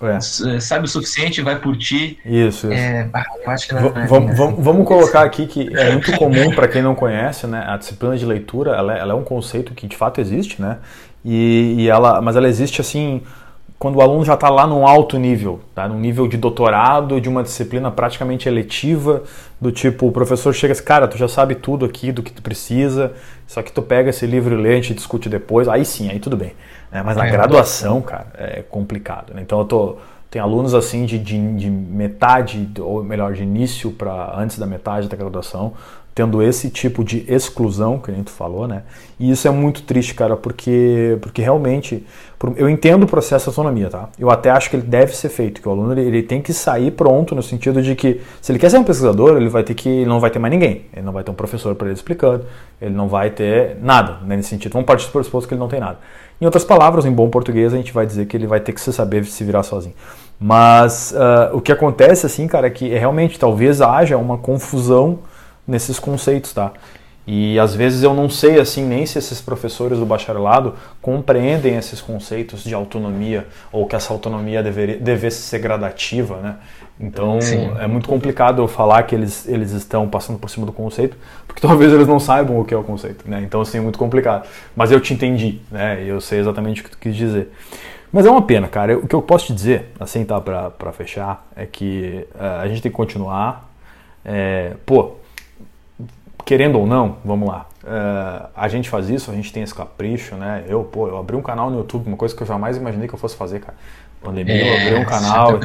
É. 0.00 0.60
Sabe 0.60 0.86
o 0.86 0.88
suficiente, 0.88 1.40
vai 1.40 1.58
por 1.58 1.76
ti. 1.76 2.18
Isso, 2.24 2.66
isso. 2.66 2.72
É, 2.72 3.08
eu 3.44 3.50
acho 3.50 3.68
que 3.68 3.74
não, 3.74 3.86
é 3.88 4.06
vamos, 4.06 4.36
vamos, 4.36 4.64
vamos 4.64 4.86
colocar 4.86 5.22
aqui 5.22 5.46
que 5.46 5.76
é 5.76 5.92
muito 5.92 6.12
comum 6.16 6.52
para 6.54 6.68
quem 6.68 6.82
não 6.82 6.94
conhece, 6.94 7.46
né? 7.46 7.64
A 7.66 7.76
disciplina 7.76 8.16
de 8.16 8.24
leitura, 8.24 8.76
ela 8.76 8.96
é, 8.96 9.00
ela 9.00 9.12
é, 9.12 9.16
um 9.16 9.24
conceito 9.24 9.74
que 9.74 9.86
de 9.86 9.96
fato 9.96 10.20
existe, 10.20 10.60
né? 10.60 10.78
E, 11.24 11.74
e 11.78 11.88
ela, 11.88 12.20
mas 12.20 12.36
ela 12.36 12.48
existe 12.48 12.80
assim 12.80 13.22
quando 13.78 13.96
o 13.96 14.00
aluno 14.00 14.24
já 14.24 14.34
está 14.34 14.48
lá 14.48 14.66
num 14.66 14.84
alto 14.84 15.16
nível, 15.18 15.60
tá? 15.72 15.86
num 15.86 16.00
nível 16.00 16.26
de 16.26 16.36
doutorado, 16.36 17.20
de 17.20 17.28
uma 17.28 17.44
disciplina 17.44 17.90
praticamente 17.90 18.48
eletiva, 18.48 19.22
do 19.60 19.70
tipo, 19.70 20.08
o 20.08 20.12
professor 20.12 20.52
chega 20.52 20.72
assim, 20.72 20.82
cara, 20.82 21.06
tu 21.06 21.16
já 21.16 21.28
sabe 21.28 21.54
tudo 21.54 21.84
aqui 21.86 22.10
do 22.10 22.22
que 22.22 22.32
tu 22.32 22.42
precisa, 22.42 23.12
só 23.46 23.62
que 23.62 23.70
tu 23.70 23.80
pega 23.80 24.10
esse 24.10 24.26
livro 24.26 24.58
e 24.58 24.60
lê, 24.60 24.72
a 24.72 24.76
gente 24.76 24.94
discute 24.94 25.28
depois, 25.28 25.68
aí 25.68 25.84
sim, 25.84 26.10
aí 26.10 26.18
tudo 26.18 26.36
bem. 26.36 26.54
Né? 26.90 27.02
Mas 27.04 27.16
na 27.16 27.26
é, 27.26 27.30
graduação, 27.30 28.02
cara, 28.02 28.26
é 28.36 28.62
complicado. 28.68 29.32
Né? 29.32 29.42
Então 29.42 29.60
eu 29.60 29.64
tô, 29.64 29.96
tem 30.28 30.42
alunos 30.42 30.74
assim 30.74 31.06
de, 31.06 31.18
de, 31.18 31.54
de 31.54 31.70
metade, 31.70 32.68
ou 32.80 33.04
melhor, 33.04 33.32
de 33.32 33.44
início 33.44 33.92
para 33.92 34.34
antes 34.36 34.58
da 34.58 34.66
metade 34.66 35.08
da 35.08 35.16
graduação, 35.16 35.74
tendo 36.18 36.42
esse 36.42 36.68
tipo 36.68 37.04
de 37.04 37.24
exclusão 37.28 37.96
que 37.96 38.10
a 38.10 38.14
gente 38.14 38.28
falou, 38.28 38.66
né? 38.66 38.82
E 39.20 39.30
isso 39.30 39.46
é 39.46 39.52
muito 39.52 39.82
triste, 39.82 40.14
cara, 40.14 40.36
porque, 40.36 41.16
porque 41.20 41.40
realmente 41.40 42.04
eu 42.56 42.68
entendo 42.68 43.04
o 43.04 43.06
processo 43.06 43.44
de 43.44 43.50
autonomia, 43.50 43.88
tá? 43.88 44.08
Eu 44.18 44.28
até 44.28 44.50
acho 44.50 44.68
que 44.68 44.74
ele 44.74 44.82
deve 44.82 45.14
ser 45.14 45.28
feito, 45.28 45.62
que 45.62 45.68
o 45.68 45.70
aluno 45.70 45.92
ele, 45.92 46.00
ele, 46.00 46.22
tem 46.24 46.42
que 46.42 46.52
sair 46.52 46.90
pronto 46.90 47.36
no 47.36 47.42
sentido 47.42 47.80
de 47.80 47.94
que 47.94 48.20
se 48.42 48.50
ele 48.50 48.58
quer 48.58 48.68
ser 48.68 48.78
um 48.78 48.82
pesquisador, 48.82 49.36
ele 49.36 49.48
vai 49.48 49.62
ter 49.62 49.74
que 49.74 49.88
ele 49.88 50.06
não 50.06 50.18
vai 50.18 50.28
ter 50.28 50.40
mais 50.40 50.52
ninguém, 50.52 50.86
ele 50.92 51.06
não 51.06 51.12
vai 51.12 51.22
ter 51.22 51.30
um 51.30 51.34
professor 51.34 51.72
para 51.76 51.86
ele 51.86 51.94
explicando, 51.94 52.44
ele 52.82 52.96
não 52.96 53.06
vai 53.06 53.30
ter 53.30 53.76
nada 53.80 54.18
né, 54.26 54.36
nesse 54.36 54.48
sentido. 54.48 54.72
Vamos 54.72 54.86
partir 54.86 55.06
do 55.06 55.12
pressuposto 55.12 55.46
que 55.46 55.54
ele 55.54 55.60
não 55.60 55.68
tem 55.68 55.78
nada. 55.78 55.98
Em 56.40 56.46
outras 56.46 56.64
palavras, 56.64 57.06
em 57.06 57.12
bom 57.12 57.28
português, 57.30 57.72
a 57.72 57.76
gente 57.76 57.92
vai 57.92 58.06
dizer 58.06 58.26
que 58.26 58.36
ele 58.36 58.48
vai 58.48 58.58
ter 58.58 58.72
que 58.72 58.80
se 58.80 58.92
saber 58.92 59.24
se 59.24 59.44
virar 59.44 59.62
sozinho. 59.62 59.94
Mas 60.40 61.12
uh, 61.12 61.56
o 61.56 61.60
que 61.60 61.70
acontece 61.70 62.26
assim, 62.26 62.48
cara, 62.48 62.66
é 62.66 62.70
que 62.70 62.88
realmente 62.88 63.38
talvez 63.38 63.80
haja 63.80 64.16
uma 64.16 64.36
confusão 64.36 65.20
nesses 65.68 65.98
conceitos, 65.98 66.52
tá? 66.52 66.72
E 67.30 67.58
às 67.58 67.74
vezes 67.74 68.02
eu 68.02 68.14
não 68.14 68.30
sei 68.30 68.58
assim 68.58 68.82
nem 68.82 69.04
se 69.04 69.18
esses 69.18 69.38
professores 69.38 69.98
do 69.98 70.06
bacharelado 70.06 70.74
compreendem 71.02 71.76
esses 71.76 72.00
conceitos 72.00 72.64
de 72.64 72.72
autonomia 72.72 73.46
ou 73.70 73.86
que 73.86 73.94
essa 73.94 74.14
autonomia 74.14 74.62
deveria, 74.62 74.96
devesse 74.96 75.42
ser 75.42 75.58
gradativa, 75.58 76.38
né? 76.38 76.56
Então 76.98 77.38
Sim. 77.38 77.70
é 77.78 77.86
muito 77.86 78.08
complicado 78.08 78.62
eu 78.62 78.66
falar 78.66 79.02
que 79.02 79.14
eles, 79.14 79.46
eles 79.46 79.72
estão 79.72 80.08
passando 80.08 80.38
por 80.38 80.48
cima 80.48 80.64
do 80.64 80.72
conceito, 80.72 81.18
porque 81.46 81.60
talvez 81.68 81.92
eles 81.92 82.08
não 82.08 82.18
saibam 82.18 82.58
o 82.58 82.64
que 82.64 82.72
é 82.72 82.76
o 82.78 82.82
conceito, 82.82 83.28
né? 83.28 83.42
Então 83.42 83.60
assim 83.60 83.76
é 83.76 83.80
muito 83.82 83.98
complicado. 83.98 84.48
Mas 84.74 84.90
eu 84.90 84.98
te 84.98 85.12
entendi, 85.12 85.60
né? 85.70 86.02
Eu 86.02 86.22
sei 86.22 86.40
exatamente 86.40 86.80
o 86.80 86.84
que 86.84 86.90
tu 86.90 86.98
quis 86.98 87.14
dizer. 87.14 87.52
Mas 88.10 88.24
é 88.24 88.30
uma 88.30 88.40
pena, 88.40 88.68
cara. 88.68 88.96
o 88.96 89.06
que 89.06 89.14
eu 89.14 89.20
posso 89.20 89.48
te 89.48 89.52
dizer, 89.52 89.92
assim, 90.00 90.24
tá, 90.24 90.40
pra, 90.40 90.70
pra 90.70 90.92
fechar, 90.92 91.46
é 91.54 91.66
que 91.66 92.26
uh, 92.34 92.62
a 92.62 92.68
gente 92.68 92.80
tem 92.80 92.90
que 92.90 92.96
continuar. 92.96 93.70
É, 94.24 94.72
pô, 94.86 95.16
querendo 96.48 96.78
ou 96.78 96.86
não, 96.86 97.18
vamos 97.22 97.46
lá, 97.46 97.68
uh, 97.84 98.48
a 98.56 98.68
gente 98.68 98.88
faz 98.88 99.10
isso, 99.10 99.30
a 99.30 99.34
gente 99.34 99.52
tem 99.52 99.62
esse 99.62 99.74
capricho, 99.74 100.34
né? 100.34 100.64
Eu, 100.66 100.82
pô, 100.82 101.06
eu 101.06 101.18
abri 101.18 101.36
um 101.36 101.42
canal 101.42 101.68
no 101.68 101.76
YouTube, 101.76 102.06
uma 102.06 102.16
coisa 102.16 102.34
que 102.34 102.42
eu 102.42 102.46
jamais 102.46 102.78
imaginei 102.78 103.06
que 103.06 103.12
eu 103.12 103.18
fosse 103.18 103.36
fazer, 103.36 103.60
cara. 103.60 103.76
Pandemia, 104.22 104.54
é, 104.54 104.70
eu 104.70 104.86
abri 104.86 104.94
um 105.02 105.04
canal. 105.04 105.60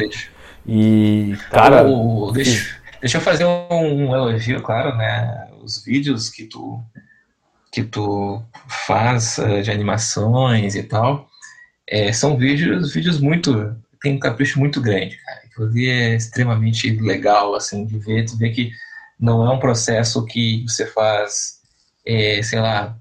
E, 0.68 1.38
cara. 1.50 1.88
O, 1.88 2.34
deixa, 2.34 2.76
deixa 3.00 3.18
eu 3.18 3.22
fazer 3.22 3.46
um 3.46 4.14
elogio, 4.14 4.62
claro, 4.62 4.94
né? 4.98 5.48
Os 5.64 5.82
vídeos 5.86 6.30
que 6.30 6.48
tu, 6.48 6.84
que 7.72 7.82
tu 7.82 8.44
faz 8.68 9.38
uh, 9.38 9.62
de 9.62 9.72
animações 9.72 10.76
e 10.76 10.84
tal, 10.84 11.30
é, 11.88 12.12
são 12.12 12.36
vídeos, 12.36 12.94
vídeos 12.94 13.22
muito. 13.22 13.74
tem 14.02 14.18
um 14.18 14.20
capricho 14.20 14.60
muito 14.60 14.82
grande, 14.82 15.16
cara. 15.16 15.40
Aquilo 15.46 15.72
é 15.78 16.16
extremamente 16.16 16.92
legal, 17.00 17.56
assim, 17.56 17.86
de 17.86 17.98
ver, 18.00 18.26
tu 18.26 18.38
ver 18.38 18.50
que 18.50 18.70
não 19.20 19.46
é 19.46 19.50
um 19.50 19.60
processo 19.60 20.26
que 20.26 20.64
você 20.68 20.86
faz, 20.86 21.60
é, 22.06 22.42
sei 22.44 22.60
lá, 22.60 22.98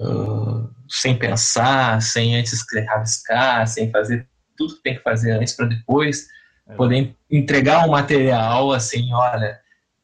uh, 0.00 0.68
sem 0.88 1.16
pensar, 1.16 2.00
sem 2.02 2.36
antes 2.36 2.64
rabiscar, 2.86 3.66
sem 3.66 3.90
fazer 3.90 4.26
tudo 4.56 4.74
que 4.76 4.82
tem 4.82 4.96
que 4.96 5.02
fazer 5.02 5.32
antes 5.32 5.54
para 5.54 5.66
depois 5.66 6.26
é. 6.68 6.74
poder 6.74 7.14
entregar 7.30 7.86
um 7.86 7.90
material 7.90 8.72
assim, 8.72 9.12
olha, 9.12 9.58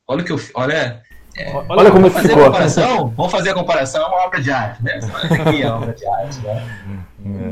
olha 0.06 0.22
o 0.22 0.24
que 0.24 0.32
eu, 0.32 0.40
olha, 0.54 1.02
é, 1.36 1.52
olha, 1.52 1.66
olha 1.68 1.90
como 1.90 2.10
fazer 2.10 2.28
ficou. 2.28 2.44
comparação, 2.44 3.08
vamos 3.10 3.32
fazer 3.32 3.50
a 3.50 3.54
comparação, 3.54 4.02
é 4.02 4.06
uma 4.06 4.24
obra 4.26 4.40
de 4.40 4.50
arte, 4.52 4.82
né? 4.82 5.00
Aqui 5.40 5.62
é 5.62 5.70
obra 5.70 5.92
de 5.92 6.06
arte, 6.06 6.40
né? 6.40 7.04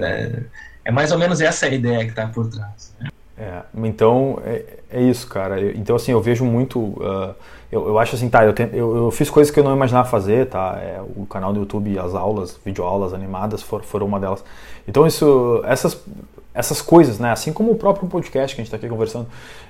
É, 0.03 0.43
é 0.85 0.91
mais 0.91 1.11
ou 1.11 1.19
menos 1.19 1.41
essa 1.41 1.67
a 1.67 1.69
ideia 1.69 2.05
que 2.05 2.11
está 2.11 2.29
por 2.29 2.49
trás. 2.49 2.95
Né? 3.01 3.09
É, 3.37 3.63
então 3.75 4.41
é, 4.45 4.65
é, 4.91 5.03
isso, 5.03 5.27
cara. 5.27 5.61
Então 5.75 5.97
assim, 5.97 6.13
eu 6.13 6.21
vejo 6.21 6.45
muito. 6.45 6.79
Uh, 6.79 7.35
eu, 7.73 7.89
eu 7.89 7.99
acho 7.99 8.15
assim, 8.15 8.29
tá, 8.29 8.45
eu, 8.45 8.55
eu, 8.71 8.97
eu, 8.97 9.11
fiz 9.11 9.31
coisas 9.31 9.51
que 9.51 9.59
eu 9.59 9.65
não 9.65 9.75
imaginava 9.75 10.07
fazer, 10.07 10.47
tá? 10.47 10.79
É, 10.79 11.01
o 11.17 11.25
canal 11.25 11.55
do 11.55 11.61
YouTube, 11.61 11.99
as 11.99 12.15
aulas, 12.15 12.61
videoaulas 12.63 13.15
animadas 13.15 13.63
foram, 13.63 13.83
foram 13.83 14.07
uma 14.07 14.21
delas. 14.21 14.45
Então 14.87 15.07
isso, 15.07 15.63
essas, 15.65 15.99
essas 16.53 16.83
coisas, 16.83 17.19
né? 17.19 17.33
Assim 17.33 17.51
como 17.51 17.73
o 17.73 17.75
próprio 17.75 18.07
podcast 18.07 18.55
que 18.55 18.61
a 18.61 18.63
gente 18.63 18.69
está 18.69 18.77
aqui 18.77 18.87
conversando. 18.87 19.27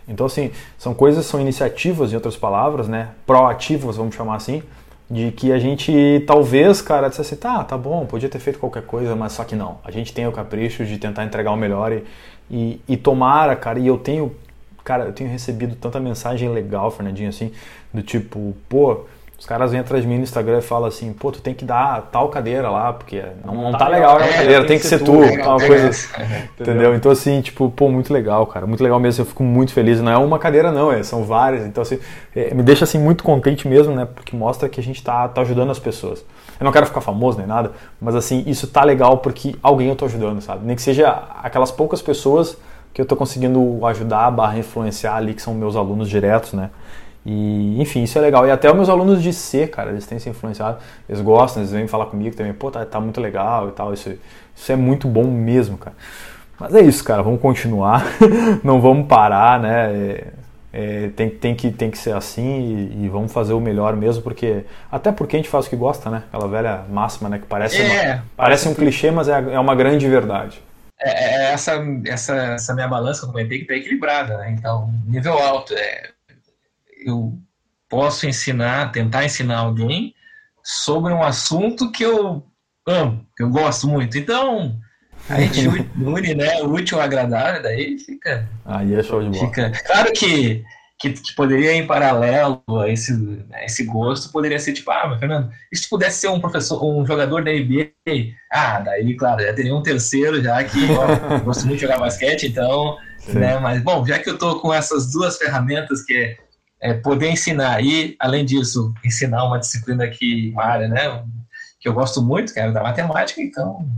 Então 0.09 0.27
assim, 0.27 0.51
são 0.77 0.93
coisas, 0.93 1.25
são 1.25 1.41
iniciativas, 1.41 2.11
em 2.11 2.17
outras 2.17 2.37
palavras, 2.37 2.89
né? 2.89 3.11
Proativas, 3.25 3.97
vamos 3.97 4.17
chamar 4.17 4.35
assim, 4.35 4.65
de 5.09 5.31
que 5.31 5.53
a 5.53 5.61
gente 5.61 6.25
talvez, 6.27 6.83
cara, 6.83 7.09
dissesse, 7.09 7.37
tá, 7.37 7.63
tá 7.63 7.79
bom, 7.79 8.05
podia 8.05 8.29
ter 8.29 8.41
feito 8.41 8.59
qualquer 8.59 8.83
coisa, 8.83 9.15
mas 9.15 9.31
só 9.31 9.45
que 9.45 9.55
não. 9.55 9.79
A 9.85 9.93
gente 9.93 10.13
tem 10.13 10.27
o 10.27 10.33
capricho 10.33 10.85
de 10.85 10.99
tentar 10.99 11.25
entregar 11.25 11.53
o 11.53 11.57
melhor 11.57 11.93
e, 11.93 12.05
e, 12.51 12.81
e 12.89 12.97
tomara, 12.97 13.55
cara, 13.55 13.79
e 13.79 13.87
eu 13.87 13.97
tenho 13.97 14.35
cara, 14.85 15.05
eu 15.05 15.13
tenho 15.13 15.31
recebido 15.31 15.75
tanta 15.77 15.99
mensagem 16.01 16.49
legal, 16.49 16.91
Fernandinho, 16.91 17.29
assim, 17.29 17.53
do 17.93 18.03
tipo, 18.03 18.55
pô, 18.69 19.05
os 19.43 19.47
caras 19.47 19.73
vêm 19.73 19.81
atrás 19.81 20.05
de 20.05 20.09
mim 20.09 20.19
no 20.19 20.23
Instagram 20.23 20.59
e 20.59 20.63
falam 20.63 20.87
assim, 20.87 21.13
pô, 21.13 21.33
tu 21.33 21.43
tem 21.43 21.53
que 21.53 21.65
dar 21.65 22.03
tal 22.13 22.29
cadeira 22.29 22.71
lá, 22.71 22.93
porque 22.93 23.25
não, 23.45 23.57
não 23.57 23.73
tá, 23.73 23.79
tá 23.79 23.89
legal 23.89 24.17
a 24.17 24.25
é, 24.25 24.33
cadeira, 24.33 24.59
tem, 24.61 24.69
tem 24.69 24.79
que, 24.79 24.87
ser 24.87 25.01
tu, 25.01 25.21
tu 25.21 25.43
tal 25.43 25.59
coisa. 25.59 25.91
entendeu? 26.61 26.95
Então, 26.95 27.11
assim, 27.11 27.41
tipo, 27.41 27.69
pô, 27.69 27.89
muito 27.89 28.13
legal, 28.13 28.47
cara, 28.47 28.69
muito 28.69 28.81
legal 28.81 29.01
mesmo, 29.01 29.23
eu 29.23 29.27
fico 29.27 29.43
muito 29.43 29.73
feliz. 29.73 30.01
Não 30.01 30.13
é 30.13 30.17
uma 30.17 30.39
cadeira, 30.39 30.71
não, 30.71 30.93
é, 30.93 31.03
são 31.03 31.25
várias. 31.25 31.67
Então, 31.67 31.83
assim, 31.83 31.99
é, 32.37 32.55
me 32.55 32.63
deixa 32.63 32.85
assim 32.85 33.01
muito 33.01 33.25
contente 33.25 33.67
mesmo, 33.67 33.93
né? 33.97 34.07
Porque 34.15 34.37
mostra 34.37 34.69
que 34.69 34.79
a 34.79 34.83
gente 34.83 35.03
tá, 35.03 35.27
tá 35.27 35.41
ajudando 35.41 35.71
as 35.71 35.79
pessoas. 35.81 36.25
Eu 36.61 36.65
não 36.65 36.71
quero 36.71 36.87
ficar 36.87 37.01
famoso 37.01 37.39
nem 37.39 37.47
nada, 37.49 37.73
mas 38.01 38.15
assim, 38.15 38.45
isso 38.47 38.69
tá 38.69 38.85
legal 38.85 39.19
porque 39.19 39.57
alguém 39.61 39.89
eu 39.89 39.97
tô 39.97 40.05
ajudando, 40.05 40.41
sabe? 40.41 40.65
Nem 40.65 40.77
que 40.77 40.83
seja 40.83 41.21
aquelas 41.43 41.73
poucas 41.73 42.01
pessoas 42.01 42.57
que 42.93 43.01
eu 43.01 43.07
tô 43.07 43.17
conseguindo 43.17 43.85
ajudar, 43.87 44.31
barra 44.31 44.59
influenciar 44.59 45.17
ali, 45.17 45.35
que 45.35 45.43
são 45.43 45.55
meus 45.55 45.77
alunos 45.77 46.09
diretos, 46.09 46.53
né? 46.53 46.71
E, 47.25 47.81
enfim, 47.81 48.03
isso 48.03 48.19
é 48.19 48.21
legal. 48.21 48.47
E 48.47 48.51
até 48.51 48.69
os 48.69 48.75
meus 48.75 48.89
alunos 48.89 49.23
de 49.23 49.33
C, 49.33 49.67
cara, 49.67 49.91
eles 49.91 50.07
têm 50.07 50.19
se 50.19 50.29
influenciado, 50.29 50.79
eles 51.09 51.21
gostam, 51.21 51.63
eles 51.63 51.73
vêm 51.73 51.87
falar 51.87 52.07
comigo 52.07 52.35
também, 52.37 52.53
pô, 52.53 52.71
tá, 52.71 52.85
tá 52.85 53.01
muito 53.01 53.21
legal 53.21 53.69
e 53.69 53.73
tal. 53.73 53.93
Isso, 53.95 54.13
isso 54.55 54.73
é 54.73 54.77
muito 54.77 55.07
bom 55.07 55.25
mesmo, 55.25 55.79
cara. 55.79 55.97
Mas 56.59 56.75
é 56.75 56.81
isso, 56.81 57.03
cara, 57.03 57.23
vamos 57.23 57.41
continuar, 57.41 58.05
não 58.63 58.81
vamos 58.81 59.07
parar, 59.07 59.59
né? 59.59 59.93
É, 59.93 60.27
é, 60.73 61.11
tem, 61.15 61.29
tem, 61.29 61.55
que, 61.55 61.71
tem 61.71 61.91
que 61.91 61.99
ser 61.99 62.15
assim 62.15 62.61
e, 62.61 63.05
e, 63.05 63.09
vamos 63.09 63.31
fazer 63.31 63.53
o 63.53 63.61
melhor 63.61 63.95
mesmo, 63.95 64.23
porque. 64.23 64.65
Até 64.91 65.13
porque 65.13 65.37
a 65.37 65.39
gente 65.39 65.49
faz 65.49 65.67
o 65.67 65.71
que 65.71 65.77
gosta, 65.77 66.09
né? 66.09 66.23
Aquela 66.33 66.49
velha 66.49 66.85
máxima, 66.91 67.29
né? 67.29 67.39
Que 67.39 67.47
parece, 67.47 67.81
é, 67.81 67.85
uma, 67.85 67.95
parece, 67.95 68.23
parece 68.37 68.69
um 68.69 68.75
clichê, 68.75 69.11
mas 69.11 69.29
é, 69.29 69.39
é 69.53 69.59
uma 69.59 69.75
grande 69.75 70.09
verdade. 70.09 70.63
É, 71.05 71.11
é, 71.11 71.53
essa, 71.53 71.73
essa, 72.07 72.37
essa 72.55 72.75
minha 72.75 72.89
balança 72.89 73.21
que 73.21 73.27
eu 73.27 73.31
comentei 73.31 73.59
que 73.59 73.65
está 73.65 73.75
equilibrada, 73.75 74.39
né? 74.39 74.51
Então, 74.51 74.93
nível 75.07 75.39
alto 75.39 75.75
é 75.75 76.11
eu 77.05 77.39
posso 77.89 78.27
ensinar, 78.27 78.93
tentar 78.93 79.25
ensinar 79.25 79.59
alguém 79.59 80.15
sobre 80.63 81.13
um 81.13 81.23
assunto 81.23 81.91
que 81.91 82.05
eu 82.05 82.47
amo, 82.87 83.27
que 83.37 83.43
eu 83.43 83.51
gosto 83.51 83.89
muito. 83.89 84.17
Então, 84.17 84.79
a 85.29 85.41
gente 85.41 85.69
une, 85.99 86.35
né? 86.35 86.63
O 86.63 86.73
útil 86.73 86.99
ao 86.99 87.05
agradável, 87.05 87.63
daí 87.63 87.99
fica. 87.99 88.49
Aí 88.65 88.95
é 88.95 89.03
show 89.03 89.23
de 89.23 89.31
bola. 89.31 89.47
Fica... 89.47 89.73
Claro 89.85 90.13
que, 90.13 90.65
que, 91.03 91.13
que 91.13 91.35
poderia 91.35 91.75
em 91.75 91.87
paralelo 91.87 92.63
a 92.81 92.89
esse, 92.89 93.13
né, 93.13 93.67
esse 93.67 93.85
gosto, 93.85 94.33
poderia 94.33 94.59
ser 94.59 94.73
tipo, 94.73 94.91
ah, 94.91 95.09
mas 95.09 95.19
Fernando, 95.19 95.51
e 95.71 95.77
se 95.77 95.89
pudesse 95.89 96.21
ser 96.21 96.29
um 96.29 96.41
professor, 96.41 96.83
um 96.83 97.05
jogador 97.05 97.45
da 97.45 97.53
NBA? 97.53 97.91
Ah, 98.51 98.81
daí, 98.81 99.15
claro, 99.17 99.43
já 99.43 99.53
teria 99.53 99.75
um 99.75 99.83
terceiro 99.83 100.43
já 100.43 100.63
que 100.63 100.79
ó, 100.93 101.41
gosto 101.45 101.67
muito 101.67 101.81
de 101.81 101.83
jogar 101.83 101.99
basquete, 101.99 102.47
então. 102.47 102.97
Né, 103.29 103.57
mas, 103.59 103.81
bom, 103.83 104.05
já 104.05 104.19
que 104.19 104.29
eu 104.29 104.37
tô 104.37 104.59
com 104.59 104.75
essas 104.75 105.13
duas 105.13 105.37
ferramentas 105.37 106.03
que 106.03 106.13
é 106.13 106.37
é, 106.83 106.95
poder 106.95 107.31
ensinar 107.31 107.83
e, 107.83 108.17
além 108.19 108.45
disso, 108.45 108.93
ensinar 109.05 109.45
uma 109.45 109.59
disciplina 109.59 110.09
que, 110.09 110.51
uma 110.51 110.65
área, 110.65 110.89
né, 110.89 111.25
que 111.81 111.89
eu 111.89 111.95
gosto 111.95 112.21
muito, 112.21 112.53
que 112.53 112.59
é 112.59 112.71
da 112.73 112.83
matemática, 112.83 113.41
então 113.41 113.89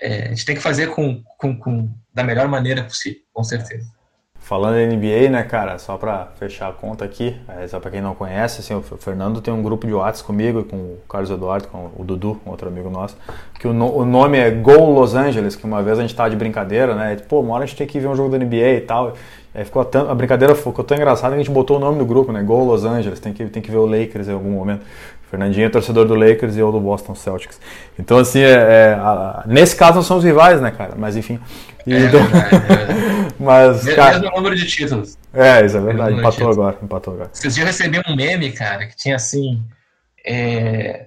é, 0.00 0.26
a 0.26 0.28
gente 0.28 0.44
tem 0.44 0.54
que 0.54 0.62
fazer 0.62 0.94
com, 0.94 1.22
com, 1.36 1.58
com, 1.58 1.92
da 2.14 2.22
melhor 2.22 2.46
maneira 2.46 2.84
possível, 2.84 3.20
com 3.32 3.42
certeza. 3.42 3.95
Falando 4.46 4.76
em 4.76 4.86
NBA, 4.86 5.28
né, 5.28 5.42
cara, 5.42 5.76
só 5.76 5.96
para 5.96 6.28
fechar 6.38 6.68
a 6.68 6.72
conta 6.72 7.04
aqui, 7.04 7.34
é, 7.48 7.66
só 7.66 7.80
para 7.80 7.90
quem 7.90 8.00
não 8.00 8.14
conhece, 8.14 8.60
assim, 8.60 8.72
o 8.74 8.80
Fernando 8.80 9.40
tem 9.40 9.52
um 9.52 9.60
grupo 9.60 9.88
de 9.88 9.92
WhatsApp 9.92 10.24
comigo 10.24 10.60
e 10.60 10.62
com 10.62 10.76
o 10.76 10.98
Carlos 11.08 11.32
Eduardo, 11.32 11.66
com 11.66 11.90
o 11.96 12.04
Dudu, 12.04 12.40
um 12.46 12.50
outro 12.50 12.68
amigo 12.68 12.88
nosso, 12.88 13.16
que 13.58 13.66
o, 13.66 13.72
no, 13.72 13.92
o 13.92 14.04
nome 14.04 14.38
é 14.38 14.48
Go 14.48 14.88
Los 14.92 15.16
Angeles, 15.16 15.56
que 15.56 15.64
uma 15.64 15.82
vez 15.82 15.98
a 15.98 16.02
gente 16.02 16.14
tava 16.14 16.30
de 16.30 16.36
brincadeira, 16.36 16.94
né, 16.94 17.16
pô, 17.28 17.40
uma 17.40 17.54
hora 17.54 17.64
a 17.64 17.66
gente 17.66 17.76
tem 17.76 17.88
que 17.88 17.98
ver 17.98 18.06
um 18.06 18.14
jogo 18.14 18.30
da 18.30 18.38
NBA 18.38 18.74
e 18.74 18.80
tal, 18.82 19.14
Aí 19.52 19.64
ficou 19.64 19.84
tão, 19.84 20.10
a 20.10 20.14
brincadeira 20.14 20.54
ficou 20.54 20.84
tão 20.84 20.96
engraçada 20.96 21.34
que 21.34 21.40
a 21.40 21.42
gente 21.42 21.50
botou 21.50 21.78
o 21.78 21.80
nome 21.80 21.98
do 21.98 22.04
grupo, 22.04 22.30
né? 22.30 22.42
Gol 22.42 22.66
Los 22.66 22.84
Angeles, 22.84 23.18
tem 23.18 23.32
que, 23.32 23.46
tem 23.46 23.62
que 23.62 23.70
ver 23.70 23.78
o 23.78 23.86
Lakers 23.86 24.28
em 24.28 24.32
algum 24.32 24.50
momento. 24.50 24.82
Fernandinho 25.30 25.64
é 25.64 25.70
torcedor 25.70 26.04
do 26.04 26.14
Lakers 26.14 26.56
e 26.56 26.58
eu 26.58 26.70
do 26.70 26.78
Boston 26.78 27.14
Celtics. 27.14 27.58
Então, 27.98 28.18
assim, 28.18 28.40
é, 28.40 28.52
é, 28.52 28.98
a, 29.00 29.44
nesse 29.46 29.74
caso 29.74 29.94
nós 29.94 30.04
somos 30.04 30.24
rivais, 30.24 30.60
né, 30.60 30.70
cara? 30.70 30.92
Mas 30.94 31.16
enfim. 31.16 31.40
É, 31.86 32.00
então... 32.00 32.20
Mas, 33.46 33.84
Mesmo 33.84 33.96
cara... 33.96 34.18
número 34.18 34.56
de 34.56 34.66
títulos. 34.66 35.16
É, 35.32 35.64
isso 35.64 35.76
é 35.76 35.80
verdade. 35.80 36.18
Empatou 36.18 36.50
agora, 36.50 36.78
empatou 36.82 37.14
agora. 37.14 37.30
Esses 37.32 37.54
dias 37.54 37.58
eu 37.58 37.66
recebi 37.66 38.02
um 38.08 38.16
meme, 38.16 38.50
cara, 38.50 38.86
que 38.86 38.96
tinha 38.96 39.14
assim. 39.14 39.62
É... 40.26 41.06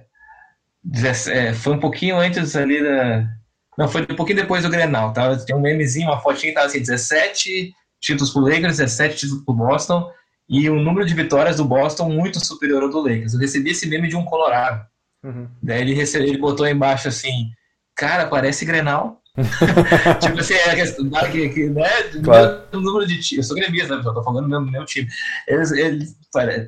é 1.28 1.52
foi 1.52 1.74
um 1.74 1.78
pouquinho 1.78 2.16
antes 2.16 2.56
ali 2.56 2.82
da. 2.82 3.28
Não, 3.76 3.88
foi 3.88 4.02
um 4.02 4.16
pouquinho 4.16 4.38
depois 4.38 4.62
do 4.62 4.70
Grenal, 4.70 5.12
tá? 5.12 5.36
Tem 5.36 5.54
um 5.54 5.60
memezinho, 5.60 6.08
uma 6.08 6.20
fotinha 6.20 6.52
que 6.52 6.54
tava 6.54 6.66
assim: 6.66 6.80
17 6.80 7.74
títulos 8.00 8.32
pro 8.32 8.40
Lakers, 8.40 8.78
17 8.78 9.16
títulos 9.16 9.44
pro 9.44 9.54
Boston 9.54 10.10
e 10.48 10.68
o 10.70 10.80
número 10.80 11.06
de 11.06 11.14
vitórias 11.14 11.56
do 11.56 11.64
Boston 11.64 12.08
muito 12.08 12.44
superior 12.44 12.82
ao 12.82 12.88
do 12.88 13.02
Lakers. 13.02 13.34
Eu 13.34 13.40
recebi 13.40 13.70
esse 13.70 13.86
meme 13.86 14.08
de 14.08 14.16
um 14.16 14.24
Colorado. 14.24 14.84
Uhum. 15.22 15.46
Daí 15.62 15.82
ele, 15.82 15.94
recebe, 15.94 16.24
ele 16.24 16.38
botou 16.38 16.66
embaixo 16.66 17.06
assim: 17.06 17.50
Cara, 17.94 18.26
parece 18.26 18.64
Grenal. 18.64 19.19
tipo 20.20 20.40
assim, 20.40 20.54
é 20.54 20.70
a 20.70 20.74
questão 20.74 21.10
que, 21.30 21.48
que 21.48 21.66
né, 21.70 21.88
claro. 22.22 22.62
o 22.72 22.80
número 22.80 23.06
de 23.06 23.20
títulos. 23.20 23.38
Eu 23.38 23.42
sou 23.44 23.56
gremista, 23.56 23.96
né, 23.96 24.02
tô 24.02 24.22
falando 24.22 24.48
do 24.48 24.70
meu, 24.70 24.84
time. 24.84 25.08
Eles, 25.46 25.72
eles 25.72 26.16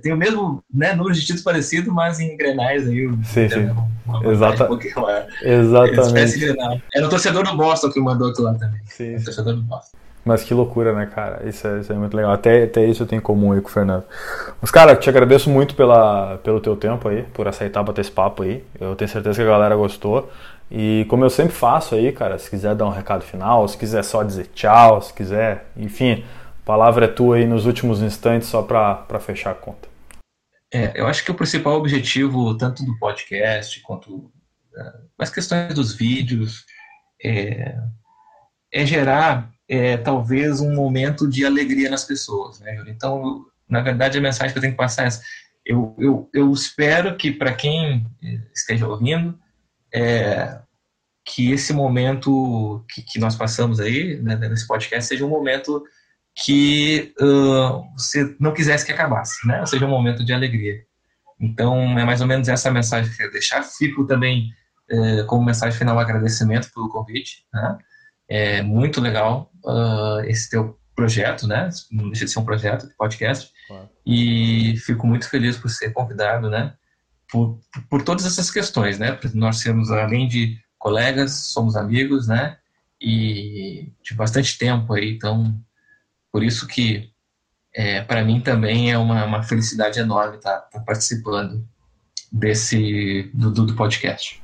têm 0.03 0.13
o 0.13 0.17
mesmo 0.17 0.63
né, 0.73 0.95
número 0.95 1.15
de 1.15 1.21
títulos 1.21 1.43
parecido, 1.43 1.93
mas 1.93 2.21
em 2.21 2.37
grenais 2.37 2.89
aí. 2.89 3.09
Sim, 3.25 3.49
sim. 3.49 3.71
Uma, 4.07 4.33
Exata... 4.33 4.71
um 4.71 4.79
Exatamente. 5.43 6.83
Era 6.95 7.07
o 7.07 7.09
torcedor 7.09 7.45
do 7.45 7.57
Boston 7.57 7.91
que 7.91 8.01
mandou 8.01 8.31
aquilo 8.31 8.47
lá 8.47 8.55
também. 8.55 8.81
Sim. 8.87 9.17
O 9.17 9.25
torcedor 9.25 9.55
do 9.55 9.63
Boston. 9.63 9.97
Mas 10.25 10.45
que 10.45 10.55
loucura, 10.55 10.93
né, 10.93 11.07
cara? 11.07 11.43
Isso 11.49 11.67
é, 11.67 11.81
isso 11.81 11.93
é, 11.93 11.97
muito 11.97 12.17
legal. 12.17 12.33
Até, 12.33 12.63
até 12.63 12.85
isso 12.87 13.03
eu 13.03 13.07
tenho 13.07 13.19
em 13.19 13.23
comum 13.23 13.53
aí 13.53 13.61
com 13.61 13.69
o 13.69 13.73
Fernando. 13.73 14.05
Mas, 14.61 14.71
cara, 14.71 14.95
te 14.95 15.09
agradeço 15.09 15.51
muito 15.51 15.75
pela, 15.75 16.39
pelo 16.39 16.61
teu 16.61 16.77
tempo 16.77 17.09
aí, 17.09 17.25
por 17.35 17.49
aceitar 17.49 17.83
bater 17.83 18.03
esse 18.03 18.11
papo 18.11 18.45
aí. 18.45 18.65
Eu 18.81 18.95
tenho 18.95 19.11
certeza 19.11 19.37
que 19.37 19.43
a 19.43 19.51
galera 19.51 19.75
gostou. 19.75 20.31
E 20.75 21.05
como 21.05 21.23
eu 21.23 21.29
sempre 21.29 21.53
faço 21.53 21.95
aí, 21.95 22.11
cara, 22.11 22.39
se 22.39 22.49
quiser 22.49 22.75
dar 22.75 22.87
um 22.87 22.91
recado 22.91 23.23
final, 23.23 23.69
se 23.69 23.77
quiser 23.77 24.03
só 24.03 24.23
dizer 24.23 24.47
tchau, 24.55 25.03
se 25.03 25.13
quiser, 25.13 25.67
enfim, 25.77 26.25
a 26.63 26.65
palavra 26.65 27.05
é 27.05 27.09
tua 27.09 27.37
aí 27.37 27.47
nos 27.47 27.67
últimos 27.67 28.01
instantes 28.01 28.49
só 28.49 28.63
para 28.63 29.21
fechar 29.21 29.51
a 29.51 29.55
conta. 29.55 29.87
É, 30.73 30.99
eu 30.99 31.07
acho 31.07 31.23
que 31.23 31.31
o 31.31 31.35
principal 31.35 31.75
objetivo, 31.75 32.57
tanto 32.57 32.83
do 32.87 32.99
podcast 32.99 33.79
quanto 33.83 34.15
uh, 34.15 34.33
as 35.19 35.29
questões 35.29 35.75
dos 35.75 35.95
vídeos, 35.95 36.65
é, 37.23 37.77
é 38.73 38.87
gerar 38.87 39.51
é, 39.69 39.99
talvez 39.99 40.63
um 40.63 40.75
momento 40.75 41.29
de 41.29 41.45
alegria 41.45 41.91
nas 41.91 42.05
pessoas. 42.05 42.61
Né? 42.61 42.83
Então, 42.89 43.45
na 43.69 43.83
verdade, 43.83 44.17
a 44.17 44.23
mensagem 44.23 44.55
que 44.55 44.59
eu 44.59 44.63
tenho 44.63 44.73
que 44.73 44.79
passar 44.79 45.03
é 45.03 45.09
essa. 45.09 45.23
Eu, 45.67 45.95
eu, 45.99 46.31
eu 46.33 46.51
espero 46.51 47.15
que, 47.15 47.31
para 47.31 47.53
quem 47.53 48.07
é, 48.25 48.41
esteja 48.55 48.89
ouvindo, 48.89 49.39
é, 49.95 50.59
que 51.25 51.53
esse 51.53 51.73
momento 51.73 52.85
que, 52.93 53.03
que 53.03 53.19
nós 53.19 53.37
passamos 53.37 53.81
aí, 53.81 54.21
né, 54.23 54.37
nesse 54.37 54.67
podcast, 54.67 55.09
seja 55.09 55.25
um 55.25 55.29
momento 55.29 55.83
que 56.35 57.15
uh, 57.21 57.83
você 57.97 58.35
não 58.41 58.55
quisesse 58.55 58.87
que 58.87 58.93
acabasse, 58.93 59.47
né? 59.47 59.65
seja 59.67 59.85
um 59.85 59.91
momento 59.91 60.25
de 60.25 60.33
alegria. 60.33 60.83
Então, 61.39 61.99
é 61.99 62.05
mais 62.05 62.21
ou 62.21 62.27
menos 62.27 62.49
essa 62.49 62.71
mensagem 62.71 63.09
que 63.09 63.15
eu 63.15 63.19
quero 63.19 63.33
deixar. 63.33 63.63
Fico 63.63 64.07
também 64.07 64.51
é, 64.89 65.25
como 65.25 65.45
mensagem 65.45 65.77
final 65.77 65.99
agradecimento 65.99 66.71
pelo 66.73 66.89
convite. 66.89 67.45
Né? 67.53 67.79
É 68.29 68.63
muito 68.63 69.01
legal 69.01 69.51
uh, 69.65 70.21
esse 70.25 70.49
teu 70.49 70.79
projeto, 70.95 71.49
né? 71.49 71.69
Não 71.91 72.11
deixa 72.11 72.27
de 72.27 72.31
ser 72.31 72.39
um 72.39 72.45
projeto 72.45 72.87
de 72.87 72.95
podcast. 72.95 73.51
Claro. 73.67 73.89
E 74.07 74.77
fico 74.79 75.07
muito 75.07 75.29
feliz 75.29 75.57
por 75.57 75.69
ser 75.69 75.93
convidado, 75.93 76.49
né? 76.49 76.75
Por, 77.33 77.59
por 77.89 78.03
todas 78.03 78.27
essas 78.27 78.51
questões, 78.51 78.99
né? 78.99 79.19
Nós 79.33 79.59
sermos, 79.59 79.91
além 79.91 80.29
de 80.29 80.59
colegas, 80.79 81.33
somos 81.33 81.75
amigos, 81.77 82.29
né? 82.29 82.59
E 83.01 83.91
de 84.03 84.15
bastante 84.15 84.59
tempo 84.59 84.93
aí, 84.93 85.15
então, 85.15 85.59
por 86.31 86.43
isso 86.43 86.69
que 86.69 87.11
é, 87.75 88.03
para 88.03 88.23
mim 88.23 88.41
também 88.41 88.93
é 88.93 88.99
uma, 88.99 89.25
uma 89.25 89.43
felicidade 89.43 89.99
enorme 89.99 90.37
estar 90.37 90.59
tá, 90.59 90.69
tá 90.73 90.81
participando 90.81 91.67
desse 92.31 93.31
do, 93.33 93.51
do 93.51 93.75
podcast. 93.75 94.43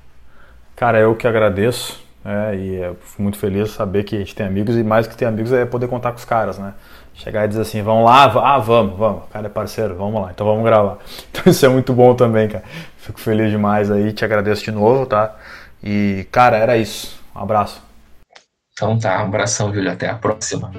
Cara, 0.75 0.99
eu 0.99 1.15
que 1.15 1.27
agradeço 1.27 2.01
é, 2.25 2.57
e 2.57 2.75
eu 2.77 2.95
fico 2.97 3.23
muito 3.23 3.39
feliz 3.39 3.69
de 3.69 3.75
saber 3.75 4.05
que 4.05 4.17
a 4.17 4.19
gente 4.19 4.35
tem 4.35 4.47
amigos 4.47 4.77
e 4.77 4.83
mais 4.83 5.07
que 5.07 5.17
ter 5.17 5.25
amigos 5.25 5.53
é 5.53 5.65
poder 5.65 5.89
contar 5.89 6.13
com 6.13 6.19
os 6.19 6.25
caras, 6.25 6.59
né? 6.59 6.75
Chegar 7.19 7.45
e 7.45 7.49
dizer 7.49 7.63
assim, 7.63 7.83
vamos 7.83 8.05
lá, 8.05 8.25
ah, 8.25 8.59
vamos, 8.59 8.97
vamos, 8.97 9.25
cara 9.33 9.47
é 9.47 9.51
parceiro, 9.51 9.97
vamos 9.97 10.23
lá, 10.23 10.31
então 10.31 10.47
vamos 10.47 10.65
gravar. 10.65 10.99
Então 11.31 11.51
isso 11.51 11.67
é 11.67 11.69
muito 11.69 11.93
bom 11.93 12.15
também, 12.15 12.49
cara. 12.49 12.65
Fico 12.97 13.19
feliz 13.21 13.51
demais 13.51 13.91
aí, 13.91 14.13
te 14.13 14.25
agradeço 14.25 14.65
de 14.65 14.71
novo, 14.71 15.05
tá? 15.05 15.35
E, 15.83 16.27
cara, 16.31 16.57
era 16.57 16.77
isso. 16.77 17.19
Um 17.35 17.41
abraço. 17.41 17.83
Então 18.73 18.97
tá, 18.99 19.21
um 19.23 19.27
abração, 19.27 19.75
Júlio, 19.75 19.91
até 19.91 20.09
a 20.09 20.15
próxima. 20.15 20.71